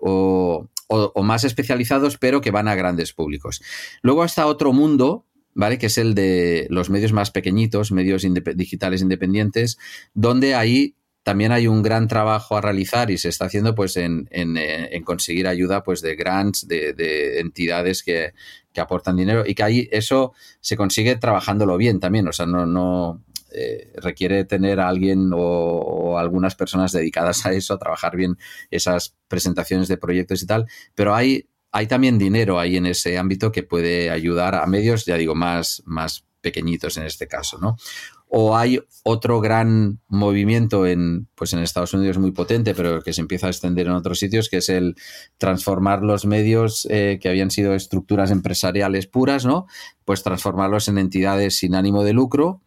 o, 0.00 0.68
o, 0.88 1.22
más 1.22 1.44
especializados, 1.44 2.18
pero 2.18 2.40
que 2.40 2.50
van 2.50 2.66
a 2.66 2.74
grandes 2.74 3.12
públicos. 3.12 3.62
Luego 4.02 4.24
está 4.24 4.46
otro 4.46 4.72
mundo, 4.72 5.24
¿vale? 5.54 5.78
Que 5.78 5.86
es 5.86 5.98
el 5.98 6.14
de 6.14 6.66
los 6.68 6.90
medios 6.90 7.12
más 7.12 7.30
pequeñitos, 7.30 7.92
medios 7.92 8.26
digitales 8.56 9.02
independientes, 9.02 9.78
donde 10.14 10.56
ahí 10.56 10.96
también 11.22 11.52
hay 11.52 11.66
un 11.66 11.82
gran 11.82 12.08
trabajo 12.08 12.56
a 12.56 12.60
realizar 12.60 13.10
y 13.10 13.18
se 13.18 13.28
está 13.28 13.46
haciendo 13.46 13.74
pues 13.74 13.96
en, 13.96 14.28
en, 14.30 14.56
en 14.56 15.04
conseguir 15.04 15.46
ayuda 15.46 15.82
pues 15.82 16.00
de 16.02 16.16
grants, 16.16 16.66
de, 16.66 16.92
de 16.92 17.40
entidades 17.40 18.02
que, 18.02 18.32
que, 18.72 18.80
aportan 18.80 19.16
dinero 19.16 19.44
y 19.46 19.54
que 19.54 19.62
ahí 19.62 19.88
eso 19.92 20.32
se 20.60 20.76
consigue 20.76 21.16
trabajándolo 21.16 21.76
bien 21.76 22.00
también, 22.00 22.26
o 22.26 22.32
sea, 22.32 22.46
no, 22.46 22.66
no 22.66 23.22
eh, 23.52 23.92
requiere 23.96 24.44
tener 24.44 24.80
a 24.80 24.88
alguien 24.88 25.32
o, 25.32 25.38
o, 25.38 26.18
algunas 26.18 26.54
personas 26.56 26.90
dedicadas 26.90 27.46
a 27.46 27.52
eso, 27.52 27.74
a 27.74 27.78
trabajar 27.78 28.16
bien 28.16 28.36
esas 28.70 29.14
presentaciones 29.28 29.88
de 29.88 29.98
proyectos 29.98 30.42
y 30.42 30.46
tal, 30.46 30.66
pero 30.94 31.14
hay, 31.14 31.48
hay 31.70 31.86
también 31.86 32.18
dinero 32.18 32.58
ahí 32.58 32.76
en 32.76 32.86
ese 32.86 33.16
ámbito 33.16 33.52
que 33.52 33.62
puede 33.62 34.10
ayudar 34.10 34.56
a 34.56 34.66
medios, 34.66 35.04
ya 35.04 35.16
digo, 35.16 35.34
más, 35.34 35.82
más 35.86 36.24
pequeñitos 36.42 36.98
en 36.98 37.04
este 37.04 37.26
caso, 37.26 37.58
¿no? 37.58 37.76
O 38.34 38.56
hay 38.56 38.80
otro 39.02 39.42
gran 39.42 40.00
movimiento 40.08 40.86
en, 40.86 41.28
pues 41.34 41.52
en 41.52 41.58
Estados 41.58 41.92
Unidos 41.92 42.16
muy 42.16 42.30
potente, 42.30 42.74
pero 42.74 43.02
que 43.02 43.12
se 43.12 43.20
empieza 43.20 43.46
a 43.46 43.50
extender 43.50 43.88
en 43.88 43.92
otros 43.92 44.18
sitios, 44.18 44.48
que 44.48 44.56
es 44.56 44.70
el 44.70 44.96
transformar 45.36 46.02
los 46.02 46.24
medios 46.24 46.86
eh, 46.88 47.18
que 47.20 47.28
habían 47.28 47.50
sido 47.50 47.74
estructuras 47.74 48.30
empresariales 48.30 49.06
puras, 49.06 49.44
¿no? 49.44 49.66
Pues 50.06 50.22
transformarlos 50.22 50.88
en 50.88 50.96
entidades 50.96 51.58
sin 51.58 51.74
ánimo 51.74 52.04
de 52.04 52.14
lucro. 52.14 52.62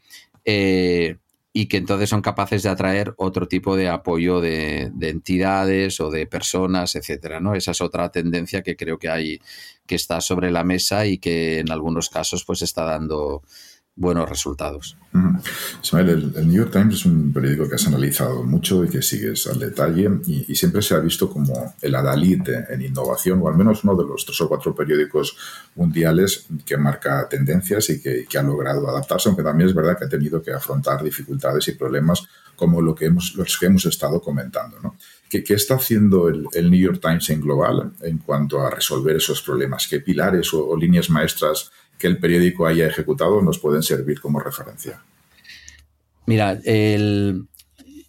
Eh, 0.46 1.18
y 1.52 1.68
que 1.68 1.78
entonces 1.78 2.10
son 2.10 2.22
capaces 2.22 2.64
de 2.64 2.70
atraer 2.70 3.14
otro 3.18 3.48
tipo 3.48 3.78
de 3.78 3.88
apoyo 3.88 4.42
de, 4.42 4.92
de, 4.94 5.10
entidades 5.10 6.02
o 6.02 6.12
de 6.12 6.28
personas, 6.28 6.96
etcétera, 6.96 7.40
¿no? 7.40 7.56
Esa 7.56 7.72
es 7.72 7.80
otra 7.80 8.12
tendencia 8.12 8.62
que 8.62 8.76
creo 8.76 9.00
que 9.00 9.08
hay, 9.08 9.40
que 9.88 9.96
está 9.96 10.20
sobre 10.20 10.52
la 10.52 10.66
mesa 10.66 11.06
y 11.06 11.18
que 11.18 11.60
en 11.60 11.72
algunos 11.72 12.10
casos 12.10 12.44
pues 12.44 12.62
está 12.62 12.84
dando 12.84 13.42
buenos 13.96 14.28
resultados. 14.28 14.98
Ismael, 15.82 16.10
el, 16.10 16.48
New 16.48 16.58
York 16.58 16.72
Times 16.72 16.96
es 16.96 17.06
un 17.06 17.32
periódico 17.32 17.70
que 17.70 17.76
has 17.76 17.88
analizado 17.88 18.44
mucho 18.44 18.84
y 18.84 18.90
que 18.90 19.02
sigues 19.02 19.48
al 19.48 19.60
detalle 19.60 20.10
y, 20.28 20.54
siempre 20.56 20.82
se 20.82 20.96
ha 20.96 21.00
visto 21.00 21.30
como 21.30 21.76
el 21.82 21.96
adalid 21.96 22.42
en 22.70 22.82
innovación 22.82 23.42
o 23.42 23.48
al 23.48 23.56
menos 23.56 23.84
uno 23.84 23.96
de 23.96 24.04
los 24.04 24.26
tres 24.26 24.42
o 24.42 24.50
cuatro 24.50 24.76
periódicos 24.76 25.38
mundiales 25.76 26.46
que 26.66 26.78
marca 26.78 27.28
tendencias 27.30 27.90
y 27.90 28.02
que, 28.02 28.26
ha 28.38 28.44
logrado 28.44 28.90
adaptarse, 28.90 29.30
aunque 29.30 29.44
también 29.44 29.70
es 29.70 29.76
verdad 29.76 29.98
que 29.98 30.06
ha 30.06 30.10
tenido 30.10 30.42
que 30.42 30.52
afrontar 30.52 31.02
dificultades 31.02 31.66
y 31.70 31.72
problemas 31.72 32.28
como 32.58 32.82
lo 32.82 32.94
que 32.94 33.06
hemos, 33.06 33.36
los 33.36 33.58
que 33.58 33.68
hemos 33.68 33.86
estado 33.86 34.22
comentando. 34.22 34.78
¿Qué, 35.30 35.44
¿Qué, 35.44 35.54
está 35.54 35.76
haciendo 35.76 36.28
el, 36.28 36.70
New 36.70 36.80
York 36.80 37.00
Times 37.02 37.30
en 37.30 37.42
global 37.42 37.94
en 38.02 38.18
cuanto 38.18 38.62
a 38.62 38.70
resolver 38.70 39.16
esos 39.16 39.42
problemas? 39.42 39.88
¿Qué 39.88 40.02
pilares 40.02 40.54
o 40.54 40.76
líneas 40.76 41.10
maestras 41.10 41.72
que 41.98 42.08
el 42.08 42.20
periódico 42.20 42.68
haya 42.68 42.88
ejecutado 42.88 43.42
nos 43.42 43.60
pueden 43.60 43.84
servir 43.84 44.20
como 44.20 44.40
referencia? 44.40 45.02
Mira, 46.26 46.60
el, 46.64 47.48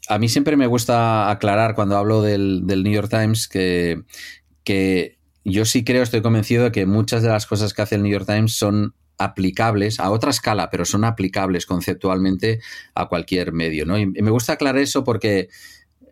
a 0.08 0.18
mí 0.18 0.28
siempre 0.28 0.56
me 0.56 0.66
gusta 0.66 1.30
aclarar 1.30 1.74
cuando 1.74 1.96
hablo 1.96 2.22
del, 2.22 2.64
New 2.66 2.92
York 2.92 3.10
Times 3.10 3.48
que, 3.48 4.02
que, 4.64 5.18
yo 5.44 5.64
sí 5.64 5.84
creo, 5.84 6.02
estoy 6.02 6.22
convencido 6.22 6.64
de 6.64 6.72
que 6.72 6.86
muchas 6.86 7.22
de 7.22 7.28
las 7.28 7.46
cosas 7.46 7.72
que 7.72 7.82
hace 7.82 7.94
el 7.94 8.02
New 8.02 8.12
York 8.12 8.26
Times 8.26 8.56
son 8.56 8.94
aplicables 9.18 10.00
a 10.00 10.10
otra 10.10 10.30
escala, 10.30 10.70
pero 10.70 10.84
son 10.84 11.04
aplicables 11.04 11.66
conceptualmente 11.66 12.60
a 12.94 13.06
cualquier 13.06 13.52
medio. 13.52 13.86
¿no? 13.86 13.98
Y 13.98 14.06
me 14.06 14.30
gusta 14.30 14.54
aclarar 14.54 14.78
eso 14.78 15.04
porque 15.04 15.48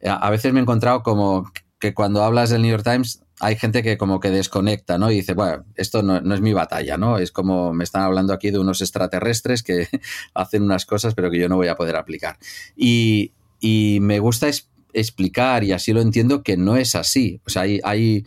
a 0.04 0.30
veces 0.30 0.52
me 0.52 0.60
he 0.60 0.62
encontrado 0.62 1.02
como 1.02 1.50
que 1.84 1.92
cuando 1.92 2.24
hablas 2.24 2.48
del 2.48 2.62
New 2.62 2.70
York 2.70 2.82
Times 2.82 3.20
hay 3.40 3.56
gente 3.56 3.82
que 3.82 3.98
como 3.98 4.18
que 4.18 4.30
desconecta, 4.30 4.96
¿no? 4.96 5.10
Y 5.10 5.16
dice, 5.16 5.34
bueno, 5.34 5.66
esto 5.74 6.02
no, 6.02 6.16
es 6.34 6.40
mi 6.40 6.54
batalla, 6.54 6.96
¿no? 6.96 7.18
Es 7.18 7.30
como 7.30 7.74
me 7.74 7.84
están 7.84 8.00
hablando 8.00 8.32
aquí 8.32 8.50
de 8.50 8.58
unos 8.58 8.80
extraterrestres 8.80 9.62
que 9.62 9.86
hacen 10.34 10.62
unas 10.62 10.86
cosas 10.86 11.14
pero 11.14 11.30
que 11.30 11.38
yo 11.38 11.46
no 11.46 11.56
voy 11.56 11.68
a 11.68 11.76
poder 11.76 11.96
aplicar. 11.96 12.38
Y, 12.74 13.34
y 13.60 13.98
me 14.00 14.18
gusta 14.18 14.48
es, 14.48 14.70
explicar, 14.94 15.62
y 15.62 15.72
así 15.72 15.92
lo 15.92 16.00
entiendo, 16.00 16.42
que 16.42 16.56
no 16.56 16.78
es 16.78 16.94
así. 16.94 17.42
O 17.44 17.50
sea, 17.50 17.62
hay... 17.62 17.80
hay 17.84 18.24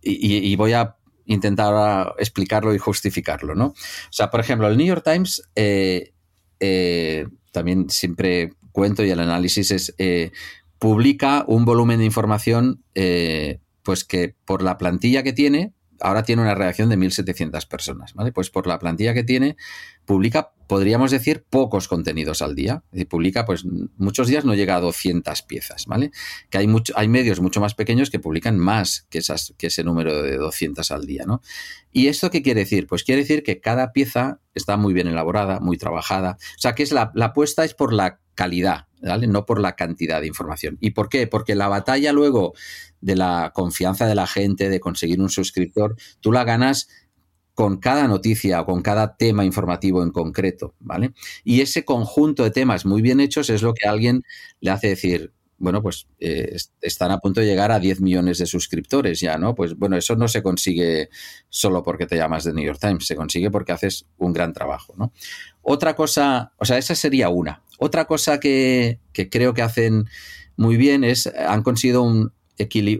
y, 0.00 0.50
y, 0.50 0.56
voy 0.56 0.72
a 0.72 0.96
intentar 1.26 2.14
explicarlo 2.18 2.74
y 2.74 2.78
justificarlo, 2.78 3.54
¿no? 3.54 3.66
O 3.66 4.12
sea, 4.12 4.30
por 4.30 4.40
ejemplo, 4.40 4.66
el 4.66 4.78
New 4.78 4.86
York 4.86 5.04
Times 5.04 5.42
eh, 5.54 6.14
eh, 6.58 7.26
también 7.52 7.90
siempre 7.90 8.54
cuento 8.72 9.04
y 9.04 9.10
el 9.10 9.20
análisis 9.20 9.72
es... 9.72 9.94
Eh, 9.98 10.30
publica 10.78 11.44
un 11.46 11.64
volumen 11.64 11.98
de 11.98 12.04
información 12.04 12.84
eh, 12.94 13.60
pues 13.82 14.04
que 14.04 14.34
por 14.44 14.62
la 14.62 14.78
plantilla 14.78 15.22
que 15.22 15.32
tiene, 15.32 15.72
ahora 16.00 16.22
tiene 16.22 16.42
una 16.42 16.54
redacción 16.54 16.88
de 16.88 16.96
1.700 16.96 17.66
personas, 17.66 18.14
¿vale? 18.14 18.32
Pues 18.32 18.50
por 18.50 18.66
la 18.66 18.78
plantilla 18.78 19.14
que 19.14 19.24
tiene, 19.24 19.56
publica, 20.04 20.52
podríamos 20.68 21.10
decir, 21.10 21.44
pocos 21.48 21.88
contenidos 21.88 22.42
al 22.42 22.54
día. 22.54 22.84
Y 22.92 23.06
publica, 23.06 23.44
pues 23.44 23.64
muchos 23.96 24.28
días 24.28 24.44
no 24.44 24.54
llega 24.54 24.76
a 24.76 24.80
200 24.80 25.42
piezas, 25.42 25.86
¿vale? 25.86 26.12
Que 26.50 26.58
hay, 26.58 26.68
mucho, 26.68 26.92
hay 26.96 27.08
medios 27.08 27.40
mucho 27.40 27.60
más 27.60 27.74
pequeños 27.74 28.10
que 28.10 28.20
publican 28.20 28.58
más 28.58 29.06
que, 29.08 29.18
esas, 29.18 29.54
que 29.58 29.68
ese 29.68 29.82
número 29.82 30.22
de 30.22 30.36
200 30.36 30.88
al 30.92 31.06
día, 31.06 31.24
¿no? 31.26 31.40
¿Y 31.90 32.06
esto 32.06 32.30
qué 32.30 32.42
quiere 32.42 32.60
decir? 32.60 32.86
Pues 32.86 33.02
quiere 33.02 33.22
decir 33.22 33.42
que 33.42 33.60
cada 33.60 33.92
pieza 33.92 34.40
está 34.54 34.76
muy 34.76 34.92
bien 34.92 35.08
elaborada, 35.08 35.58
muy 35.58 35.78
trabajada. 35.78 36.36
O 36.56 36.60
sea, 36.60 36.74
que 36.74 36.82
es 36.82 36.92
la, 36.92 37.10
la 37.14 37.26
apuesta 37.26 37.64
es 37.64 37.72
por 37.72 37.94
la 37.94 38.20
calidad, 38.34 38.86
¿vale? 39.00 39.26
No 39.26 39.46
por 39.46 39.60
la 39.60 39.74
cantidad 39.74 40.20
de 40.20 40.26
información. 40.26 40.76
¿Y 40.80 40.90
por 40.90 41.08
qué? 41.08 41.26
Porque 41.26 41.54
la 41.54 41.68
batalla 41.68 42.12
luego 42.12 42.52
de 43.00 43.16
la 43.16 43.52
confianza 43.54 44.06
de 44.06 44.14
la 44.14 44.26
gente, 44.26 44.68
de 44.68 44.80
conseguir 44.80 45.20
un 45.20 45.30
suscriptor, 45.30 45.96
tú 46.20 46.30
la 46.30 46.44
ganas 46.44 46.88
con 47.58 47.78
cada 47.78 48.06
noticia 48.06 48.60
o 48.60 48.66
con 48.66 48.82
cada 48.82 49.16
tema 49.16 49.44
informativo 49.44 50.04
en 50.04 50.12
concreto, 50.12 50.76
¿vale? 50.78 51.10
Y 51.42 51.60
ese 51.60 51.84
conjunto 51.84 52.44
de 52.44 52.52
temas 52.52 52.86
muy 52.86 53.02
bien 53.02 53.18
hechos 53.18 53.50
es 53.50 53.62
lo 53.62 53.74
que 53.74 53.88
a 53.88 53.90
alguien 53.90 54.22
le 54.60 54.70
hace 54.70 54.86
decir, 54.86 55.32
bueno, 55.56 55.82
pues 55.82 56.06
eh, 56.20 56.56
están 56.80 57.10
a 57.10 57.18
punto 57.18 57.40
de 57.40 57.48
llegar 57.48 57.72
a 57.72 57.80
10 57.80 58.00
millones 58.00 58.38
de 58.38 58.46
suscriptores 58.46 59.18
ya, 59.18 59.38
¿no? 59.38 59.56
Pues 59.56 59.74
bueno, 59.74 59.96
eso 59.96 60.14
no 60.14 60.28
se 60.28 60.40
consigue 60.40 61.08
solo 61.48 61.82
porque 61.82 62.06
te 62.06 62.14
llamas 62.14 62.44
The 62.44 62.52
New 62.52 62.64
York 62.64 62.78
Times, 62.80 63.04
se 63.04 63.16
consigue 63.16 63.50
porque 63.50 63.72
haces 63.72 64.06
un 64.18 64.32
gran 64.32 64.52
trabajo, 64.52 64.94
¿no? 64.96 65.12
Otra 65.60 65.96
cosa, 65.96 66.52
o 66.58 66.64
sea, 66.64 66.78
esa 66.78 66.94
sería 66.94 67.28
una. 67.28 67.64
Otra 67.80 68.04
cosa 68.04 68.38
que, 68.38 69.00
que 69.12 69.28
creo 69.28 69.52
que 69.52 69.62
hacen 69.62 70.06
muy 70.56 70.76
bien 70.76 71.02
es, 71.02 71.26
han 71.26 71.64
conseguido 71.64 72.02
un, 72.02 72.32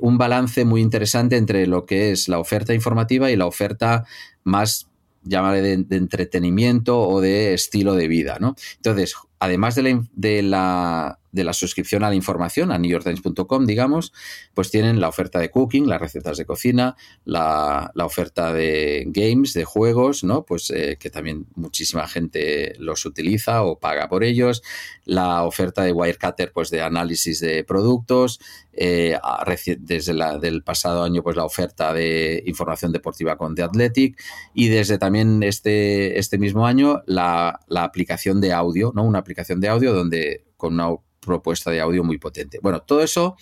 un 0.01 0.19
balance 0.19 0.65
muy 0.65 0.81
interesante 0.81 1.37
entre 1.37 1.67
lo 1.67 1.85
que 1.87 2.13
es 2.13 2.29
la 2.29 2.39
oferta 2.39 2.75
informativa 2.75 3.31
y 3.31 3.37
la 3.37 3.47
oferta 3.47 4.05
más 4.45 4.89
llámale 5.23 5.61
de, 5.61 5.77
de, 5.79 5.97
entretenimiento 5.97 7.01
o 7.01 7.21
de 7.21 7.55
estilo 7.55 7.95
de 7.95 8.09
vida, 8.09 8.39
¿no? 8.41 8.55
Entonces, 8.77 9.15
además 9.39 9.75
de 9.75 9.83
la, 9.83 10.03
de 10.13 10.43
la, 10.43 11.19
de 11.33 11.45
la 11.45 11.53
suscripción 11.53 12.05
a 12.05 12.09
la 12.09 12.15
información, 12.15 12.73
a 12.73 12.79
newyorktimes.com, 12.79 13.67
digamos, 13.67 14.13
pues 14.55 14.71
tienen 14.71 15.01
la 15.01 15.09
oferta 15.09 15.39
de 15.39 15.51
cooking, 15.51 15.89
las 15.89 16.01
recetas 16.01 16.39
de 16.39 16.47
cocina, 16.47 16.97
la, 17.25 17.91
la 17.95 18.05
oferta 18.05 18.53
de 18.53 19.05
games, 19.09 19.53
de 19.53 19.65
juegos, 19.65 20.25
¿no? 20.25 20.45
Pues 20.45 20.71
eh, 20.71 20.97
que 20.99 21.11
también 21.11 21.47
muchísima 21.55 22.09
gente 22.09 22.75
los 22.79 23.05
utiliza 23.05 23.63
o 23.63 23.79
paga 23.79 24.09
por 24.09 24.25
ellos, 24.25 24.63
la 25.05 25.45
oferta 25.45 25.83
de 25.83 25.93
Wirecutter, 25.93 26.53
pues 26.53 26.71
de 26.71 26.83
análisis 26.83 27.41
de 27.41 27.65
productos, 27.65 28.41
eh, 28.81 29.19
desde 29.81 30.15
la, 30.15 30.39
del 30.39 30.63
pasado 30.63 31.03
año, 31.03 31.23
pues 31.23 31.37
la 31.37 31.45
oferta 31.45 31.93
de 31.93 32.45
información 32.47 32.93
deportiva 32.93 33.37
con 33.37 33.57
The 33.57 33.65
Athletic 33.65 34.21
y 34.55 34.69
desde 34.69 34.99
también 34.99 35.43
este, 35.43 36.19
este 36.19 36.39
mismo 36.39 36.65
año 36.65 37.03
la, 37.07 37.59
la 37.67 37.83
aplicación 37.83 38.41
de 38.41 38.53
audio, 38.53 38.93
¿no? 38.95 39.03
Una 39.03 39.19
aplicación 39.29 39.61
de 39.61 39.69
audio 39.69 39.93
donde 39.93 40.47
con 40.57 40.75
una 40.75 40.89
propuesta 41.21 41.71
de 41.71 41.81
audio 41.81 42.03
muy 42.03 42.19
potente. 42.19 42.59
Bueno, 42.63 42.81
todo 42.81 43.03
eso 43.03 43.37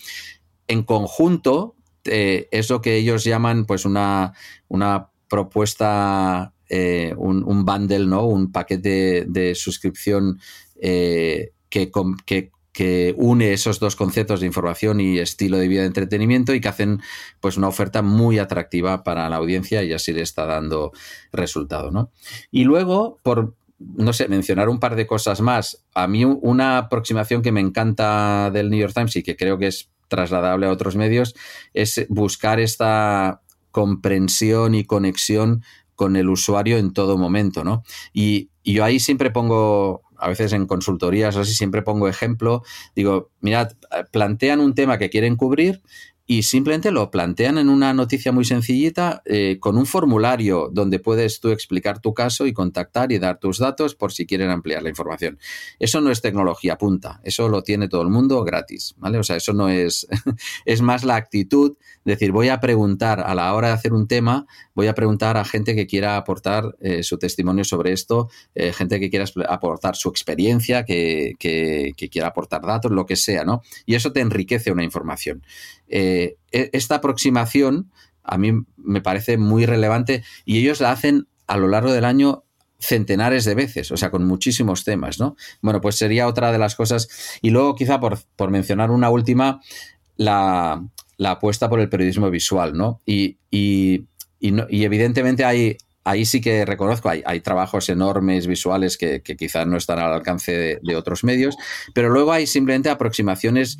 en 0.66 0.82
conjunto 0.82 1.76
eh, 2.04 2.48
es 2.50 2.68
lo 2.70 2.80
que 2.80 2.96
ellos 2.96 3.24
llaman 3.24 3.64
pues 3.64 3.84
una, 3.84 4.32
una 4.68 5.10
propuesta, 5.28 6.52
eh, 6.68 7.14
un, 7.16 7.44
un, 7.44 7.64
bundle, 7.64 8.06
¿no? 8.06 8.26
Un 8.26 8.52
paquete 8.52 8.88
de, 8.88 9.24
de 9.28 9.54
suscripción 9.54 10.40
eh, 10.80 11.52
que, 11.68 11.90
que, 12.24 12.50
que, 12.72 13.14
une 13.16 13.52
esos 13.52 13.80
dos 13.80 13.96
conceptos 13.96 14.40
de 14.40 14.46
información 14.46 15.00
y 15.00 15.18
estilo 15.18 15.58
de 15.58 15.68
vida 15.68 15.80
de 15.80 15.88
entretenimiento 15.88 16.54
y 16.54 16.60
que 16.60 16.68
hacen 16.68 17.00
pues 17.40 17.56
una 17.56 17.68
oferta 17.68 18.02
muy 18.02 18.38
atractiva 18.38 19.02
para 19.02 19.28
la 19.28 19.36
audiencia 19.36 19.82
y 19.82 19.92
así 19.92 20.12
le 20.12 20.22
está 20.22 20.46
dando 20.46 20.92
resultado, 21.32 21.90
¿no? 21.90 22.10
Y 22.50 22.64
luego, 22.64 23.18
por 23.22 23.54
no 23.78 24.12
sé, 24.12 24.28
mencionar 24.28 24.68
un 24.68 24.80
par 24.80 24.96
de 24.96 25.06
cosas 25.06 25.40
más. 25.40 25.84
A 25.94 26.06
mí 26.08 26.24
una 26.24 26.78
aproximación 26.78 27.42
que 27.42 27.52
me 27.52 27.60
encanta 27.60 28.50
del 28.50 28.70
New 28.70 28.80
York 28.80 28.94
Times 28.94 29.16
y 29.16 29.22
que 29.22 29.36
creo 29.36 29.58
que 29.58 29.66
es 29.66 29.90
trasladable 30.08 30.66
a 30.66 30.72
otros 30.72 30.96
medios 30.96 31.34
es 31.74 32.06
buscar 32.08 32.60
esta 32.60 33.42
comprensión 33.70 34.74
y 34.74 34.84
conexión 34.84 35.62
con 35.94 36.16
el 36.16 36.28
usuario 36.28 36.78
en 36.78 36.92
todo 36.92 37.18
momento, 37.18 37.64
¿no? 37.64 37.82
Y, 38.12 38.50
y 38.62 38.74
yo 38.74 38.84
ahí 38.84 39.00
siempre 39.00 39.30
pongo, 39.30 40.02
a 40.18 40.28
veces 40.28 40.52
en 40.52 40.66
consultorías 40.66 41.36
o 41.36 41.40
así, 41.40 41.54
siempre 41.54 41.82
pongo 41.82 42.08
ejemplo, 42.08 42.62
digo, 42.94 43.30
mirad, 43.40 43.72
plantean 44.12 44.60
un 44.60 44.74
tema 44.74 44.98
que 44.98 45.10
quieren 45.10 45.36
cubrir, 45.36 45.82
y 46.26 46.42
simplemente 46.42 46.90
lo 46.90 47.10
plantean 47.10 47.56
en 47.58 47.68
una 47.68 47.94
noticia 47.94 48.32
muy 48.32 48.44
sencillita 48.44 49.22
eh, 49.24 49.58
con 49.60 49.78
un 49.78 49.86
formulario 49.86 50.68
donde 50.72 50.98
puedes 50.98 51.38
tú 51.38 51.50
explicar 51.50 52.00
tu 52.00 52.14
caso 52.14 52.46
y 52.46 52.52
contactar 52.52 53.12
y 53.12 53.18
dar 53.18 53.38
tus 53.38 53.58
datos 53.58 53.94
por 53.94 54.12
si 54.12 54.26
quieren 54.26 54.50
ampliar 54.50 54.82
la 54.82 54.88
información. 54.88 55.38
Eso 55.78 56.00
no 56.00 56.10
es 56.10 56.20
tecnología 56.20 56.78
punta, 56.78 57.20
eso 57.22 57.48
lo 57.48 57.62
tiene 57.62 57.88
todo 57.88 58.02
el 58.02 58.08
mundo 58.08 58.42
gratis, 58.42 58.94
¿vale? 58.98 59.18
O 59.18 59.22
sea, 59.22 59.36
eso 59.36 59.52
no 59.52 59.68
es, 59.68 60.08
es 60.64 60.82
más 60.82 61.04
la 61.04 61.14
actitud 61.14 61.76
de 62.04 62.12
decir, 62.12 62.32
voy 62.32 62.48
a 62.48 62.60
preguntar 62.60 63.20
a 63.20 63.34
la 63.34 63.54
hora 63.54 63.68
de 63.68 63.74
hacer 63.74 63.92
un 63.92 64.08
tema, 64.08 64.46
voy 64.74 64.88
a 64.88 64.94
preguntar 64.94 65.36
a 65.36 65.44
gente 65.44 65.76
que 65.76 65.86
quiera 65.86 66.16
aportar 66.16 66.76
eh, 66.80 67.04
su 67.04 67.18
testimonio 67.18 67.64
sobre 67.64 67.92
esto, 67.92 68.28
eh, 68.54 68.72
gente 68.72 68.98
que 68.98 69.10
quiera 69.10 69.26
aportar 69.48 69.94
su 69.94 70.08
experiencia, 70.08 70.84
que, 70.84 71.34
que, 71.38 71.92
que 71.96 72.08
quiera 72.08 72.28
aportar 72.28 72.62
datos, 72.62 72.90
lo 72.90 73.06
que 73.06 73.16
sea, 73.16 73.44
¿no? 73.44 73.62
Y 73.86 73.94
eso 73.94 74.12
te 74.12 74.20
enriquece 74.20 74.72
una 74.72 74.82
información. 74.82 75.42
Eh, 75.88 76.36
e, 76.52 76.70
esta 76.72 76.96
aproximación 76.96 77.90
a 78.22 78.38
mí 78.38 78.52
me 78.76 79.00
parece 79.00 79.38
muy 79.38 79.66
relevante 79.66 80.24
y 80.44 80.58
ellos 80.58 80.80
la 80.80 80.90
hacen 80.90 81.28
a 81.46 81.56
lo 81.56 81.68
largo 81.68 81.92
del 81.92 82.04
año 82.04 82.44
centenares 82.78 83.44
de 83.44 83.54
veces, 83.54 83.90
o 83.90 83.96
sea, 83.96 84.10
con 84.10 84.26
muchísimos 84.26 84.84
temas, 84.84 85.18
¿no? 85.18 85.36
Bueno, 85.62 85.80
pues 85.80 85.96
sería 85.96 86.26
otra 86.26 86.52
de 86.52 86.58
las 86.58 86.74
cosas. 86.74 87.38
Y 87.40 87.50
luego, 87.50 87.74
quizá 87.74 88.00
por, 88.00 88.50
mencionar 88.50 88.90
una 88.90 89.08
última, 89.08 89.60
la, 90.16 90.82
apuesta 91.24 91.68
por 91.68 91.80
el 91.80 91.88
periodismo 91.88 92.30
visual, 92.30 92.76
¿no? 92.76 93.00
Y, 93.06 93.38
y, 93.50 94.06
evidentemente 94.40 95.44
hay, 95.44 95.78
ahí 96.04 96.24
sí 96.24 96.40
que 96.40 96.64
reconozco, 96.64 97.10
hay, 97.10 97.40
trabajos 97.40 97.88
enormes 97.88 98.46
visuales 98.46 98.96
que, 98.96 99.22
quizás 99.22 99.66
no 99.66 99.76
están 99.76 99.98
al 99.98 100.12
alcance 100.12 100.78
de, 100.80 100.96
otros 100.96 101.24
medios, 101.24 101.56
pero 101.94 102.10
luego 102.10 102.32
hay 102.32 102.46
simplemente 102.46 102.90
aproximaciones 102.90 103.78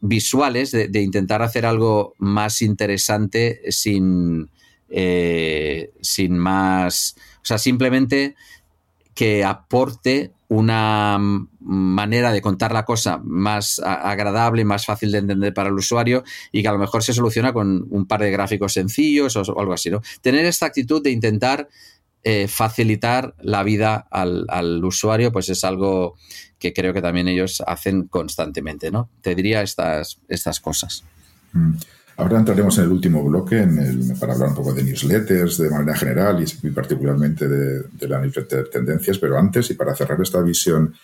visuales 0.00 0.70
de, 0.70 1.00
intentar 1.00 1.42
hacer 1.42 1.66
algo 1.66 2.14
más 2.18 2.62
interesante 2.62 3.60
sin, 3.70 4.48
eh, 4.88 5.90
sin 6.00 6.38
más, 6.38 7.16
o 7.36 7.44
sea, 7.44 7.58
simplemente 7.58 8.34
que 9.14 9.44
aporte 9.44 10.32
una 10.48 11.18
manera 11.60 12.32
de 12.32 12.42
contar 12.42 12.72
la 12.72 12.84
cosa 12.84 13.20
más 13.22 13.80
agradable, 13.84 14.64
más 14.64 14.86
fácil 14.86 15.12
de 15.12 15.18
entender 15.18 15.54
para 15.54 15.68
el 15.68 15.76
usuario 15.76 16.24
y 16.50 16.62
que 16.62 16.68
a 16.68 16.72
lo 16.72 16.78
mejor 16.78 17.04
se 17.04 17.12
soluciona 17.12 17.52
con 17.52 17.86
un 17.90 18.06
par 18.06 18.20
de 18.20 18.30
gráficos 18.30 18.72
sencillos 18.72 19.36
o, 19.36 19.60
algo 19.60 19.72
así, 19.72 19.90
¿no? 19.90 20.00
Tener 20.22 20.44
esta 20.46 20.66
actitud 20.66 21.02
de 21.02 21.10
intentar 21.10 21.68
eh, 22.22 22.48
facilitar 22.48 23.34
la 23.40 23.62
vida 23.62 24.06
al, 24.10 24.44
al, 24.48 24.84
usuario, 24.84 25.32
pues 25.32 25.48
es 25.48 25.64
algo 25.64 26.16
que 26.58 26.72
creo 26.72 26.92
que 26.92 27.00
también 27.00 27.28
ellos 27.28 27.62
hacen 27.66 28.08
constantemente, 28.08 28.90
¿no? 28.90 29.08
Te 29.22 29.34
diría 29.34 29.62
estas, 29.62 30.20
estas 30.28 30.60
cosas. 30.60 31.02
Mm. 31.52 31.74
Ahora 32.20 32.38
entraremos 32.38 32.76
en 32.76 32.84
el 32.84 32.90
último 32.90 33.24
bloque 33.24 33.66
para 34.18 34.34
hablar 34.34 34.50
un 34.50 34.54
poco 34.54 34.74
de 34.74 34.82
newsletters 34.82 35.56
de 35.56 35.70
manera 35.70 35.96
general 35.96 36.44
y 36.62 36.70
particularmente 36.70 37.48
de, 37.48 38.08
la 38.08 38.20
newsletter 38.20 38.68
Tendencias, 38.68 39.16
pero 39.16 39.38
antes 39.38 39.70
y 39.70 39.74
para 39.74 39.96
cerrar 39.96 40.20
esta 40.20 40.42
visión 40.42 40.94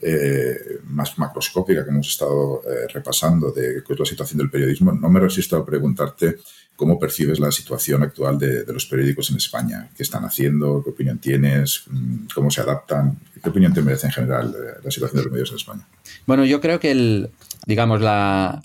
eh, 0.00 0.78
más 0.84 1.18
macroscópica 1.18 1.82
que 1.82 1.90
hemos 1.90 2.08
estado 2.08 2.62
eh, 2.64 2.86
repasando 2.94 3.50
de 3.50 3.82
la 3.86 4.04
situación 4.04 4.38
del 4.38 4.50
periodismo, 4.50 4.92
no 4.92 5.10
me 5.10 5.18
resisto 5.18 5.56
a 5.56 5.66
preguntarte 5.66 6.38
¿Cómo 6.80 6.98
percibes 6.98 7.38
la 7.38 7.52
situación 7.52 8.02
actual 8.02 8.38
de, 8.38 8.64
los 8.72 8.86
periódicos 8.86 9.28
en 9.28 9.36
España? 9.36 9.90
¿Qué 9.94 10.02
están 10.02 10.24
haciendo? 10.24 10.82
¿Qué 10.82 10.88
opinión 10.88 11.18
tienes? 11.18 11.82
Mm, 11.90 12.28
¿Cómo 12.34 12.50
se 12.50 12.62
adaptan? 12.62 13.18
¿Qué 13.42 13.50
opinión 13.50 13.74
te 13.74 13.82
merece 13.82 14.06
en 14.06 14.14
general 14.14 14.54
eh, 14.56 14.80
la 14.82 14.90
situación 14.90 15.18
de 15.18 15.24
los 15.24 15.30
medios 15.30 15.50
en 15.50 15.56
España? 15.56 15.86
Bueno, 16.26 16.46
yo 16.46 16.58
creo 16.62 16.80
que 16.80 16.90
el, 16.92 17.28
digamos, 17.66 18.00
la, 18.00 18.62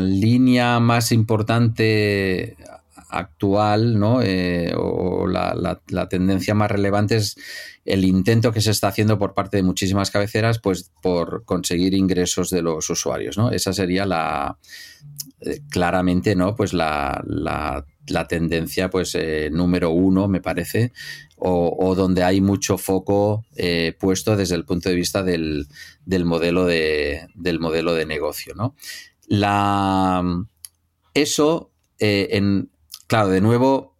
línea 0.00 0.80
más 0.80 1.12
importante 1.12 2.56
actual, 3.10 3.96
¿no? 3.96 4.20
Eh, 4.20 4.74
o 4.76 5.28
la, 5.28 5.78
la, 5.86 6.08
tendencia 6.08 6.52
más 6.56 6.68
relevante 6.68 7.14
es 7.14 7.36
el 7.84 8.04
intento 8.04 8.50
que 8.50 8.60
se 8.60 8.72
está 8.72 8.88
haciendo 8.88 9.20
por 9.20 9.34
parte 9.34 9.58
de 9.58 9.62
muchísimas 9.62 10.10
cabeceras, 10.10 10.58
pues 10.58 10.90
por 11.00 11.44
conseguir 11.44 11.94
ingresos 11.94 12.50
de 12.50 12.62
los 12.62 12.90
usuarios, 12.90 13.38
¿no? 13.38 13.52
Esa 13.52 13.72
sería 13.72 14.04
la, 14.04 14.58
eh, 15.40 15.60
claramente, 15.68 16.34
¿no? 16.34 16.54
Pues 16.54 16.72
la, 16.72 17.22
la, 17.26 17.84
tendencia, 18.28 18.88
pues, 18.90 19.14
eh, 19.14 19.50
número 19.52 19.90
uno, 19.90 20.28
me 20.28 20.40
parece, 20.40 20.92
o, 21.36 21.94
donde 21.94 22.22
hay 22.22 22.40
mucho 22.40 22.78
foco 22.78 23.44
eh, 23.56 23.94
puesto 23.98 24.36
desde 24.36 24.54
el 24.54 24.64
punto 24.64 24.88
de 24.88 24.94
vista 24.94 25.22
del, 25.22 25.66
del, 26.06 26.24
modelo, 26.24 26.64
de, 26.64 27.26
del 27.34 27.60
modelo 27.60 27.94
de 27.94 28.06
negocio, 28.06 28.54
¿no? 28.54 28.74
La, 29.26 30.22
eso, 31.12 31.72
en, 31.98 32.70
claro, 33.06 33.28
de 33.28 33.40
nuevo, 33.40 33.96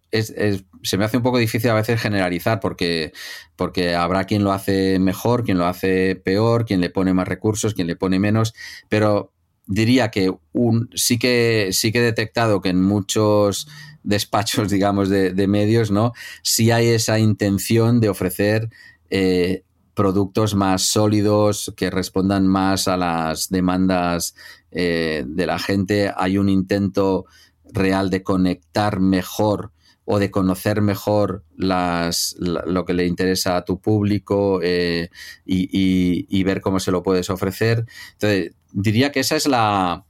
se 0.85 0.97
me 0.97 1.05
hace 1.05 1.17
un 1.17 1.23
poco 1.23 1.39
difícil 1.39 1.71
a 1.71 1.75
veces 1.75 2.01
generalizar 2.01 2.61
porque, 2.61 3.13
porque 3.57 3.95
habrá 3.95 4.25
quien 4.25 4.45
lo 4.45 4.53
hace 4.53 4.99
mejor, 4.99 5.45
quien 5.45 5.59
lo 5.59 5.67
hace 5.67 6.15
peor, 6.15 6.65
quien 6.65 6.81
le 6.81 6.91
pone 6.91 7.13
más 7.13 7.27
recursos, 7.27 7.75
quien 7.75 7.89
le 7.89 7.97
pone 7.97 8.19
menos, 8.19 8.55
pero 8.89 9.34
diría 9.67 10.11
que 10.11 10.33
un, 10.53 10.91
sí 10.95 11.19
que 11.19 11.71
sí 11.73 11.93
que 11.93 11.99
he 11.99 12.03
detectado 12.03 12.61
que 12.61 12.71
en 12.71 12.83
muchos 12.83 13.69
despachos, 14.03 14.69
digamos, 14.71 15.09
de, 15.09 15.47
medios, 15.49 15.91
¿no? 15.91 16.13
Sí 16.43 16.71
hay 16.71 16.89
esa 16.89 17.19
intención 17.19 18.01
de 18.01 18.09
ofrecer 18.09 18.71
eh, 19.11 19.65
productos 19.95 20.55
más 20.55 20.83
sólidos, 20.83 21.73
que 21.77 21.91
respondan 21.91 22.47
más 22.47 22.89
a 22.89 22.97
las 22.97 23.49
demandas 23.49 24.35
eh, 24.71 25.25
de 25.27 25.47
la 25.47 25.59
gente. 25.59 26.13
Hay 26.17 26.37
un 26.37 26.49
intento 26.49 27.27
real 27.73 28.11
de 28.11 28.23
conectar 28.23 29.01
mejor 29.01 29.73
o 30.05 30.19
de 30.19 30.31
conocer 30.31 30.83
mejor 30.83 31.45
las, 31.57 32.37
lo 32.39 32.85
que 32.85 32.93
le 32.93 33.07
interesa 33.07 33.57
a 33.57 33.65
tu 33.65 33.81
público 33.81 34.61
eh, 34.63 35.11
y, 35.47 36.27
y, 36.29 36.43
ver 36.45 36.61
cómo 36.61 36.79
se 36.79 36.91
lo 36.91 37.03
puedes 37.03 37.31
ofrecer. 37.31 37.87
Entonces, 38.13 38.53
diría 38.73 39.13
que 39.13 39.21
esa 39.21 39.37
es 39.37 39.47
la... 39.47 40.05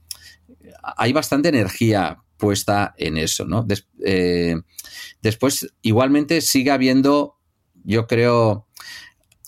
Hay 0.97 1.13
bastante 1.13 1.49
energía 1.49 2.19
puesta 2.37 2.93
en 2.97 3.17
eso, 3.17 3.45
¿no? 3.45 3.65
Eh, 4.03 4.55
después, 5.21 5.73
igualmente, 5.81 6.41
sigue 6.41 6.71
habiendo, 6.71 7.37
yo 7.83 8.07
creo, 8.07 8.67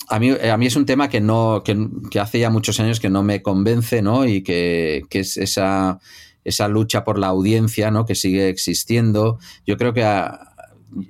a 0.10 0.20
mí, 0.20 0.32
a 0.32 0.58
mí 0.58 0.66
es 0.66 0.76
un 0.76 0.86
tema 0.86 1.10
que 1.10 1.20
no, 1.20 1.64
que, 1.64 2.20
hace 2.20 2.40
ya 2.40 2.50
muchos 2.50 2.80
años 2.80 3.00
que 3.00 3.10
no 3.10 3.24
me 3.24 3.42
convence, 3.42 4.02
¿no? 4.02 4.26
Y 4.26 4.42
que, 4.42 5.04
es 5.12 5.38
esa, 5.38 6.00
esa 6.48 6.68
lucha 6.70 7.04
por 7.04 7.20
la 7.20 7.28
audiencia, 7.28 7.92
¿no? 7.92 8.06
Que 8.06 8.16
sigue 8.16 8.48
existiendo. 8.48 9.38
Yo 9.66 9.76
creo 9.78 9.94
que 9.94 10.04
ha, 10.04 10.56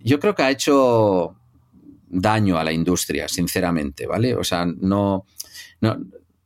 yo 0.04 0.20
creo 0.20 0.34
que 0.34 0.44
ha 0.44 0.52
hecho 0.52 1.36
daño 2.10 2.58
a 2.58 2.64
la 2.64 2.72
industria, 2.72 3.28
sinceramente, 3.28 4.08
¿vale? 4.08 4.36
O 4.36 4.44
sea, 4.44 4.66
no, 4.66 5.26
no 5.80 5.98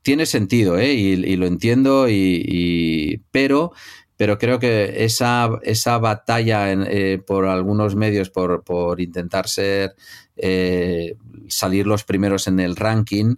tiene 0.02 0.26
sentido, 0.26 0.78
¿eh? 0.78 0.94
y, 0.94 1.36
lo 1.38 1.46
entiendo, 1.46 2.08
y, 2.10 3.22
pero, 3.32 3.72
pero 4.18 4.38
creo 4.38 4.60
que 4.60 5.06
esa, 5.06 5.50
esa 5.64 5.98
batalla 6.00 6.72
eh, 6.74 7.22
por 7.26 7.46
algunos 7.46 7.96
medios, 7.96 8.30
por, 8.30 8.64
por 8.64 9.00
intentar 9.00 9.48
ser, 9.48 9.96
eh, 10.36 11.16
salir 11.48 11.88
los 11.88 12.04
primeros 12.04 12.48
en 12.48 12.60
el 12.60 12.76
ranking, 12.76 13.36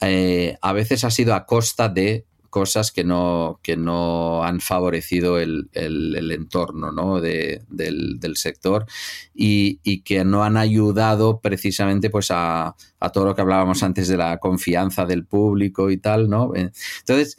eh, 0.00 0.56
a 0.60 0.72
veces 0.72 1.04
ha 1.04 1.10
sido 1.10 1.34
a 1.34 1.46
costa 1.46 1.88
de 1.88 2.27
cosas 2.50 2.92
que 2.92 3.04
no, 3.04 3.60
que 3.62 3.76
no 3.76 4.42
han 4.44 4.60
favorecido 4.60 5.38
el, 5.38 5.68
entorno 5.72 6.92
¿no? 6.92 7.20
del, 7.20 8.36
sector 8.36 8.86
y, 9.34 10.00
que 10.02 10.24
no 10.24 10.44
han 10.44 10.56
ayudado 10.56 11.40
precisamente 11.40 12.10
pues 12.10 12.28
a, 12.30 12.74
todo 13.12 13.26
lo 13.26 13.34
que 13.34 13.42
hablábamos 13.42 13.82
antes 13.82 14.08
de 14.08 14.16
la 14.16 14.38
confianza 14.38 15.06
del 15.06 15.24
público 15.24 15.90
y 15.90 15.98
tal, 15.98 16.28
¿no? 16.28 16.54
Eh, 16.54 16.70
entonces, 17.00 17.36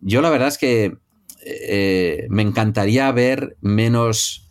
yo 0.00 0.22
la 0.22 0.30
verdad 0.30 0.48
es 0.48 0.58
que 0.58 0.96
eh, 1.44 2.26
me 2.30 2.42
encantaría 2.42 3.10
ver 3.12 3.56
menos 3.60 4.48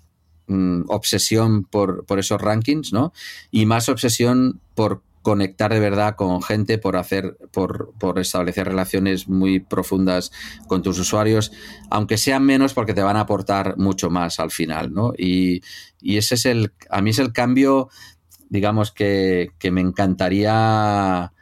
mm, 0.47 0.83
obsesión 0.87 1.63
por, 1.63 2.05
por, 2.05 2.19
esos 2.19 2.41
rankings, 2.41 2.93
¿no? 2.93 3.13
Y 3.51 3.65
más 3.65 3.89
obsesión 3.89 4.59
por 4.73 5.03
conectar 5.21 5.73
de 5.73 5.79
verdad 5.79 6.15
con 6.15 6.41
gente, 6.41 6.77
por 6.77 6.95
hacer, 6.95 7.37
por, 7.51 7.93
por, 7.99 8.19
establecer 8.19 8.67
relaciones 8.67 9.27
muy 9.27 9.59
profundas 9.59 10.31
con 10.67 10.81
tus 10.81 10.97
usuarios, 10.99 11.51
aunque 11.89 12.17
sean 12.17 12.45
menos 12.45 12.73
porque 12.73 12.93
te 12.93 13.01
van 13.01 13.17
a 13.17 13.21
aportar 13.21 13.77
mucho 13.77 14.09
más 14.09 14.39
al 14.39 14.51
final, 14.51 14.93
¿no? 14.93 15.13
Y, 15.17 15.61
y 16.01 16.17
ese 16.17 16.35
es 16.35 16.45
el, 16.45 16.71
a 16.89 17.01
mí 17.01 17.09
es 17.09 17.19
el 17.19 17.33
cambio, 17.33 17.89
digamos, 18.49 18.91
que, 18.91 19.49
que, 19.59 19.71
me 19.71 19.81
encantaría 19.81 21.33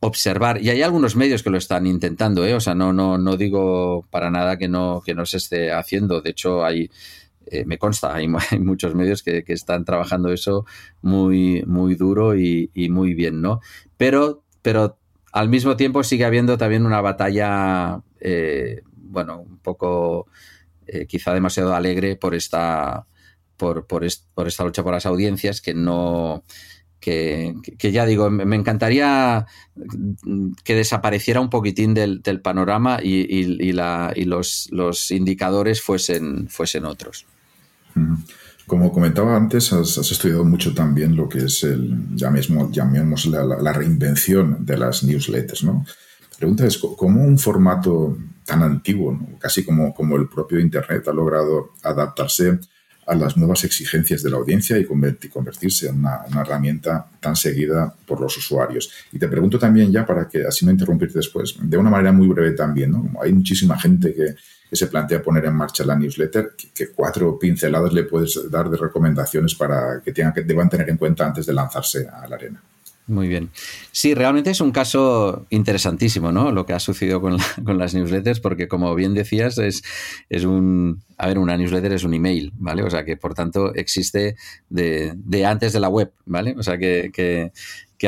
observar. 0.00 0.60
Y 0.60 0.70
hay 0.70 0.82
algunos 0.82 1.16
medios 1.16 1.42
que 1.42 1.50
lo 1.50 1.58
están 1.58 1.86
intentando, 1.86 2.44
¿eh? 2.44 2.54
O 2.54 2.60
sea, 2.60 2.74
no, 2.74 2.92
no, 2.92 3.18
no 3.18 3.36
digo 3.36 4.06
para 4.10 4.30
nada 4.30 4.58
que 4.58 4.68
no, 4.68 5.00
que 5.04 5.14
no 5.14 5.24
se 5.26 5.38
esté 5.38 5.72
haciendo. 5.72 6.20
De 6.20 6.30
hecho, 6.30 6.64
hay 6.64 6.90
eh, 7.46 7.64
me 7.64 7.78
consta, 7.78 8.14
hay, 8.14 8.28
muchos 8.60 8.94
medios 8.94 9.22
que, 9.22 9.44
están 9.46 9.84
trabajando 9.84 10.32
eso 10.32 10.64
muy, 11.02 11.62
muy 11.66 11.94
duro 11.94 12.36
y, 12.36 12.70
muy 12.90 13.14
bien, 13.14 13.40
¿no? 13.40 13.60
Pero, 13.96 14.42
pero 14.62 14.98
al 15.32 15.48
mismo 15.48 15.76
tiempo 15.76 16.02
sigue 16.02 16.24
habiendo 16.24 16.58
también 16.58 16.86
una 16.86 17.00
batalla, 17.00 18.00
eh, 18.20 18.82
bueno, 18.94 19.40
un 19.40 19.58
poco 19.58 20.26
eh, 20.86 21.06
quizá 21.06 21.34
demasiado 21.34 21.74
alegre 21.74 22.16
por 22.16 22.34
esta, 22.34 23.06
por, 23.56 23.86
por, 23.86 24.04
esta 24.04 24.64
lucha 24.64 24.82
por 24.82 24.92
las 24.92 25.06
audiencias 25.06 25.60
que 25.60 25.74
no... 25.74 26.44
Que, 27.00 27.52
ya 27.80 28.06
digo, 28.06 28.30
me 28.30 28.54
encantaría 28.54 29.44
que 30.62 30.76
desapareciera 30.76 31.40
un 31.40 31.50
poquitín 31.50 31.94
del, 31.94 32.22
panorama 32.42 33.00
y, 33.02 33.72
la, 33.72 34.12
y 34.14 34.24
los, 34.24 34.68
los, 34.70 35.10
indicadores 35.10 35.82
fuesen, 35.82 36.48
fuesen 36.48 36.84
otros. 36.84 37.26
Como 38.66 38.92
comentaba 38.92 39.36
antes, 39.36 39.72
has, 39.72 39.98
estudiado 39.98 40.44
mucho 40.44 40.72
también 40.72 41.16
lo 41.16 41.28
que 41.28 41.44
es 41.46 41.64
el, 41.64 42.14
ya 42.14 42.30
mismo, 42.30 42.70
llamemos 42.70 43.26
la, 43.26 43.44
la, 43.44 43.72
reinvención 43.72 44.64
de 44.64 44.78
las 44.78 45.02
newsletters, 45.02 45.64
¿no? 45.64 45.84
La 46.30 46.36
pregunta 46.38 46.66
es, 46.66 46.78
¿cómo 46.78 47.22
un 47.22 47.38
formato 47.38 48.16
tan 48.44 48.62
antiguo, 48.62 49.18
casi 49.38 49.64
como, 49.64 49.92
como 49.94 50.16
el 50.16 50.28
propio 50.28 50.58
Internet, 50.58 51.06
ha 51.08 51.12
logrado 51.12 51.72
adaptarse 51.82 52.58
a 53.06 53.14
las 53.14 53.36
nuevas 53.36 53.64
exigencias 53.64 54.22
de 54.22 54.30
la 54.30 54.36
audiencia 54.36 54.78
y 54.78 54.84
convertirse 54.84 55.88
en 55.88 55.98
una, 55.98 56.20
herramienta 56.40 57.06
tan 57.20 57.34
seguida 57.34 57.92
por 58.06 58.20
los 58.20 58.36
usuarios. 58.36 58.90
Y 59.12 59.18
te 59.18 59.28
pregunto 59.28 59.58
también 59.58 59.90
ya, 59.90 60.06
para 60.06 60.28
que 60.28 60.44
así 60.44 60.64
no 60.64 60.70
interrumpirte 60.70 61.18
después, 61.18 61.56
de 61.60 61.76
una 61.76 61.90
manera 61.90 62.12
muy 62.12 62.28
breve 62.28 62.52
también, 62.52 62.92
¿no? 62.92 63.10
Hay 63.20 63.32
muchísima 63.32 63.78
gente 63.78 64.14
que, 64.14 64.34
se 64.76 64.86
plantea 64.86 65.22
poner 65.22 65.44
en 65.44 65.54
marcha 65.54 65.84
la 65.84 65.96
newsletter, 65.96 66.54
que, 66.74 66.88
cuatro 66.88 67.38
pinceladas 67.38 67.92
le 67.92 68.04
puedes 68.04 68.50
dar 68.50 68.70
de 68.70 68.76
recomendaciones 68.76 69.54
para 69.54 70.00
que, 70.02 70.12
tengan, 70.12 70.32
que 70.32 70.42
deban 70.42 70.68
tener 70.68 70.88
en 70.88 70.96
cuenta 70.96 71.26
antes 71.26 71.46
de 71.46 71.52
lanzarse 71.52 72.08
a 72.08 72.26
la 72.26 72.36
arena. 72.36 72.62
Muy 73.08 73.26
bien. 73.26 73.50
Sí, 73.90 74.14
realmente 74.14 74.50
es 74.50 74.60
un 74.60 74.70
caso 74.70 75.46
interesantísimo, 75.50 76.30
¿no? 76.30 76.52
Lo 76.52 76.64
que 76.64 76.72
ha 76.72 76.78
sucedido 76.78 77.20
con, 77.20 77.36
las 77.78 77.94
newsletters, 77.94 78.40
porque 78.40 78.68
como 78.68 78.94
bien 78.94 79.12
decías, 79.12 79.58
es, 79.58 79.82
es 80.28 80.44
un. 80.44 81.02
A 81.18 81.26
ver, 81.26 81.38
una 81.38 81.56
newsletter 81.56 81.92
es 81.92 82.04
un 82.04 82.14
email, 82.14 82.52
¿vale? 82.56 82.82
O 82.82 82.90
sea 82.90 83.04
que 83.04 83.16
por 83.16 83.34
tanto 83.34 83.74
existe 83.74 84.36
de, 84.68 85.44
antes 85.44 85.72
de 85.72 85.80
la 85.80 85.88
web, 85.88 86.12
¿vale? 86.26 86.54
O 86.56 86.62
sea 86.62 86.78
que, 86.78 87.52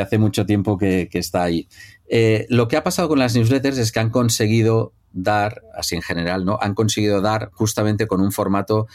hace 0.01 0.17
mucho 0.17 0.45
tiempo 0.45 0.77
que, 0.77 1.09
está 1.11 1.43
ahí. 1.43 1.67
Eh, 2.07 2.45
lo 2.49 2.67
que 2.67 2.77
ha 2.77 2.83
pasado 2.83 3.07
con 3.07 3.19
las 3.19 3.35
newsletters 3.35 3.77
es 3.77 3.91
que 3.91 3.99
han 3.99 4.09
conseguido 4.09 4.93
dar, 5.15 5.61
así 5.73 5.95
en 5.95 6.01
general, 6.01 6.45
¿no? 6.45 6.59
Han 6.61 6.75
conseguido 6.75 7.21
dar 7.21 7.49
justamente 7.53 8.05
con 8.05 8.21
un 8.21 8.31
formato 8.31 8.87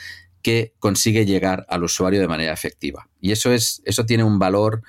que 0.43 0.75
consigue 0.79 1.27
llegar 1.27 1.67
al 1.69 1.83
usuario 1.83 2.21
de 2.21 2.29
manera 2.29 2.53
efectiva. 2.53 3.09
Y 3.21 3.33
eso 3.33 3.53
es, 3.53 3.83
eso 3.85 4.07
tiene 4.07 4.23
un 4.23 4.39
valor 4.39 4.83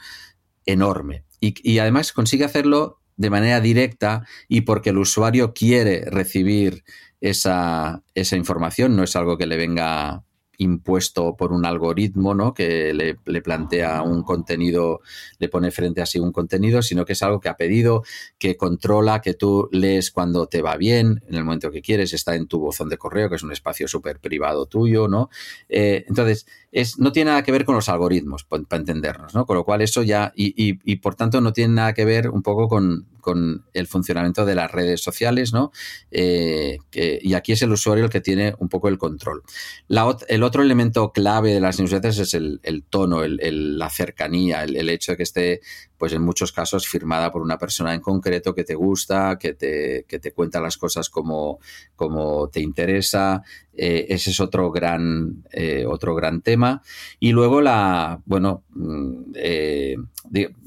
enorme. 0.66 1.24
Y, 1.40 1.80
además 1.80 2.14
consigue 2.14 2.46
hacerlo 2.46 3.00
de 3.18 3.32
manera 3.32 3.62
directa 3.62 4.28
y 4.48 4.62
porque 4.62 4.92
el 4.92 5.00
usuario 5.00 5.54
quiere 5.54 6.06
recibir 6.06 6.84
esa, 7.20 8.04
esa 8.14 8.36
información, 8.36 8.96
no 8.96 9.04
es 9.04 9.16
algo 9.16 9.38
que 9.38 9.48
le 9.48 9.58
venga 9.58 10.24
impuesto 10.62 11.36
por 11.36 11.52
un 11.52 11.66
algoritmo, 11.66 12.36
¿no? 12.36 12.54
Que 12.54 12.94
le, 12.94 13.42
plantea 13.42 14.04
un 14.04 14.22
contenido, 14.22 15.02
le 15.40 15.50
pone 15.50 15.72
frente 15.72 16.02
a 16.02 16.06
sí 16.06 16.20
un 16.20 16.32
contenido, 16.32 16.84
sino 16.84 17.04
que 17.04 17.14
es 17.14 17.24
algo 17.24 17.40
que 17.40 17.50
ha 17.50 17.58
pedido, 17.58 18.04
que 18.38 18.58
controla, 18.58 19.22
que 19.22 19.34
tú 19.34 19.70
lees 19.72 20.12
cuando 20.12 20.46
te 20.46 20.62
va 20.62 20.78
bien, 20.78 21.24
en 21.28 21.36
el 21.36 21.44
momento 21.44 21.72
que 21.72 21.82
quieres, 21.82 22.14
está 22.14 22.36
en 22.36 22.48
tu 22.48 22.60
buzón 22.60 22.90
de 22.90 22.98
correo, 22.98 23.30
que 23.30 23.36
es 23.36 23.44
un 23.44 23.52
espacio 23.52 23.88
súper 23.88 24.20
privado 24.20 24.68
tuyo, 24.68 25.08
¿no? 25.08 25.30
Eh, 25.68 26.06
entonces, 26.08 26.46
es, 26.72 27.00
no 27.00 27.12
tiene 27.12 27.32
nada 27.32 27.44
que 27.44 27.52
ver 27.52 27.66
con 27.66 27.76
los 27.76 27.90
algoritmos, 27.90 28.46
para 28.46 28.64
entendernos, 28.72 29.36
¿no? 29.36 29.46
Con 29.46 29.58
lo 29.58 29.66
cual 29.66 29.82
eso 29.82 30.04
ya, 30.04 30.32
y, 30.36 30.54
y, 30.56 30.96
por 30.98 31.16
tanto 31.16 31.42
no 31.42 31.52
tiene 31.52 31.74
nada 31.74 31.94
que 31.94 32.06
ver 32.06 32.30
un 32.30 32.42
poco 32.42 32.70
con, 32.70 33.08
con 33.20 33.66
el 33.74 33.88
funcionamiento 33.88 34.46
de 34.46 34.56
las 34.56 34.72
redes 34.72 35.02
sociales, 35.02 35.52
¿no? 35.52 35.72
Eh, 36.12 36.78
y 36.94 37.34
aquí 37.34 37.52
es 37.52 37.62
el 37.62 37.72
usuario 37.72 38.06
el 38.06 38.10
que 38.10 38.22
tiene 38.22 38.56
un 38.60 38.70
poco 38.70 38.88
el 38.88 38.98
control. 38.98 39.44
La, 39.88 40.18
el 40.30 40.44
otro 40.44 40.64
elemento 40.64 41.12
clave 41.12 41.54
de 41.54 41.60
las 41.60 41.80
newsletters 41.80 42.20
es 42.20 42.34
el, 42.34 42.60
tono, 42.90 43.24
el, 43.24 43.78
la 43.78 43.90
cercanía, 43.90 44.64
el, 44.64 44.90
hecho 44.90 45.14
de 45.14 45.18
que 45.18 45.24
esté, 45.24 45.62
pues 46.02 46.14
en 46.14 46.24
muchos 46.24 46.52
casos, 46.52 46.88
firmada 46.88 47.32
por 47.32 47.44
una 47.44 47.60
persona 47.60 47.94
en 47.94 48.02
concreto 48.02 48.56
que 48.56 48.64
te 48.64 48.74
gusta, 48.74 49.38
que 49.40 49.54
te, 49.54 50.04
que 50.08 50.18
te 50.18 50.32
cuenta 50.32 50.60
las 50.60 50.76
cosas 50.76 51.12
como, 51.12 51.60
como 51.96 52.50
te 52.50 52.60
interesa. 52.60 53.44
Eh, 53.72 54.08
ese 54.10 54.32
es 54.32 54.40
otro 54.40 54.72
gran, 54.72 55.44
eh, 55.52 55.86
otro 55.88 56.16
gran 56.16 56.42
tema. 56.42 56.82
Y 57.20 57.34
luego 57.34 57.62
la, 57.62 58.20
bueno, 58.26 58.64
mm, 58.72 59.34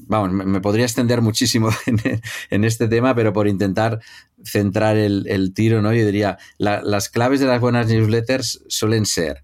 vamos, 0.07 0.31
me, 0.31 0.61
podría 0.61 0.85
extender 0.85 1.19
muchísimo 1.19 1.67
en, 2.49 2.63
este 2.63 2.87
tema, 2.87 3.13
pero 3.13 3.33
por 3.33 3.49
intentar 3.49 3.99
centrar 4.41 4.95
el, 4.95 5.51
tiro, 5.53 5.81
¿no? 5.81 5.93
Yo 5.93 6.05
diría, 6.05 6.37
las 6.57 7.09
claves 7.09 7.41
de 7.41 7.47
las 7.47 7.59
buenas 7.59 7.87
newsletters 7.87 8.63
suelen 8.69 9.05
ser, 9.05 9.41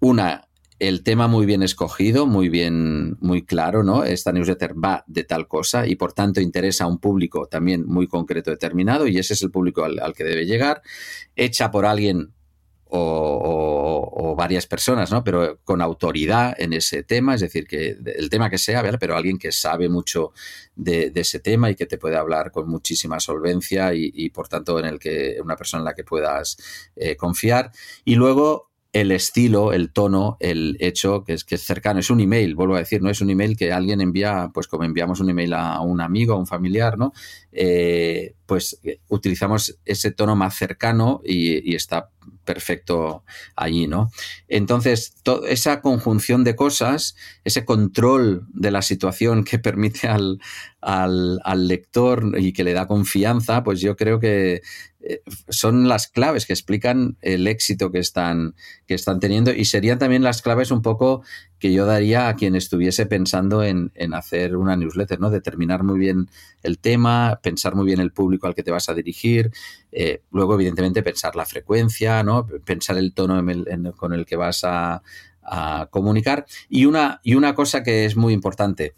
una, 0.00 0.47
el 0.78 1.02
tema 1.02 1.26
muy 1.26 1.46
bien 1.46 1.62
escogido, 1.62 2.26
muy 2.26 2.48
bien, 2.48 3.16
muy 3.20 3.44
claro, 3.44 3.82
¿no? 3.82 4.04
Esta 4.04 4.32
newsletter 4.32 4.74
va 4.74 5.04
de 5.06 5.24
tal 5.24 5.48
cosa 5.48 5.86
y 5.86 5.96
por 5.96 6.12
tanto 6.12 6.40
interesa 6.40 6.84
a 6.84 6.86
un 6.86 6.98
público 6.98 7.46
también 7.46 7.84
muy 7.86 8.06
concreto, 8.06 8.50
determinado, 8.50 9.06
y 9.06 9.18
ese 9.18 9.34
es 9.34 9.42
el 9.42 9.50
público 9.50 9.84
al 9.84 10.14
que 10.14 10.24
debe 10.24 10.46
llegar, 10.46 10.82
hecha 11.34 11.70
por 11.70 11.84
alguien 11.84 12.32
o, 12.90 14.34
varias 14.36 14.66
personas, 14.66 15.10
¿no? 15.10 15.24
Pero 15.24 15.58
con 15.64 15.82
autoridad 15.82 16.54
en 16.58 16.72
ese 16.72 17.02
tema, 17.02 17.34
es 17.34 17.40
decir, 17.40 17.66
que 17.66 17.96
el 18.16 18.30
tema 18.30 18.48
que 18.48 18.58
sea, 18.58 18.82
pero 18.98 19.16
alguien 19.16 19.38
que 19.38 19.52
sabe 19.52 19.88
mucho 19.88 20.32
de, 20.76 21.12
ese 21.14 21.40
tema 21.40 21.70
y 21.70 21.74
que 21.74 21.86
te 21.86 21.98
puede 21.98 22.16
hablar 22.16 22.52
con 22.52 22.68
muchísima 22.68 23.18
solvencia 23.20 23.92
y, 23.94 24.30
por 24.30 24.48
tanto 24.48 24.78
en 24.78 24.86
el 24.86 24.98
que 24.98 25.38
una 25.42 25.56
persona 25.56 25.80
en 25.80 25.86
la 25.86 25.94
que 25.94 26.04
puedas 26.04 26.56
eh, 26.96 27.16
confiar. 27.16 27.72
Y 28.04 28.14
luego 28.14 28.70
el 28.92 29.12
estilo, 29.12 29.72
el 29.72 29.92
tono, 29.92 30.38
el 30.40 30.76
hecho 30.80 31.22
que 31.22 31.34
es, 31.34 31.44
que 31.44 31.56
es 31.56 31.62
cercano. 31.62 32.00
Es 32.00 32.10
un 32.10 32.20
email, 32.20 32.54
vuelvo 32.54 32.74
a 32.74 32.78
decir, 32.78 33.02
no 33.02 33.10
es 33.10 33.20
un 33.20 33.30
email 33.30 33.56
que 33.56 33.72
alguien 33.72 34.00
envía, 34.00 34.50
pues 34.52 34.66
como 34.66 34.84
enviamos 34.84 35.20
un 35.20 35.28
email 35.28 35.52
a 35.52 35.80
un 35.80 36.00
amigo, 36.00 36.34
a 36.34 36.38
un 36.38 36.46
familiar, 36.46 36.96
¿no? 36.96 37.12
Eh, 37.52 38.34
pues 38.46 38.80
eh, 38.84 39.00
utilizamos 39.08 39.78
ese 39.84 40.10
tono 40.12 40.36
más 40.36 40.56
cercano 40.56 41.20
y, 41.24 41.74
está 41.74 42.10
perfecto 42.44 43.24
allí, 43.56 43.86
¿no? 43.86 44.10
Entonces, 44.48 45.14
esa 45.46 45.82
conjunción 45.82 46.44
de 46.44 46.56
cosas, 46.56 47.14
ese 47.44 47.66
control 47.66 48.46
de 48.54 48.70
la 48.70 48.80
situación 48.80 49.44
que 49.44 49.58
permite 49.58 50.08
al, 50.08 50.40
al, 50.80 51.40
al 51.44 51.68
lector 51.68 52.34
y 52.38 52.54
que 52.54 52.64
le 52.64 52.72
da 52.72 52.86
confianza, 52.86 53.62
pues 53.62 53.82
yo 53.82 53.96
creo 53.96 54.18
que 54.18 54.62
son 55.48 55.88
las 55.88 56.08
claves 56.08 56.46
que 56.46 56.52
explican 56.52 57.16
el 57.22 57.46
éxito 57.46 57.90
que 57.90 57.98
están, 57.98 58.54
que 58.86 58.94
están 58.94 59.20
teniendo 59.20 59.52
y 59.52 59.64
serían 59.64 59.98
también 59.98 60.22
las 60.22 60.42
claves 60.42 60.70
un 60.70 60.82
poco 60.82 61.22
que 61.58 61.72
yo 61.72 61.86
daría 61.86 62.28
a 62.28 62.36
quien 62.36 62.54
estuviese 62.54 63.06
pensando 63.06 63.62
en, 63.64 63.90
hacer 64.14 64.56
una 64.56 64.76
newsletter, 64.76 65.18
¿no? 65.18 65.30
Determinar 65.30 65.82
muy 65.82 65.98
bien 65.98 66.28
el 66.62 66.78
tema, 66.78 67.40
pensar 67.42 67.74
muy 67.74 67.86
bien 67.86 68.00
el 68.00 68.12
público 68.12 68.46
al 68.46 68.54
que 68.54 68.62
te 68.62 68.70
vas 68.70 68.88
a 68.88 68.94
dirigir, 68.94 69.50
eh, 69.90 70.22
luego 70.30 70.54
evidentemente 70.54 71.02
pensar 71.02 71.34
la 71.36 71.46
frecuencia, 71.46 72.22
¿no? 72.22 72.46
Pensar 72.64 72.98
el 72.98 73.12
tono 73.12 73.42
con 73.96 74.12
el 74.12 74.26
que 74.26 74.36
vas 74.36 74.64
a, 74.64 75.02
comunicar 75.90 76.44
y 76.68 76.84
una, 76.84 77.20
y 77.22 77.34
una 77.34 77.54
cosa 77.54 77.82
que 77.82 78.04
es 78.04 78.16
muy 78.16 78.34
importante, 78.34 78.92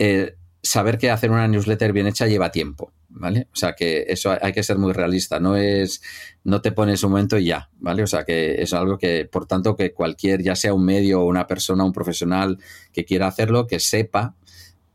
eh, 0.00 0.34
saber 0.64 0.98
que 0.98 1.10
hacer 1.10 1.30
una 1.30 1.46
newsletter 1.46 1.92
bien 1.92 2.08
hecha 2.08 2.26
lleva 2.26 2.50
tiempo. 2.50 2.92
¿vale? 3.14 3.46
O 3.52 3.56
sea 3.56 3.74
que 3.74 4.04
eso 4.08 4.36
hay 4.40 4.52
que 4.52 4.62
ser 4.62 4.76
muy 4.76 4.92
realista, 4.92 5.38
no 5.38 5.56
es, 5.56 6.02
no 6.42 6.60
te 6.60 6.72
pones 6.72 7.02
un 7.04 7.12
momento 7.12 7.38
y 7.38 7.46
ya, 7.46 7.70
¿vale? 7.78 8.02
O 8.02 8.06
sea 8.06 8.24
que 8.24 8.60
es 8.60 8.72
algo 8.74 8.98
que, 8.98 9.24
por 9.24 9.46
tanto, 9.46 9.76
que 9.76 9.92
cualquier, 9.92 10.42
ya 10.42 10.56
sea 10.56 10.74
un 10.74 10.84
medio 10.84 11.20
o 11.20 11.26
una 11.26 11.46
persona, 11.46 11.84
un 11.84 11.92
profesional 11.92 12.58
que 12.92 13.04
quiera 13.04 13.28
hacerlo, 13.28 13.66
que 13.66 13.80
sepa 13.80 14.34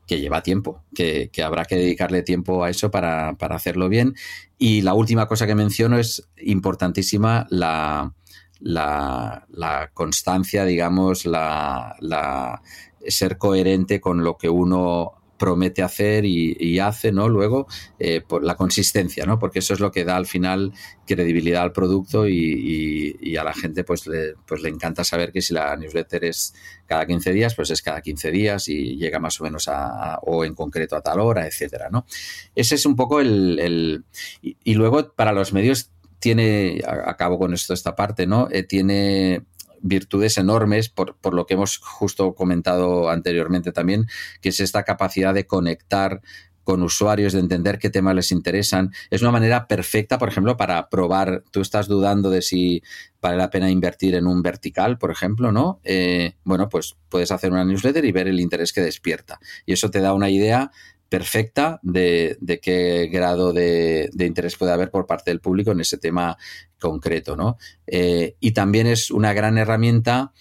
que 0.06 0.20
lleva 0.20 0.42
tiempo, 0.42 0.84
que, 0.94 1.30
habrá 1.44 1.66
que 1.66 1.76
dedicarle 1.76 2.24
tiempo 2.24 2.64
a 2.64 2.72
eso 2.72 2.90
para, 2.90 3.30
hacerlo 3.30 3.90
bien. 3.90 4.16
Y 4.58 4.82
la 4.82 4.96
última 4.96 5.28
cosa 5.28 5.46
que 5.46 5.54
menciono 5.54 6.00
es 6.00 6.28
importantísima 6.38 7.46
la, 7.52 8.12
la, 8.60 9.46
la 9.52 9.92
constancia, 9.94 10.66
digamos, 10.66 11.28
la, 11.28 11.96
la, 12.00 12.64
ser 13.08 13.38
coherente 13.38 14.02
con 14.02 14.24
lo 14.24 14.36
que 14.36 14.50
uno 14.50 15.19
promete 15.40 15.82
hacer 15.82 16.26
y, 16.26 16.80
hace, 16.80 17.12
¿no? 17.12 17.28
Luego, 17.28 17.66
eh, 17.98 18.22
por 18.22 18.44
la 18.44 18.56
consistencia, 18.56 19.26
¿no? 19.26 19.40
Porque 19.40 19.60
eso 19.60 19.74
es 19.74 19.80
lo 19.80 19.92
que 19.92 20.04
da 20.04 20.18
al 20.18 20.28
final 20.28 20.74
credibilidad 21.08 21.64
al 21.64 21.72
producto 21.72 22.28
y, 22.28 23.36
a 23.40 23.44
la 23.44 23.54
gente 23.54 23.86
pues 23.86 24.06
le, 24.06 24.34
pues 24.46 24.62
le 24.62 24.70
encanta 24.70 25.06
saber 25.06 25.32
que 25.32 25.42
si 25.42 25.54
la 25.54 25.76
newsletter 25.78 26.26
es 26.26 26.54
cada 26.86 27.06
15 27.06 27.32
días, 27.32 27.56
pues 27.56 27.72
es 27.72 27.82
cada 27.82 28.02
15 28.02 28.32
días 28.32 28.68
y 28.68 28.98
llega 28.98 29.18
más 29.18 29.40
o 29.40 29.46
menos 29.46 29.70
a, 29.70 30.20
o 30.24 30.44
en 30.44 30.54
concreto 30.54 30.98
a 30.98 31.02
tal 31.02 31.22
hora, 31.22 31.48
etcétera, 31.48 31.90
¿no? 31.90 32.06
Ese 32.54 32.76
es 32.76 32.86
un 32.86 32.96
poco 32.96 33.22
el... 33.22 34.04
y, 34.42 34.74
luego 34.74 35.14
para 35.14 35.32
los 35.32 35.54
medios 35.54 35.92
tiene, 36.20 36.82
acabo 36.86 37.40
con 37.40 37.54
esto 37.54 37.74
esta 37.74 37.96
parte, 37.96 38.28
¿no? 38.28 38.50
Eh, 38.52 38.64
tiene 38.64 39.46
virtudes 39.82 40.38
enormes 40.38 40.90
por, 40.90 41.16
por, 41.18 41.34
lo 41.34 41.46
que 41.46 41.56
hemos 41.56 41.78
justo 41.78 42.34
comentado 42.36 43.10
anteriormente 43.10 43.72
también, 43.72 44.08
que 44.42 44.50
es 44.50 44.60
esta 44.60 44.84
capacidad 44.84 45.34
de 45.34 45.48
conectar 45.48 46.22
con 46.70 46.84
usuarios, 46.84 47.34
de 47.34 47.40
entender 47.40 47.80
qué 47.80 47.90
temas 47.90 48.14
les 48.14 48.32
interesan. 48.32 48.94
Es 49.10 49.24
una 49.24 49.32
manera 49.32 49.66
perfecta, 49.66 50.20
por 50.20 50.30
ejemplo, 50.30 50.56
para 50.56 50.88
probar. 50.88 51.44
Tú 51.50 51.62
estás 51.62 51.88
dudando 51.88 52.30
de 52.30 52.44
si 52.44 52.84
vale 53.20 53.38
la 53.38 53.50
pena 53.50 53.72
invertir 53.72 54.14
en 54.14 54.28
un 54.28 54.44
vertical, 54.44 55.00
por 55.00 55.10
ejemplo, 55.10 55.52
¿no? 55.52 55.80
Eh, 55.84 56.36
bueno, 56.44 56.70
pues 56.70 56.96
puedes 57.10 57.32
hacer 57.32 57.52
una 57.52 57.66
newsletter 57.66 58.06
y 58.06 58.12
ver 58.12 58.28
el 58.28 58.40
interés 58.40 58.72
que 58.72 58.82
despierta. 58.82 59.40
Y 59.66 59.74
eso 59.74 59.90
te 59.90 60.00
da 60.00 60.14
una 60.14 60.30
idea 60.30 60.70
perfecta 61.10 61.80
de, 61.82 62.38
qué 62.62 63.10
grado 63.12 63.52
de, 63.52 64.10
interés 64.20 64.56
puede 64.56 64.72
haber 64.72 64.92
por 64.92 65.08
parte 65.08 65.32
del 65.32 65.42
público 65.42 65.72
en 65.72 65.82
ese 65.82 65.98
tema 65.98 66.38
concreto, 66.80 67.36
¿no? 67.36 67.58
Eh, 67.88 68.36
y 68.40 68.52
también 68.52 68.88
es 68.88 69.12
una 69.12 69.34
gran 69.34 69.58
herramienta, 69.58 70.32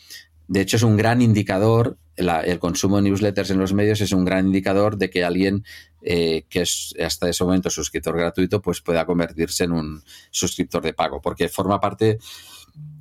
de 0.47 0.61
hecho 0.61 0.77
es 0.77 0.83
un 0.83 0.97
gran 0.97 1.23
indicador 1.23 1.99
el 2.19 2.59
consumo 2.59 2.97
de 2.97 3.03
newsletters 3.03 3.51
en 3.51 3.59
los 3.59 3.73
medios 3.73 4.01
es 4.01 4.11
un 4.11 4.25
gran 4.25 4.47
indicador 4.47 4.97
de 4.97 5.09
que 5.09 5.25
alguien 5.25 5.65
eh, 6.03 6.47
que 6.49 6.63
es 6.63 6.95
hasta 7.05 7.29
ese 7.29 7.45
momento 7.45 7.71
suscriptor 7.71 8.17
gratuito, 8.17 8.61
pues 8.61 8.81
pueda 8.81 9.07
convertirse 9.07 9.65
en 9.65 9.73
un 9.73 10.03
suscriptor 10.31 10.83
de 10.83 10.95
pago, 10.95 11.21
porque 11.21 11.49
forma 11.49 11.81
parte 11.81 12.19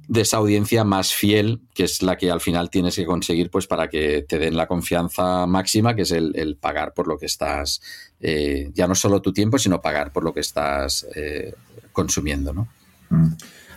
de 0.08 0.22
esa 0.22 0.38
audiencia 0.38 0.84
más 0.84 1.14
fiel, 1.14 1.62
que 1.74 1.84
es 1.84 2.01
la 2.01 2.18
que 2.18 2.32
al 2.32 2.39
final 2.39 2.70
tienes 2.70 2.95
que 2.95 3.05
conseguir, 3.05 3.49
pues 3.49 3.68
para 3.68 3.89
que 3.89 4.26
te 4.28 4.39
den 4.39 4.55
la 4.55 4.68
confianza 4.68 5.45
máxima, 5.45 5.95
que 5.95 6.03
es 6.03 6.12
el, 6.12 6.58
pagar 6.60 6.93
por 6.93 7.08
lo 7.08 7.18
que 7.18 7.26
estás, 7.26 7.82
eh, 8.22 8.72
ya 8.74 8.88
no 8.88 8.95
solo 8.95 9.22
tu 9.22 9.34
tiempo, 9.34 9.58
sino 9.58 9.82
pagar 9.82 10.12
por 10.14 10.24
lo 10.24 10.34
que 10.34 10.39
estás 10.39 11.05
eh, 11.14 11.53
consumiendo, 11.91 12.53
¿no? 12.53 12.68
Mm. 13.10 13.34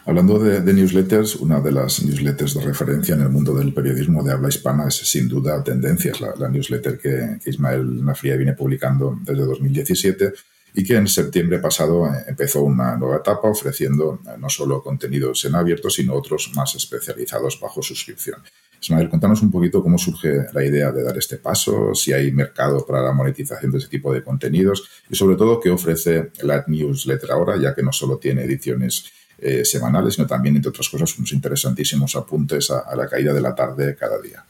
Hablando 0.07 0.39
de, 0.39 0.73
newsletters, 0.73 1.37
una 1.37 1.61
de 1.61 1.73
las 1.73 2.03
newsletters 2.03 2.55
de 2.55 2.63
referencia 2.63 3.15
en 3.15 3.21
el 3.21 3.29
mundo 3.29 3.55
del 3.55 3.75
periodismo 3.75 4.23
de 4.25 4.33
habla 4.33 4.49
hispana 4.49 4.89
es 4.89 4.97
sin 4.97 5.29
duda 5.29 5.63
Tendencias, 5.63 6.21
la, 6.21 6.49
newsletter 6.49 6.99
que, 6.99 7.39
Ismael 7.45 8.03
Nafría 8.05 8.37
viene 8.37 8.55
publicando 8.55 9.19
desde 9.23 9.45
2017 9.45 10.33
y 10.75 10.85
que 10.85 10.97
en 10.97 11.07
septiembre 11.09 11.59
pasado 11.59 12.07
eh, 12.07 12.25
empezó 12.29 12.63
una 12.63 12.97
nueva 12.97 13.17
etapa 13.17 13.49
ofreciendo 13.49 14.21
eh, 14.27 14.31
no 14.39 14.49
solo 14.49 14.83
contenidos 14.83 15.45
en 15.45 15.55
abierto, 15.55 15.91
sino 15.91 16.15
otros 16.15 16.53
más 16.55 16.75
especializados 16.75 17.59
bajo 17.61 17.83
suscripción. 17.83 18.41
Ismael, 18.81 19.11
contanos 19.11 19.43
un 19.43 19.51
poquito 19.51 19.83
cómo 19.83 19.99
surge 19.99 20.47
la 20.53 20.65
idea 20.65 20.91
de 20.91 21.03
dar 21.03 21.17
este 21.19 21.37
paso, 21.37 21.95
si 21.95 22.13
hay 22.13 22.33
mercado 22.33 22.87
para 22.87 23.03
la 23.03 23.13
monetización 23.13 23.71
de 23.73 23.79
ese 23.79 23.89
tipo 23.89 24.13
de 24.13 24.23
contenidos 24.23 24.89
y 25.11 25.17
sobre 25.17 25.37
todo 25.37 25.61
qué 25.61 25.71
ofrece 25.71 26.31
la 26.43 26.65
newsletter 26.67 27.31
ahora, 27.31 27.59
ya 27.61 27.75
que 27.75 27.83
no 27.83 27.93
solo 27.93 28.17
tiene 28.17 28.45
ediciones 28.45 29.13
eh, 29.39 29.65
semanales, 29.65 30.15
sino 30.15 30.27
también, 30.27 30.57
entre 30.57 30.71
otras 30.71 30.89
cosas, 30.89 31.17
unos 31.19 31.33
interesantísimos 31.33 32.17
apuntes 32.17 32.71
a, 32.71 32.95
la 32.97 33.07
caída 33.07 33.35
de 33.35 33.41
la 33.41 33.55
tarde 33.55 33.97
cada 33.97 34.21
día. 34.21 34.45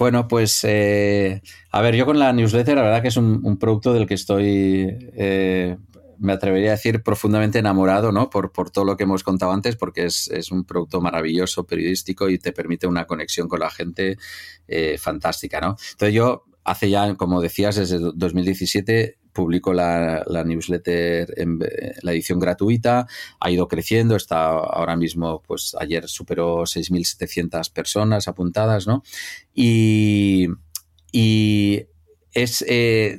Bueno, 0.00 0.28
pues 0.28 0.64
eh, 0.64 1.42
a 1.70 1.82
ver, 1.82 1.94
yo 1.94 2.06
con 2.06 2.18
la 2.18 2.32
newsletter, 2.32 2.74
la 2.74 2.84
verdad 2.84 3.02
que 3.02 3.08
es 3.08 3.18
un, 3.18 3.58
producto 3.58 3.92
del 3.92 4.06
que 4.06 4.14
estoy, 4.14 4.96
eh, 5.14 5.76
me 6.18 6.32
atrevería 6.32 6.70
a 6.70 6.76
decir, 6.76 7.02
profundamente 7.02 7.58
enamorado, 7.58 8.10
¿no? 8.10 8.30
Por, 8.30 8.50
por 8.50 8.70
todo 8.70 8.86
lo 8.86 8.96
que 8.96 9.02
hemos 9.02 9.22
contado 9.22 9.52
antes, 9.52 9.76
porque 9.76 10.06
es, 10.06 10.28
es, 10.28 10.52
un 10.52 10.64
producto 10.64 11.02
maravilloso, 11.02 11.66
periodístico 11.66 12.30
y 12.30 12.38
te 12.38 12.52
permite 12.52 12.86
una 12.86 13.04
conexión 13.04 13.46
con 13.46 13.60
la 13.60 13.68
gente 13.68 14.16
fantástica, 14.96 15.60
¿no? 15.60 15.76
Entonces 15.90 16.14
yo 16.14 16.44
hace 16.64 16.88
ya, 16.88 17.14
como 17.16 17.42
decías, 17.42 17.76
desde 17.76 17.98
2017 17.98 19.18
publico 19.40 19.72
la, 19.72 20.22
newsletter 20.44 21.32
en 21.36 21.58
la 22.02 22.12
edición 22.12 22.38
gratuita, 22.38 23.06
ha 23.40 23.50
ido 23.50 23.68
creciendo, 23.68 24.16
está 24.16 24.48
ahora 24.48 24.96
mismo, 24.96 25.42
pues 25.46 25.74
ayer 25.80 26.08
superó 26.08 26.62
6.700 26.62 27.72
personas 27.72 28.28
apuntadas, 28.28 28.86
¿no? 28.86 29.02
Y, 29.54 30.48
y 31.10 31.86
es... 32.32 32.64
Eh, 32.68 33.18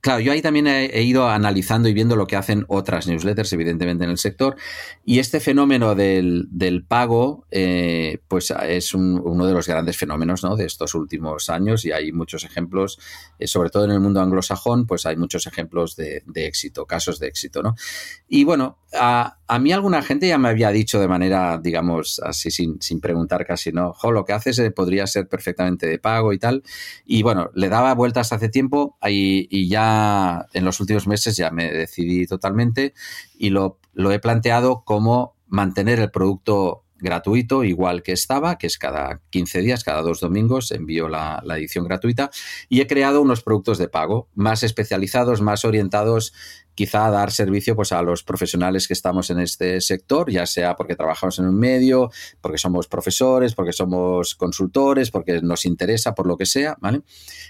Claro, 0.00 0.20
yo 0.20 0.32
ahí 0.32 0.40
también 0.40 0.66
he, 0.66 1.02
ido 1.02 1.28
analizando 1.28 1.88
y 1.88 1.92
viendo 1.92 2.16
lo 2.16 2.26
que 2.26 2.36
hacen 2.36 2.64
otras 2.68 3.06
newsletters, 3.06 3.52
evidentemente, 3.52 4.04
en 4.04 4.10
el 4.10 4.16
sector. 4.16 4.56
Y 5.04 5.18
este 5.18 5.40
fenómeno 5.40 5.94
del, 5.94 6.84
pago, 6.88 7.44
eh, 7.50 8.18
pues 8.26 8.50
es 8.50 8.94
uno 8.94 9.46
de 9.46 9.52
los 9.52 9.68
grandes 9.68 9.98
fenómenos 9.98 10.42
¿no? 10.42 10.56
de 10.56 10.64
estos 10.64 10.94
últimos 10.94 11.50
años 11.50 11.84
y 11.84 11.92
hay 11.92 12.12
muchos 12.12 12.44
ejemplos, 12.44 12.98
eh, 13.38 13.46
sobre 13.46 13.68
todo 13.68 13.84
en 13.84 13.90
el 13.90 14.00
mundo 14.00 14.22
anglosajón, 14.22 14.86
pues 14.86 15.04
hay 15.04 15.16
muchos 15.16 15.46
ejemplos 15.46 15.96
de, 15.96 16.22
éxito, 16.34 16.86
casos 16.86 17.18
de 17.18 17.28
éxito. 17.28 17.62
¿no? 17.62 17.74
Y 18.26 18.44
bueno, 18.44 18.78
a, 18.92 19.58
mí 19.60 19.72
alguna 19.72 20.02
gente 20.02 20.28
ya 20.28 20.38
me 20.38 20.48
había 20.48 20.70
dicho 20.70 21.00
de 21.00 21.08
manera, 21.08 21.58
digamos, 21.58 22.20
así 22.24 22.50
sin, 22.50 22.80
sin 22.80 23.00
preguntar 23.00 23.46
casi, 23.46 23.72
¿no? 23.72 23.92
Jo, 23.92 24.12
lo 24.12 24.24
que 24.24 24.32
haces 24.32 24.58
eh, 24.58 24.70
podría 24.70 25.06
ser 25.06 25.28
perfectamente 25.28 25.86
de 25.86 25.98
pago 25.98 26.32
y 26.32 26.38
tal. 26.38 26.62
Y 27.04 27.22
bueno, 27.22 27.50
le 27.54 27.68
daba 27.68 27.94
vueltas 27.94 28.32
hace 28.32 28.48
tiempo 28.48 28.96
y 29.06 29.68
ya 29.68 30.46
en 30.52 30.64
los 30.64 30.80
últimos 30.80 31.06
meses 31.06 31.36
ya 31.36 31.50
me 31.50 31.70
decidí 31.70 32.26
totalmente 32.26 32.94
y 33.38 33.50
lo, 33.50 33.78
he 33.94 34.18
planteado 34.18 34.82
como 34.84 35.34
mantener 35.48 35.98
el 36.00 36.10
producto 36.10 36.84
gratuito 36.98 37.64
igual 37.64 38.02
que 38.02 38.12
estaba, 38.12 38.58
que 38.58 38.66
es 38.66 38.76
cada 38.76 39.22
15 39.30 39.62
días, 39.62 39.84
cada 39.84 40.02
dos 40.02 40.20
domingos 40.20 40.70
envío 40.70 41.08
la, 41.08 41.40
la, 41.44 41.56
edición 41.56 41.86
gratuita 41.86 42.30
y 42.68 42.82
he 42.82 42.86
creado 42.86 43.22
unos 43.22 43.42
productos 43.42 43.78
de 43.78 43.88
pago 43.88 44.28
más 44.34 44.62
especializados, 44.62 45.40
más 45.40 45.64
orientados 45.64 46.34
quizá 46.80 47.10
dar 47.10 47.30
servicio 47.30 47.76
pues, 47.76 47.92
a 47.92 48.00
los 48.00 48.22
profesionales 48.22 48.88
que 48.88 48.94
estamos 48.94 49.28
en 49.28 49.38
este 49.38 49.82
sector, 49.82 50.30
ya 50.30 50.46
sea 50.46 50.76
porque 50.76 50.96
trabajamos 50.96 51.38
en 51.38 51.44
un 51.44 51.58
medio, 51.58 52.10
porque 52.40 52.56
somos 52.56 52.88
profesores, 52.88 53.54
porque 53.54 53.74
somos 53.74 54.34
consultores, 54.34 55.10
porque 55.10 55.42
nos 55.42 55.66
interesa, 55.66 56.14
por 56.14 56.26
lo 56.26 56.38
que 56.38 56.46
sea, 56.46 56.78
¿vale? 56.80 57.02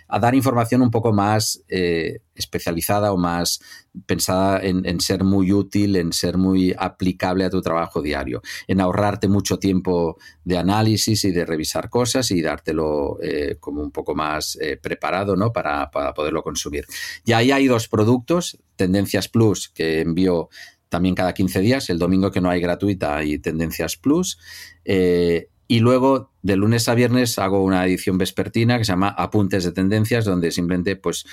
A 0.08 0.18
dar 0.18 0.34
información 0.34 0.82
un 0.82 0.90
poco 0.90 1.12
más 1.12 1.62
eh, 1.68 2.22
especializada 2.34 3.12
o 3.12 3.16
más 3.16 3.60
pensada 4.06 4.60
en, 4.62 5.00
ser 5.00 5.24
muy 5.24 5.52
útil, 5.52 5.96
en 5.96 6.12
ser 6.12 6.36
muy 6.38 6.74
aplicable 6.78 7.44
a 7.44 7.50
tu 7.50 7.60
trabajo 7.60 8.00
diario, 8.00 8.40
en 8.68 8.80
ahorrarte 8.80 9.28
mucho 9.28 9.58
tiempo 9.58 10.18
de 10.44 10.58
análisis 10.58 11.24
y 11.24 11.32
de 11.32 11.44
revisar 11.44 11.90
cosas 11.90 12.30
y 12.30 12.40
dártelo 12.40 13.18
eh, 13.22 13.56
como 13.58 13.82
un 13.82 13.90
poco 13.90 14.14
más 14.14 14.56
eh, 14.60 14.76
preparado 14.76 15.36
¿no? 15.36 15.52
para, 15.52 15.90
para 15.90 16.14
poderlo 16.14 16.42
consumir. 16.42 16.86
Y 17.24 17.32
ahí 17.32 17.50
hay 17.50 17.66
dos 17.66 17.88
productos, 17.88 18.58
Tendencias 18.76 19.28
Plus, 19.28 19.68
que 19.68 20.00
envío 20.00 20.48
también 20.90 21.14
cada 21.14 21.32
15 21.32 21.60
días, 21.60 21.88
el 21.88 21.98
domingo 21.98 22.30
que 22.30 22.40
no 22.40 22.50
hay 22.50 22.60
gratuita 22.60 23.16
hay 23.16 23.38
Tendencias 23.38 23.96
Plus. 23.96 24.38
Eh, 24.84 25.48
y 25.70 25.78
luego, 25.78 26.32
de 26.42 26.56
lunes 26.56 26.88
a 26.88 26.94
viernes, 26.94 27.38
hago 27.38 27.62
una 27.62 27.86
edición 27.86 28.18
vespertina 28.18 28.76
que 28.76 28.84
se 28.84 28.90
llama 28.90 29.14
Apuntes 29.16 29.62
de 29.62 29.70
Tendencias, 29.70 30.24
donde 30.24 30.50
simplemente 30.50 30.96
pues 30.96 31.24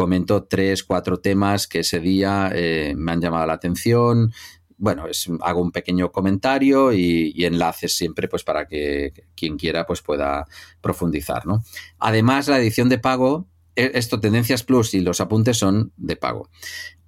comento 0.00 0.44
tres, 0.44 0.82
cuatro 0.82 1.18
temas 1.20 1.66
que 1.66 1.80
ese 1.80 2.00
día 2.00 2.50
eh, 2.54 2.94
me 2.96 3.12
han 3.12 3.20
llamado 3.20 3.46
la 3.46 3.52
atención. 3.52 4.32
Bueno, 4.78 5.04
hago 5.42 5.60
un 5.60 5.72
pequeño 5.72 6.10
comentario 6.10 6.90
y, 6.94 7.44
enlaces 7.44 7.98
siempre 7.98 8.26
pues 8.26 8.42
para 8.42 8.64
que 8.66 9.12
quien 9.36 9.58
quiera 9.58 9.84
pues 9.84 10.00
pueda 10.00 10.46
profundizar. 10.80 11.44
¿no? 11.44 11.62
Además, 11.98 12.48
la 12.48 12.58
edición 12.58 12.88
de 12.88 12.96
pago 12.96 13.46
e, 13.76 13.90
esto, 13.92 14.20
Tendencias 14.20 14.62
Plus 14.62 14.94
y 14.94 15.00
los 15.00 15.20
apuntes 15.20 15.58
son 15.58 15.92
de 15.98 16.16
pago. 16.16 16.48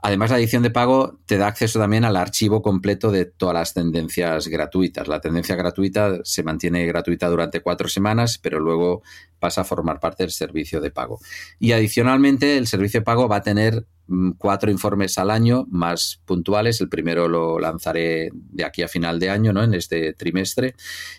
Además, 0.04 0.30
la 0.30 0.38
edición 0.38 0.64
de 0.64 0.70
pago 0.70 1.20
te 1.26 1.38
da 1.38 1.46
acceso 1.46 1.78
también 1.78 2.04
al 2.04 2.16
archivo 2.16 2.60
completo 2.60 3.12
de 3.12 3.24
todas 3.24 3.54
las 3.54 3.72
tendencias 3.72 4.48
gratuitas. 4.48 5.06
La 5.06 5.20
tendencia 5.20 5.54
gratuita 5.54 6.18
se 6.24 6.42
mantiene 6.42 6.84
gratuita 6.86 7.28
durante 7.28 7.60
cuatro 7.60 7.88
semanas, 7.88 8.36
pero 8.36 8.58
luego 8.58 9.02
pasa 9.38 9.60
a 9.60 9.64
formar 9.64 10.00
parte 10.00 10.24
del 10.24 10.32
servicio 10.32 10.80
de 10.80 10.90
pago. 10.90 11.20
Y 11.60 11.70
adicionalmente, 11.70 12.58
el 12.58 12.66
servicio 12.66 12.98
de 12.98 13.04
pago 13.04 13.28
va 13.28 13.36
a 13.36 13.42
tener 13.42 13.86
mm, 14.08 14.32
cuatro 14.38 14.72
informes 14.72 15.18
al 15.18 15.30
año 15.30 15.66
más 15.70 16.20
puntuales. 16.24 16.80
El 16.80 16.88
primero 16.88 17.28
lo 17.28 17.60
lanzaré 17.60 18.30
de 18.32 18.64
aquí 18.64 18.82
a 18.82 18.88
final 18.88 19.20
de 19.20 19.30
año, 19.30 19.52
¿no? 19.52 19.62
En 19.62 19.72
este 19.72 20.14
trimestre. 20.14 20.74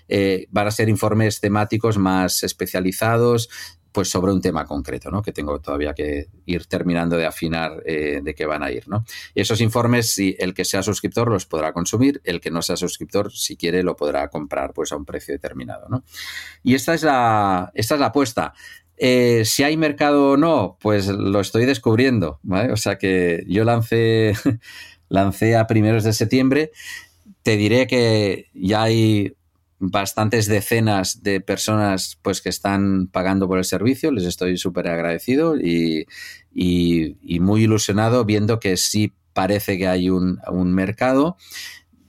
Eh, 0.09 0.47
van 0.51 0.67
a 0.67 0.71
ser 0.71 0.89
informes 0.89 1.39
temáticos 1.39 1.97
más 1.97 2.43
especializados 2.43 3.49
pues 3.93 4.09
sobre 4.09 4.33
un 4.33 4.41
tema 4.41 4.65
concreto, 4.65 5.11
¿no? 5.11 5.21
Que 5.21 5.31
tengo 5.31 5.59
todavía 5.61 5.93
que 5.93 6.27
ir 6.45 6.65
terminando 6.65 7.15
de 7.15 7.25
afinar 7.25 7.83
eh, 7.85 8.21
de 8.21 8.33
qué 8.33 8.45
van 8.45 8.63
a 8.63 8.71
ir, 8.71 8.89
¿no? 8.89 9.05
Y 9.35 9.41
esos 9.41 9.61
informes, 9.61 10.11
si 10.11 10.35
el 10.39 10.53
que 10.53 10.65
sea 10.65 10.81
suscriptor 10.81 11.29
los 11.29 11.45
podrá 11.45 11.71
consumir, 11.71 12.19
el 12.23 12.41
que 12.41 12.49
no 12.49 12.61
sea 12.61 12.75
suscriptor, 12.75 13.31
si 13.31 13.55
quiere, 13.55 13.83
lo 13.83 13.95
podrá 13.95 14.27
comprar 14.29 14.73
pues 14.73 14.91
a 14.91 14.97
un 14.97 15.05
precio 15.05 15.33
determinado, 15.33 15.87
¿no? 15.89 16.03
Y 16.63 16.73
esta 16.73 16.95
es 16.95 17.03
la, 17.03 17.71
esta 17.75 17.93
es 17.93 17.99
la 17.99 18.07
apuesta. 18.07 18.53
Eh, 18.97 19.43
si 19.45 19.63
hay 19.63 19.77
mercado 19.77 20.31
o 20.31 20.37
no, 20.37 20.77
pues 20.81 21.07
lo 21.07 21.39
estoy 21.39 21.65
descubriendo, 21.65 22.39
¿vale? 22.41 22.73
O 22.73 22.77
sea 22.77 22.97
que 22.97 23.43
yo 23.47 23.63
lancé, 23.63 24.33
lancé 25.09 25.55
a 25.55 25.67
primeros 25.67 26.03
de 26.03 26.13
septiembre. 26.13 26.71
Te 27.43 27.57
diré 27.57 27.85
que 27.85 28.49
ya 28.55 28.83
hay 28.83 29.35
bastantes 29.85 30.47
decenas 30.47 31.23
de 31.23 31.41
personas 31.41 32.17
pues 32.21 32.41
que 32.41 32.49
están 32.49 33.07
pagando 33.07 33.47
por 33.47 33.57
el 33.57 33.65
servicio, 33.65 34.11
les 34.11 34.23
estoy 34.23 34.57
súper 34.57 34.87
agradecido 34.87 35.57
y, 35.57 36.07
muy 37.39 37.63
ilusionado 37.63 38.23
viendo 38.23 38.59
que 38.59 38.77
sí 38.77 39.13
parece 39.33 39.77
que 39.77 39.87
hay 39.87 40.09
un, 40.09 40.39
mercado. 40.73 41.35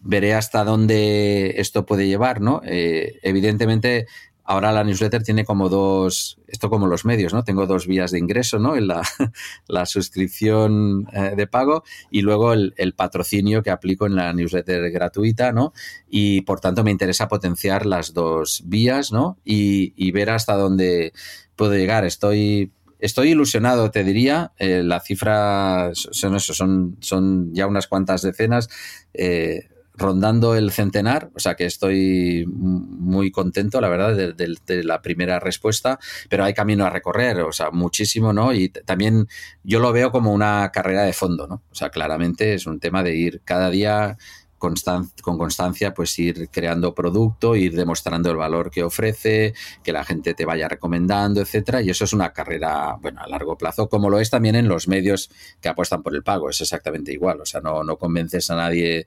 Veré 0.07 0.35
hasta 0.35 0.65
dónde 0.65 1.55
esto 1.57 1.87
puede 1.87 2.07
llevar, 2.07 2.41
¿no? 2.41 2.61
Eh, 2.65 3.19
evidentemente 3.23 4.07
ahora 4.45 4.73
la 4.73 4.85
newsletter 4.85 5.23
tiene 5.23 5.45
como 5.45 5.69
dos, 5.69 6.39
esto 6.47 6.71
como 6.71 6.87
los 6.87 7.05
medios, 7.05 7.33
¿no? 7.33 7.45
Tengo 7.45 7.67
dos 7.67 7.87
vías 7.87 8.11
de 8.11 8.19
ingreso, 8.19 8.59
¿no? 8.59 8.77
En 8.77 8.87
la, 8.89 9.03
la 9.69 9.87
suscripción 9.87 11.09
eh, 11.13 11.35
de 11.37 11.47
pago 11.47 11.85
y 12.11 12.23
luego 12.23 12.53
el, 12.53 12.95
patrocinio 12.97 13.63
que 13.63 13.71
aplico 13.71 14.07
en 14.07 14.15
la 14.15 14.33
newsletter 14.33 14.91
gratuita, 14.91 15.53
¿no? 15.53 15.73
Y 16.09 16.43
por 16.43 16.61
tanto 16.61 16.85
me 16.85 16.91
interesa 16.91 17.29
potenciar 17.29 17.87
las 17.87 18.15
dos 18.15 18.63
vías, 18.67 19.13
¿no? 19.13 19.39
Y, 19.45 19.93
y 19.97 20.13
ver 20.13 20.31
hasta 20.31 20.55
dónde 20.55 21.13
puedo 21.57 21.75
llegar. 21.75 22.05
Estoy 22.05 22.73
Estoy 23.05 23.33
ilusionado, 23.33 23.91
te 23.91 24.03
diría. 24.03 24.53
Eh, 24.59 24.83
la 24.83 24.99
cifra 24.99 25.91
son 25.93 26.37
eso, 26.37 26.55
son, 26.55 26.97
son 27.01 27.53
ya 27.53 27.67
unas 27.67 27.87
cuantas 27.87 28.23
decenas. 28.23 28.71
Eh, 29.13 29.69
rondando 29.97 30.57
el 30.57 30.73
centenar, 30.73 31.31
o 31.35 31.41
sea 31.41 31.55
que 31.55 31.67
estoy 31.67 32.45
muy 32.47 33.31
contento, 33.31 33.81
la 33.81 33.89
verdad, 33.89 34.35
de, 34.35 34.85
la 34.85 35.03
primera 35.03 35.39
respuesta, 35.39 35.99
pero 36.29 36.45
hay 36.45 36.53
camino 36.53 36.85
a 36.85 36.91
recorrer, 36.91 37.41
o 37.41 37.53
sea, 37.53 37.71
muchísimo, 37.71 38.33
¿no? 38.33 38.53
Y 38.53 38.71
también 38.71 39.29
yo 39.63 39.79
lo 39.79 39.93
veo 39.93 40.11
como 40.11 40.33
una 40.33 40.71
carrera 40.73 41.03
de 41.03 41.13
fondo, 41.13 41.47
¿no? 41.47 41.63
O 41.71 41.75
sea, 41.75 41.91
claramente 41.91 42.55
es 42.55 42.67
un 42.67 42.81
tema 42.81 43.03
de 43.03 43.15
ir 43.15 43.43
cada 43.45 43.71
día 43.71 44.17
con 44.59 45.37
constancia, 45.37 45.93
pues 45.93 46.19
ir 46.19 46.49
creando 46.51 46.95
producto, 46.95 47.55
ir 47.55 47.75
demostrando 47.75 48.31
el 48.31 48.37
valor 48.39 48.71
que 48.71 48.83
ofrece, 48.83 49.53
que 49.83 49.93
la 49.93 50.05
gente 50.05 50.33
te 50.33 50.47
vaya 50.47 50.69
recomendando, 50.69 51.43
etcétera. 51.43 51.83
Y 51.83 51.91
eso 51.91 52.05
es 52.05 52.15
una 52.15 52.33
carrera, 52.33 52.97
bueno, 52.99 53.21
a 53.21 53.29
largo 53.29 53.59
plazo, 53.59 53.91
como 53.91 54.09
lo 54.09 54.21
es 54.21 54.31
también 54.31 54.55
en 54.55 54.67
los 54.67 54.89
medios 54.89 55.31
que 55.61 55.69
apuestan 55.69 56.03
por 56.03 56.15
el 56.15 56.23
pago. 56.23 56.49
Es 56.49 56.63
exactamente 56.63 57.13
igual. 57.13 57.43
O 57.43 57.45
sea, 57.45 57.61
no 57.61 57.99
convences 57.99 58.51
a 58.51 58.57
nadie 58.57 59.07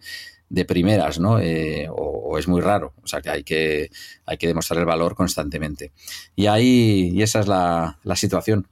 de 0.50 0.66
primeras, 0.66 1.20
¿no? 1.20 1.40
Eh, 1.40 1.88
o, 1.90 2.38
es 2.38 2.48
muy 2.48 2.62
raro. 2.62 2.94
O 3.02 3.08
sea 3.08 3.22
que 3.22 3.30
hay 3.30 3.44
que, 3.44 3.90
hay 4.26 4.38
que 4.38 4.48
demostrar 4.48 4.80
el 4.80 4.86
valor 4.86 5.16
constantemente. 5.16 5.92
Y 6.36 6.48
ahí, 6.48 7.12
y 7.14 7.22
esa 7.22 7.40
es 7.40 7.48
la, 7.48 8.00
la 8.04 8.16
situación. 8.16 8.68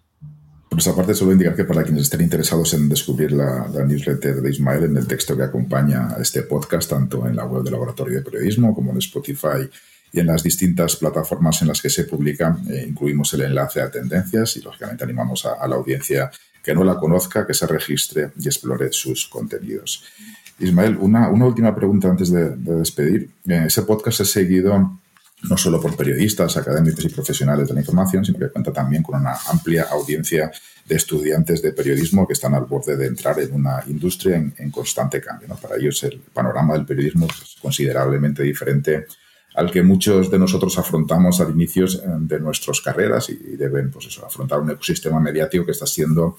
Por 0.69 0.79
esa 0.79 0.95
parte, 0.95 1.13
solo 1.13 1.31
indicar 1.31 1.55
que 1.55 1.63
para 1.63 1.83
quienes 1.83 2.03
estén 2.03 2.21
interesados 2.21 2.73
en 2.73 2.89
descubrir 2.89 3.31
la, 3.31 3.67
la, 3.73 3.85
newsletter 3.85 4.41
de 4.41 4.49
Ismael, 4.49 4.83
en 4.83 4.97
el 4.97 5.07
texto 5.07 5.35
que 5.35 5.43
acompaña 5.43 6.15
a 6.15 6.21
este 6.21 6.43
podcast, 6.43 6.89
tanto 6.89 7.25
en 7.27 7.35
la 7.35 7.45
web 7.45 7.63
del 7.63 7.73
Laboratorio 7.73 8.17
de 8.17 8.23
Periodismo 8.23 8.75
como 8.75 8.91
en 8.91 8.97
Spotify 8.97 9.69
y 10.11 10.19
en 10.19 10.27
las 10.27 10.43
distintas 10.43 10.95
plataformas 10.95 11.61
en 11.61 11.67
las 11.67 11.81
que 11.81 11.89
se 11.89 12.05
publica, 12.05 12.57
eh, 12.69 12.85
incluimos 12.87 13.33
el 13.33 13.41
enlace 13.41 13.81
a 13.81 13.91
tendencias 13.91 14.57
y, 14.57 14.61
lógicamente, 14.61 15.03
animamos 15.03 15.45
a, 15.45 15.67
la 15.67 15.75
audiencia 15.75 16.31
que 16.63 16.73
no 16.73 16.83
la 16.83 16.95
conozca, 16.95 17.45
que 17.45 17.53
se 17.53 17.67
registre 17.67 18.31
y 18.39 18.47
explore 18.47 18.91
sus 18.91 19.27
contenidos. 19.27 20.03
Ismael, 20.59 20.97
una, 20.99 21.29
una 21.29 21.45
última 21.45 21.75
pregunta 21.75 22.09
antes 22.09 22.31
de, 22.31 22.55
despedir. 22.55 23.29
Eh, 23.47 23.63
ese 23.67 23.83
podcast 23.83 24.21
es 24.21 24.31
seguido 24.31 24.99
no 25.49 25.57
solo 25.57 25.81
por 25.81 25.95
periodistas, 25.95 26.57
académicos 26.57 27.05
y 27.05 27.09
profesionales 27.09 27.67
de 27.67 27.73
la 27.73 27.81
información, 27.81 28.25
sino 28.25 28.39
que 28.39 28.49
cuenta 28.49 28.71
también 28.71 29.03
con 29.03 29.19
una 29.19 29.35
amplia 29.49 29.87
audiencia 29.91 30.51
de 30.87 30.95
estudiantes 30.95 31.61
de 31.61 31.73
periodismo 31.73 32.27
que 32.27 32.33
están 32.33 32.53
al 32.55 32.65
borde 32.65 32.95
de 32.95 33.07
entrar 33.07 33.39
en 33.39 33.53
una 33.53 33.83
industria 33.87 34.37
en, 34.37 34.71
constante 34.71 35.21
cambio. 35.21 35.49
Para 35.61 35.77
ellos 35.77 36.03
el 36.03 36.19
panorama 36.19 36.73
del 36.73 36.85
periodismo 36.85 37.27
es 37.27 37.57
considerablemente 37.61 38.43
diferente 38.43 39.05
al 39.55 39.71
que 39.71 39.83
muchos 39.83 40.29
de 40.29 40.37
nosotros 40.37 40.77
afrontamos 40.77 41.39
al 41.39 41.51
inicio 41.51 41.85
eh, 41.85 41.99
de 42.19 42.39
nuestras 42.39 42.81
carreras 42.81 43.29
y 43.29 43.55
deben 43.55 43.89
pues 43.89 44.07
eso, 44.07 44.25
afrontar 44.25 44.59
un 44.59 44.71
ecosistema 44.71 45.19
mediático 45.19 45.65
que 45.65 45.71
está 45.71 45.85
siendo 45.85 46.35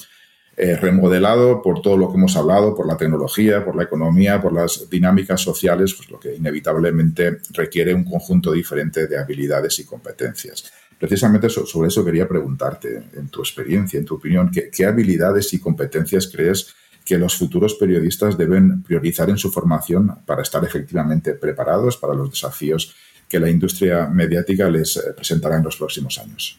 eh, 0.59 0.75
remodelado 0.75 1.61
por 1.61 1.83
todo 1.83 1.99
lo 1.99 2.11
que 2.11 2.17
hemos 2.17 2.35
hablado, 2.35 2.75
por 2.75 2.87
la 2.87 2.97
tecnología, 2.97 3.63
por 3.63 3.77
la 3.77 3.83
economía, 3.83 4.41
por 4.41 4.55
las 4.55 4.89
dinámicas 4.89 5.43
sociales, 5.43 5.93
pues 5.93 6.11
lo 6.11 6.19
que 6.19 6.35
inevitablemente 6.35 7.41
requiere 7.51 7.93
un 7.93 8.05
conjunto 8.05 8.53
diferente 8.53 9.07
de 9.07 9.19
habilidades 9.19 9.79
y 9.81 9.85
competencias. 9.85 10.73
Precisamente 10.99 11.51
sobre 11.51 11.89
eso 11.89 12.03
quería 12.03 12.27
preguntarte, 12.27 13.03
en 13.15 13.29
tu 13.29 13.41
experiencia, 13.41 13.99
en 13.99 14.07
tu 14.07 14.15
opinión, 14.15 14.51
¿qué, 14.51 14.87
habilidades 14.87 15.53
y 15.53 15.61
competencias 15.61 16.27
crees 16.27 16.75
que 17.05 17.19
los 17.19 17.37
futuros 17.37 17.75
periodistas 17.75 18.39
deben 18.39 18.83
priorizar 18.83 19.29
en 19.29 19.37
su 19.37 19.53
formación 19.53 20.21
para 20.25 20.41
estar 20.41 20.65
efectivamente 20.65 21.35
preparados 21.35 21.99
para 21.99 22.15
los 22.15 22.31
desafíos 22.31 22.97
que 23.29 23.39
la 23.39 23.51
industria 23.51 24.07
mediática 24.07 24.71
les 24.71 24.97
eh, 24.97 25.13
presentará 25.15 25.59
en 25.59 25.65
los 25.65 25.77
próximos 25.77 26.19
años? 26.19 26.59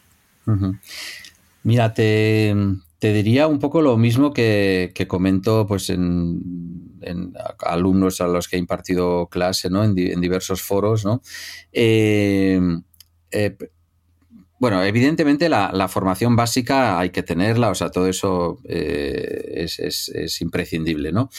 Mira, 1.64 1.92
te, 1.92 2.54
diría 3.00 3.46
un 3.46 3.58
poco 3.58 3.80
lo 3.80 3.96
mismo 3.96 4.32
que, 4.32 4.92
comento 5.08 5.66
pues 5.66 5.90
en, 5.90 6.42
alumnos 7.60 8.20
a 8.20 8.26
los 8.26 8.48
que 8.48 8.56
he 8.56 8.58
impartido 8.58 9.28
clase 9.28 9.70
¿no? 9.70 9.84
en, 9.84 9.94
diversos 9.94 10.62
foros. 10.62 11.04
¿no? 11.04 11.22
Eh, 11.72 12.60
eh, 13.30 13.56
bueno, 14.58 14.82
evidentemente 14.82 15.48
la, 15.48 15.88
formación 15.88 16.34
básica 16.34 16.98
hay 16.98 17.10
que 17.10 17.22
tenerla, 17.22 17.70
o 17.70 17.74
sea, 17.74 17.90
todo 17.90 18.08
eso 18.08 18.58
eh, 18.64 19.66
es, 19.66 20.40
imprescindible, 20.40 21.12
¿no? 21.12 21.30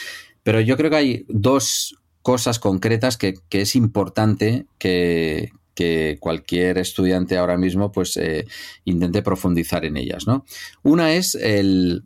Pero 0.43 0.61
yo 0.61 0.77
creo 0.77 0.89
que 0.89 0.95
hay 0.95 1.25
dos 1.27 1.97
cosas 2.21 2.59
concretas 2.59 3.17
que 3.17 3.35
es 3.51 3.75
importante 3.75 4.65
que, 4.77 5.51
que 5.79 6.17
cualquier 6.19 6.77
estudiante 6.77 7.37
ahora 7.37 7.57
mismo 7.57 7.89
pues 7.89 8.17
eh, 8.17 8.45
intente 8.83 9.21
profundizar 9.21 9.85
en 9.85 9.95
ellas, 9.95 10.27
¿no? 10.27 10.43
Una 10.83 11.13
es 11.13 11.35
el, 11.35 12.03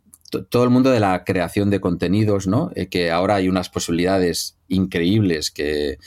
todo 0.48 0.62
el 0.62 0.70
mundo 0.70 0.92
de 0.92 1.00
la 1.00 1.24
creación 1.24 1.70
de 1.70 1.80
contenidos, 1.80 2.46
¿no? 2.46 2.70
Eh, 2.76 2.86
que 2.86 3.10
ahora 3.10 3.34
hay 3.34 3.48
unas 3.48 3.70
posibilidades 3.70 4.56
increíbles 4.68 5.50
que, 5.50 5.98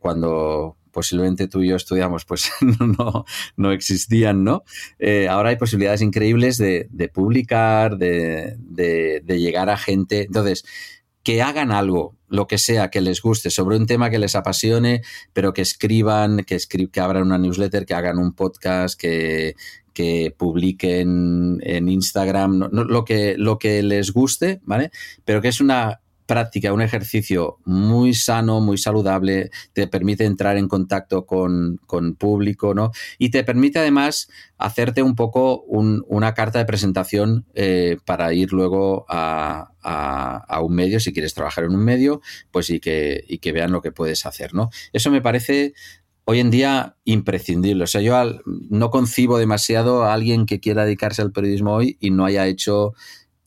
cuando 0.00 0.78
posiblemente 0.90 1.48
tú 1.48 1.60
y 1.60 1.68
yo 1.68 1.76
estudiamos, 1.76 2.24
pues 2.24 2.50
no, 2.98 3.26
no 3.58 3.72
existían, 3.72 4.42
¿no? 4.42 4.64
Eh, 4.98 5.28
ahora 5.28 5.50
hay 5.50 5.56
posibilidades 5.56 6.00
increíbles 6.00 6.56
de, 6.56 7.10
publicar, 7.12 7.98
de, 7.98 8.56
de, 8.58 9.38
llegar 9.38 9.68
a 9.68 9.76
gente. 9.76 10.22
Entonces, 10.22 10.64
que 11.22 11.42
hagan 11.42 11.70
algo, 11.70 12.16
lo 12.28 12.46
que 12.46 12.58
sea 12.58 12.90
que 12.90 13.00
les 13.00 13.22
guste, 13.22 13.50
sobre 13.50 13.76
un 13.76 13.86
tema 13.86 14.10
que 14.10 14.18
les 14.18 14.34
apasione, 14.34 15.02
pero 15.32 15.52
que 15.52 15.62
escriban, 15.62 16.44
que, 16.44 16.58
que 16.58 17.00
abran 17.00 17.24
una 17.24 17.38
newsletter, 17.38 17.86
que 17.86 17.94
hagan 17.94 18.18
un 18.18 18.32
podcast, 18.34 18.98
que, 18.98 19.54
que 19.92 20.34
publiquen 20.36 21.60
en 21.62 21.88
Instagram, 21.88 22.68
lo, 22.72 23.04
que, 23.04 23.36
lo 23.36 23.58
que 23.58 23.82
les 23.82 24.12
guste, 24.12 24.60
¿vale? 24.64 24.90
Pero 25.24 25.40
que 25.40 25.48
es 25.48 25.60
una 25.60 26.00
práctica, 26.26 26.72
un 26.72 26.82
ejercicio 26.82 27.58
muy 27.64 28.14
sano, 28.14 28.60
muy 28.60 28.78
saludable, 28.78 29.50
te 29.72 29.86
permite 29.86 30.24
entrar 30.24 30.56
en 30.56 30.68
contacto 30.68 31.26
con, 31.26 31.78
con 31.86 32.14
público, 32.14 32.74
¿no? 32.74 32.90
Y 33.18 33.30
te 33.30 33.44
permite 33.44 33.78
además 33.78 34.28
hacerte 34.58 35.02
un 35.02 35.16
poco 35.16 35.62
una 35.62 36.34
carta 36.34 36.58
de 36.58 36.64
presentación 36.64 37.46
eh, 37.54 37.96
para 38.04 38.32
ir 38.32 38.52
luego 38.52 39.04
a, 39.08 39.68
un 40.62 40.74
medio, 40.74 41.00
si 41.00 41.12
quieres 41.12 41.34
trabajar 41.34 41.64
en 41.64 41.74
un 41.74 41.84
medio, 41.84 42.20
pues 42.52 42.70
y 42.70 42.78
que, 42.78 43.24
y 43.26 43.38
que 43.38 43.52
vean 43.52 43.72
lo 43.72 43.82
que 43.82 43.90
puedes 43.90 44.24
hacer, 44.26 44.54
¿no? 44.54 44.70
Eso 44.92 45.10
me 45.10 45.20
parece 45.20 45.74
hoy 46.24 46.40
en 46.40 46.50
día 46.50 46.96
imprescindible. 47.04 47.84
O 47.84 47.86
sea, 47.86 48.00
yo 48.00 48.14
no 48.46 48.90
concibo 48.90 49.38
demasiado 49.38 50.04
a 50.04 50.14
alguien 50.14 50.46
que 50.46 50.60
quiera 50.60 50.84
dedicarse 50.84 51.22
al 51.22 51.32
periodismo 51.32 51.72
hoy 51.72 51.96
y 52.00 52.10
no 52.10 52.24
haya 52.24 52.46
hecho 52.46 52.94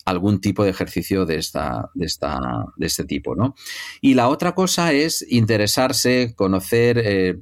algún 0.06 0.40
tipo 0.40 0.64
de 0.64 0.70
ejercicio 0.70 1.26
de, 1.26 1.38
esta, 1.38 1.90
de, 1.94 2.06
esta, 2.06 2.40
de 2.78 2.86
este 2.86 3.04
tipo. 3.04 3.36
¿no? 3.36 3.56
Y 4.02 4.14
la 4.14 4.30
otra 4.30 4.56
cosa 4.56 4.94
es 4.94 5.26
interesarse, 5.30 6.34
conocer 6.36 7.02
eh, 7.04 7.40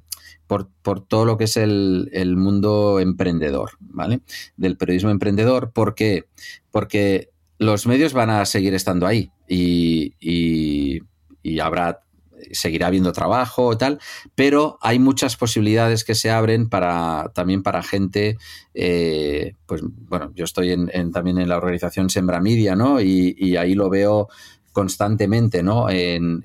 por, 0.47 0.69
todo 1.05 1.25
lo 1.25 1.37
que 1.37 1.43
es 1.45 1.57
el, 1.57 2.35
mundo 2.37 2.99
emprendedor, 2.99 3.71
¿vale? 3.79 4.21
Del 4.55 4.77
periodismo 4.77 5.09
emprendedor. 5.09 5.71
¿Por 5.71 5.95
qué? 5.95 6.25
Porque 6.71 7.29
los 7.57 7.85
medios 7.87 8.13
van 8.13 8.29
a 8.29 8.45
seguir 8.45 8.73
estando 8.73 9.07
ahí 9.07 9.31
y, 9.47 10.13
y 10.21 11.59
habrá 11.59 12.03
seguirá 12.51 12.87
habiendo 12.87 13.13
trabajo 13.13 13.77
tal, 13.77 13.99
pero 14.35 14.77
hay 14.81 14.99
muchas 14.99 15.37
posibilidades 15.37 16.03
que 16.03 16.15
se 16.15 16.31
abren 16.31 16.69
para 16.69 17.31
también 17.33 17.63
para 17.63 17.83
gente, 17.83 18.37
eh, 18.73 19.55
pues 19.65 19.81
bueno, 19.83 20.31
yo 20.35 20.45
estoy 20.45 20.71
en, 20.71 21.11
también 21.11 21.37
en 21.37 21.49
la 21.49 21.57
organización 21.57 22.09
Sembra 22.09 22.39
Media, 22.39 22.75
¿no? 22.75 23.01
Y, 23.01 23.55
ahí 23.57 23.75
lo 23.75 23.89
veo 23.89 24.29
constantemente, 24.71 25.61
¿no? 25.61 25.89
En, 25.89 26.43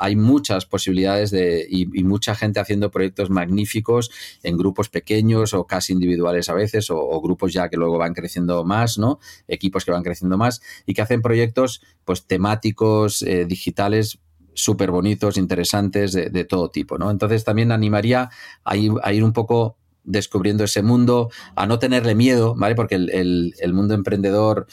hay 0.00 0.14
muchas 0.14 0.64
posibilidades 0.64 1.32
de, 1.32 1.66
y, 1.68 1.86
mucha 2.04 2.34
gente 2.36 2.60
haciendo 2.60 2.90
proyectos 2.90 3.30
magníficos 3.30 4.10
en 4.44 4.56
grupos 4.56 4.88
pequeños 4.88 5.54
o 5.54 5.66
casi 5.66 5.92
individuales 5.92 6.48
a 6.48 6.54
veces, 6.54 6.88
o, 6.90 7.20
grupos 7.20 7.52
ya 7.52 7.68
que 7.68 7.76
luego 7.76 7.98
van 7.98 8.14
creciendo 8.14 8.64
más, 8.64 8.98
¿no? 8.98 9.18
Equipos 9.48 9.84
que 9.84 9.90
van 9.90 10.04
creciendo 10.04 10.38
más 10.38 10.62
y 10.86 10.94
que 10.94 11.02
hacen 11.02 11.20
proyectos 11.20 11.82
pues 12.04 12.26
temáticos, 12.26 13.22
eh, 13.22 13.44
digitales 13.44 14.20
súper 14.58 14.90
bonitos, 14.90 15.38
interesantes, 15.38 16.12
de, 16.12 16.44
todo 16.44 16.68
tipo, 16.70 16.98
¿no? 16.98 17.10
Entonces 17.10 17.44
también 17.44 17.70
animaría 17.70 18.28
a 18.64 18.76
ir, 18.76 19.24
un 19.24 19.32
poco 19.32 19.76
descubriendo 20.02 20.64
ese 20.64 20.82
mundo, 20.82 21.30
a 21.54 21.66
no 21.66 21.78
tenerle 21.78 22.14
miedo, 22.14 22.54
¿vale? 22.56 22.74
Porque 22.74 22.96
el, 22.96 23.72
mundo 23.72 23.94
emprendedor 23.94 24.66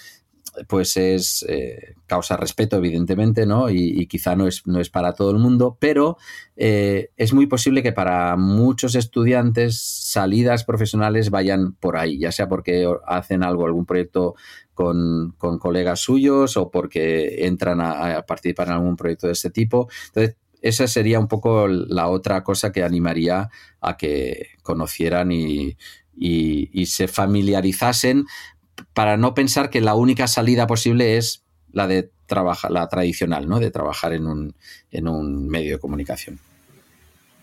pues 0.70 0.96
es 0.96 1.46
eh, 1.50 1.96
causa 2.08 2.38
respeto, 2.38 2.78
evidentemente, 2.78 3.46
¿no? 3.46 3.70
Y, 3.70 4.08
quizá 4.08 4.36
no 4.36 4.48
es, 4.48 4.66
no 4.66 4.80
es 4.80 4.90
para 4.90 5.14
todo 5.14 5.32
el 5.32 5.38
mundo, 5.38 5.78
pero 5.80 6.18
eh, 6.56 7.12
es 7.18 7.34
muy 7.34 7.46
posible 7.46 7.84
que 7.84 7.92
para 7.92 8.38
muchos 8.38 8.96
estudiantes 8.96 9.82
salidas 9.82 10.64
profesionales 10.64 11.30
vayan 11.30 11.74
por 11.74 11.98
ahí, 11.98 12.18
ya 12.18 12.32
sea 12.32 12.48
porque 12.48 12.88
hacen 13.06 13.44
algo, 13.44 13.66
algún 13.66 13.86
proyecto 13.86 14.36
con, 14.76 15.34
colegas 15.59 16.01
suyos 16.01 16.57
o 16.57 16.69
porque 16.69 17.47
entran 17.47 17.82
a, 17.82 18.23
participar 18.28 18.67
en 18.67 18.73
algún 18.73 18.95
proyecto 18.95 19.28
de 19.28 19.34
este 19.34 19.49
tipo. 19.49 19.89
Entonces, 20.07 20.36
esa 20.61 20.88
sería 20.88 21.19
un 21.19 21.28
poco 21.28 21.67
la 21.67 22.07
otra 22.09 22.43
cosa 22.43 22.71
que 22.71 22.84
animaría 22.84 23.49
a 23.82 23.97
que 23.97 24.49
conocieran 24.61 25.32
y, 25.32 25.78
y, 26.15 26.86
se 26.86 27.07
familiarizasen 27.07 28.26
para 28.93 29.17
no 29.17 29.34
pensar 29.34 29.69
que 29.69 29.82
la 29.82 29.95
única 29.95 30.28
salida 30.28 30.67
posible 30.67 31.17
es 31.17 31.43
la 31.71 31.88
de 31.88 32.11
trabajar, 32.26 32.71
la 32.71 32.88
tradicional, 32.88 33.47
¿no? 33.47 33.59
De 33.59 33.71
trabajar 33.71 34.13
en 34.13 34.28
un, 34.28 34.55
en 34.91 35.07
un 35.07 35.47
medio 35.47 35.76
de 35.76 35.80
comunicación. 35.80 36.39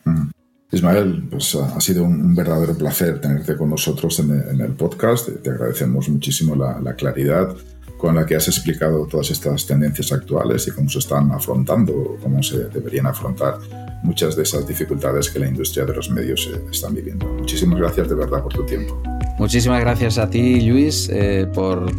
Mm. 0.05 0.31
Ismael, 0.73 1.25
pues 1.31 1.55
ha 1.55 1.81
sido 1.81 2.05
un 2.05 2.35
verdadero 2.35 2.75
placer 2.75 3.21
tenerte 3.21 3.57
con 3.57 3.71
nosotros 3.71 4.19
en 4.21 4.61
el, 4.61 4.73
podcast. 4.73 5.29
Te 5.43 5.51
agradecemos 5.51 6.09
muchísimo 6.09 6.57
la, 6.57 6.81
la, 6.81 6.95
claridad 6.95 7.55
con 7.99 8.15
la 8.15 8.25
que 8.25 8.37
has 8.37 8.49
explicado 8.49 9.07
todas 9.07 9.31
estas 9.31 9.67
tendencias 9.67 10.11
actuales 10.13 10.67
y 10.67 10.71
cómo 10.71 10.89
se 10.89 10.99
están 10.99 11.31
afrontando, 11.31 12.17
cómo 12.23 12.43
se 12.43 12.69
deberían 12.71 13.07
afrontar 13.07 13.59
muchas 14.03 14.35
de 14.35 14.43
esas 14.43 14.67
dificultades 14.67 15.31
que 15.31 15.39
la 15.39 15.47
industria 15.47 15.85
de 15.85 15.95
los 15.95 16.11
medios 16.11 16.51
eh, 16.53 16.61
están 16.71 16.95
viviendo. 16.95 17.27
Muchísimas 17.27 17.79
gracias 17.79 18.09
de 18.09 18.15
verdad 18.15 18.43
por 18.43 18.53
tu 18.53 18.65
tiempo. 18.65 19.01
Muchísimas 19.39 19.81
gracias 19.81 20.19
a 20.19 20.29
ti, 20.29 20.61
Luis, 20.61 21.09
eh, 21.13 21.47
por, 21.53 21.91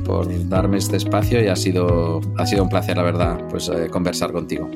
darme 0.50 0.78
este 0.78 0.98
espacio 0.98 1.44
y 1.44 1.48
ha 1.48 1.56
sido, 1.56 2.22
ha 2.38 2.46
sido 2.46 2.64
un 2.64 2.70
placer, 2.70 2.98
la 2.98 3.04
verdad, 3.04 3.40
pues, 3.50 3.70
eh, 3.70 3.88
conversar 3.90 4.32
contigo. 4.32 4.70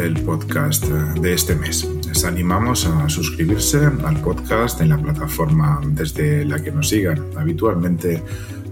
Aquí 0.00 0.06
el 0.06 0.22
podcast 0.24 0.84
de 0.84 1.34
este 1.34 1.54
mes. 1.54 1.86
Les 2.06 2.24
animamos 2.24 2.86
a 2.86 3.08
suscribirse 3.08 3.78
al 4.04 4.16
podcast 4.20 4.80
en 4.80 4.90
la 4.90 4.98
plataforma 4.98 5.80
desde 5.84 6.44
la 6.44 6.62
que 6.62 6.72
nos 6.72 6.88
sigan 6.88 7.22
habitualmente 7.36 8.22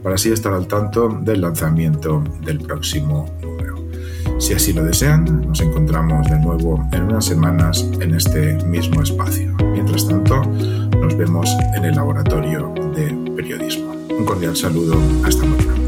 para 0.03 0.15
así 0.15 0.31
estar 0.31 0.53
al 0.53 0.67
tanto 0.67 1.09
del 1.23 1.41
lanzamiento 1.41 2.23
del 2.45 2.61
próximo 2.61 3.31
número. 3.43 3.77
Si 4.39 4.55
así 4.55 4.73
lo 4.73 4.85
desean, 4.85 5.47
nos 5.47 5.61
encontramos 5.61 6.29
de 6.31 6.39
nuevo 6.39 6.87
en 6.93 7.03
unas 7.03 7.25
semanas 7.25 7.85
en 8.01 8.15
este 8.15 8.55
mismo 8.65 9.03
espacio. 9.03 9.55
Mientras 9.73 10.09
tanto, 10.09 10.43
nos 11.01 11.17
vemos 11.17 11.51
en 11.77 11.85
el 11.85 11.95
laboratorio 11.95 12.73
de 12.95 13.33
periodismo. 13.37 13.93
Un 14.19 14.25
cordial 14.25 14.57
saludo, 14.57 14.97
hasta 15.25 15.43
pronto. 15.43 15.88